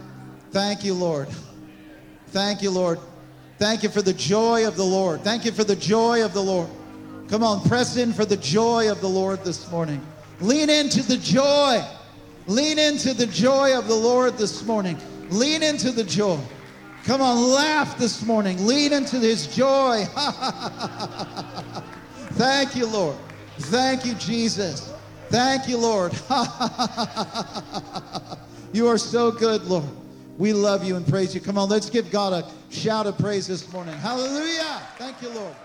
Thank 0.49 0.83
you, 0.83 0.95
Lord. 0.95 1.27
Thank 2.29 2.63
you, 2.63 2.71
Lord. 2.71 2.97
Thank 3.59 3.83
you 3.83 3.89
for 3.89 4.01
the 4.01 4.13
joy 4.13 4.67
of 4.67 4.75
the 4.75 4.83
Lord. 4.83 5.21
Thank 5.21 5.45
you 5.45 5.51
for 5.51 5.63
the 5.63 5.75
joy 5.75 6.25
of 6.25 6.33
the 6.33 6.41
Lord. 6.41 6.67
Come 7.27 7.43
on, 7.43 7.61
press 7.61 7.95
in 7.95 8.11
for 8.11 8.25
the 8.25 8.37
joy 8.37 8.91
of 8.91 9.01
the 9.01 9.07
Lord 9.07 9.43
this 9.43 9.69
morning. 9.69 10.03
Lean 10.43 10.69
into 10.69 11.01
the 11.01 11.15
joy. 11.17 11.81
Lean 12.47 12.77
into 12.77 13.13
the 13.13 13.27
joy 13.27 13.77
of 13.77 13.87
the 13.87 13.95
Lord 13.95 14.37
this 14.37 14.65
morning. 14.65 14.97
Lean 15.29 15.63
into 15.63 15.89
the 15.89 16.03
joy. 16.03 16.37
Come 17.05 17.21
on, 17.21 17.41
laugh 17.41 17.97
this 17.97 18.25
morning. 18.25 18.67
Lean 18.67 18.91
into 18.91 19.19
his 19.19 19.47
joy. 19.47 20.03
Thank 22.33 22.75
you, 22.75 22.85
Lord. 22.87 23.15
Thank 23.57 24.05
you, 24.05 24.15
Jesus. 24.15 24.91
Thank 25.29 25.69
you, 25.69 25.77
Lord. 25.77 26.11
you 28.73 28.89
are 28.89 28.97
so 28.97 29.31
good, 29.31 29.63
Lord. 29.63 29.85
We 30.37 30.51
love 30.51 30.83
you 30.83 30.97
and 30.97 31.07
praise 31.07 31.33
you. 31.33 31.39
Come 31.39 31.57
on, 31.57 31.69
let's 31.69 31.89
give 31.89 32.11
God 32.11 32.33
a 32.33 32.51
shout 32.69 33.07
of 33.07 33.17
praise 33.17 33.47
this 33.47 33.71
morning. 33.71 33.95
Hallelujah. 33.95 34.81
Thank 34.97 35.21
you, 35.21 35.29
Lord. 35.29 35.55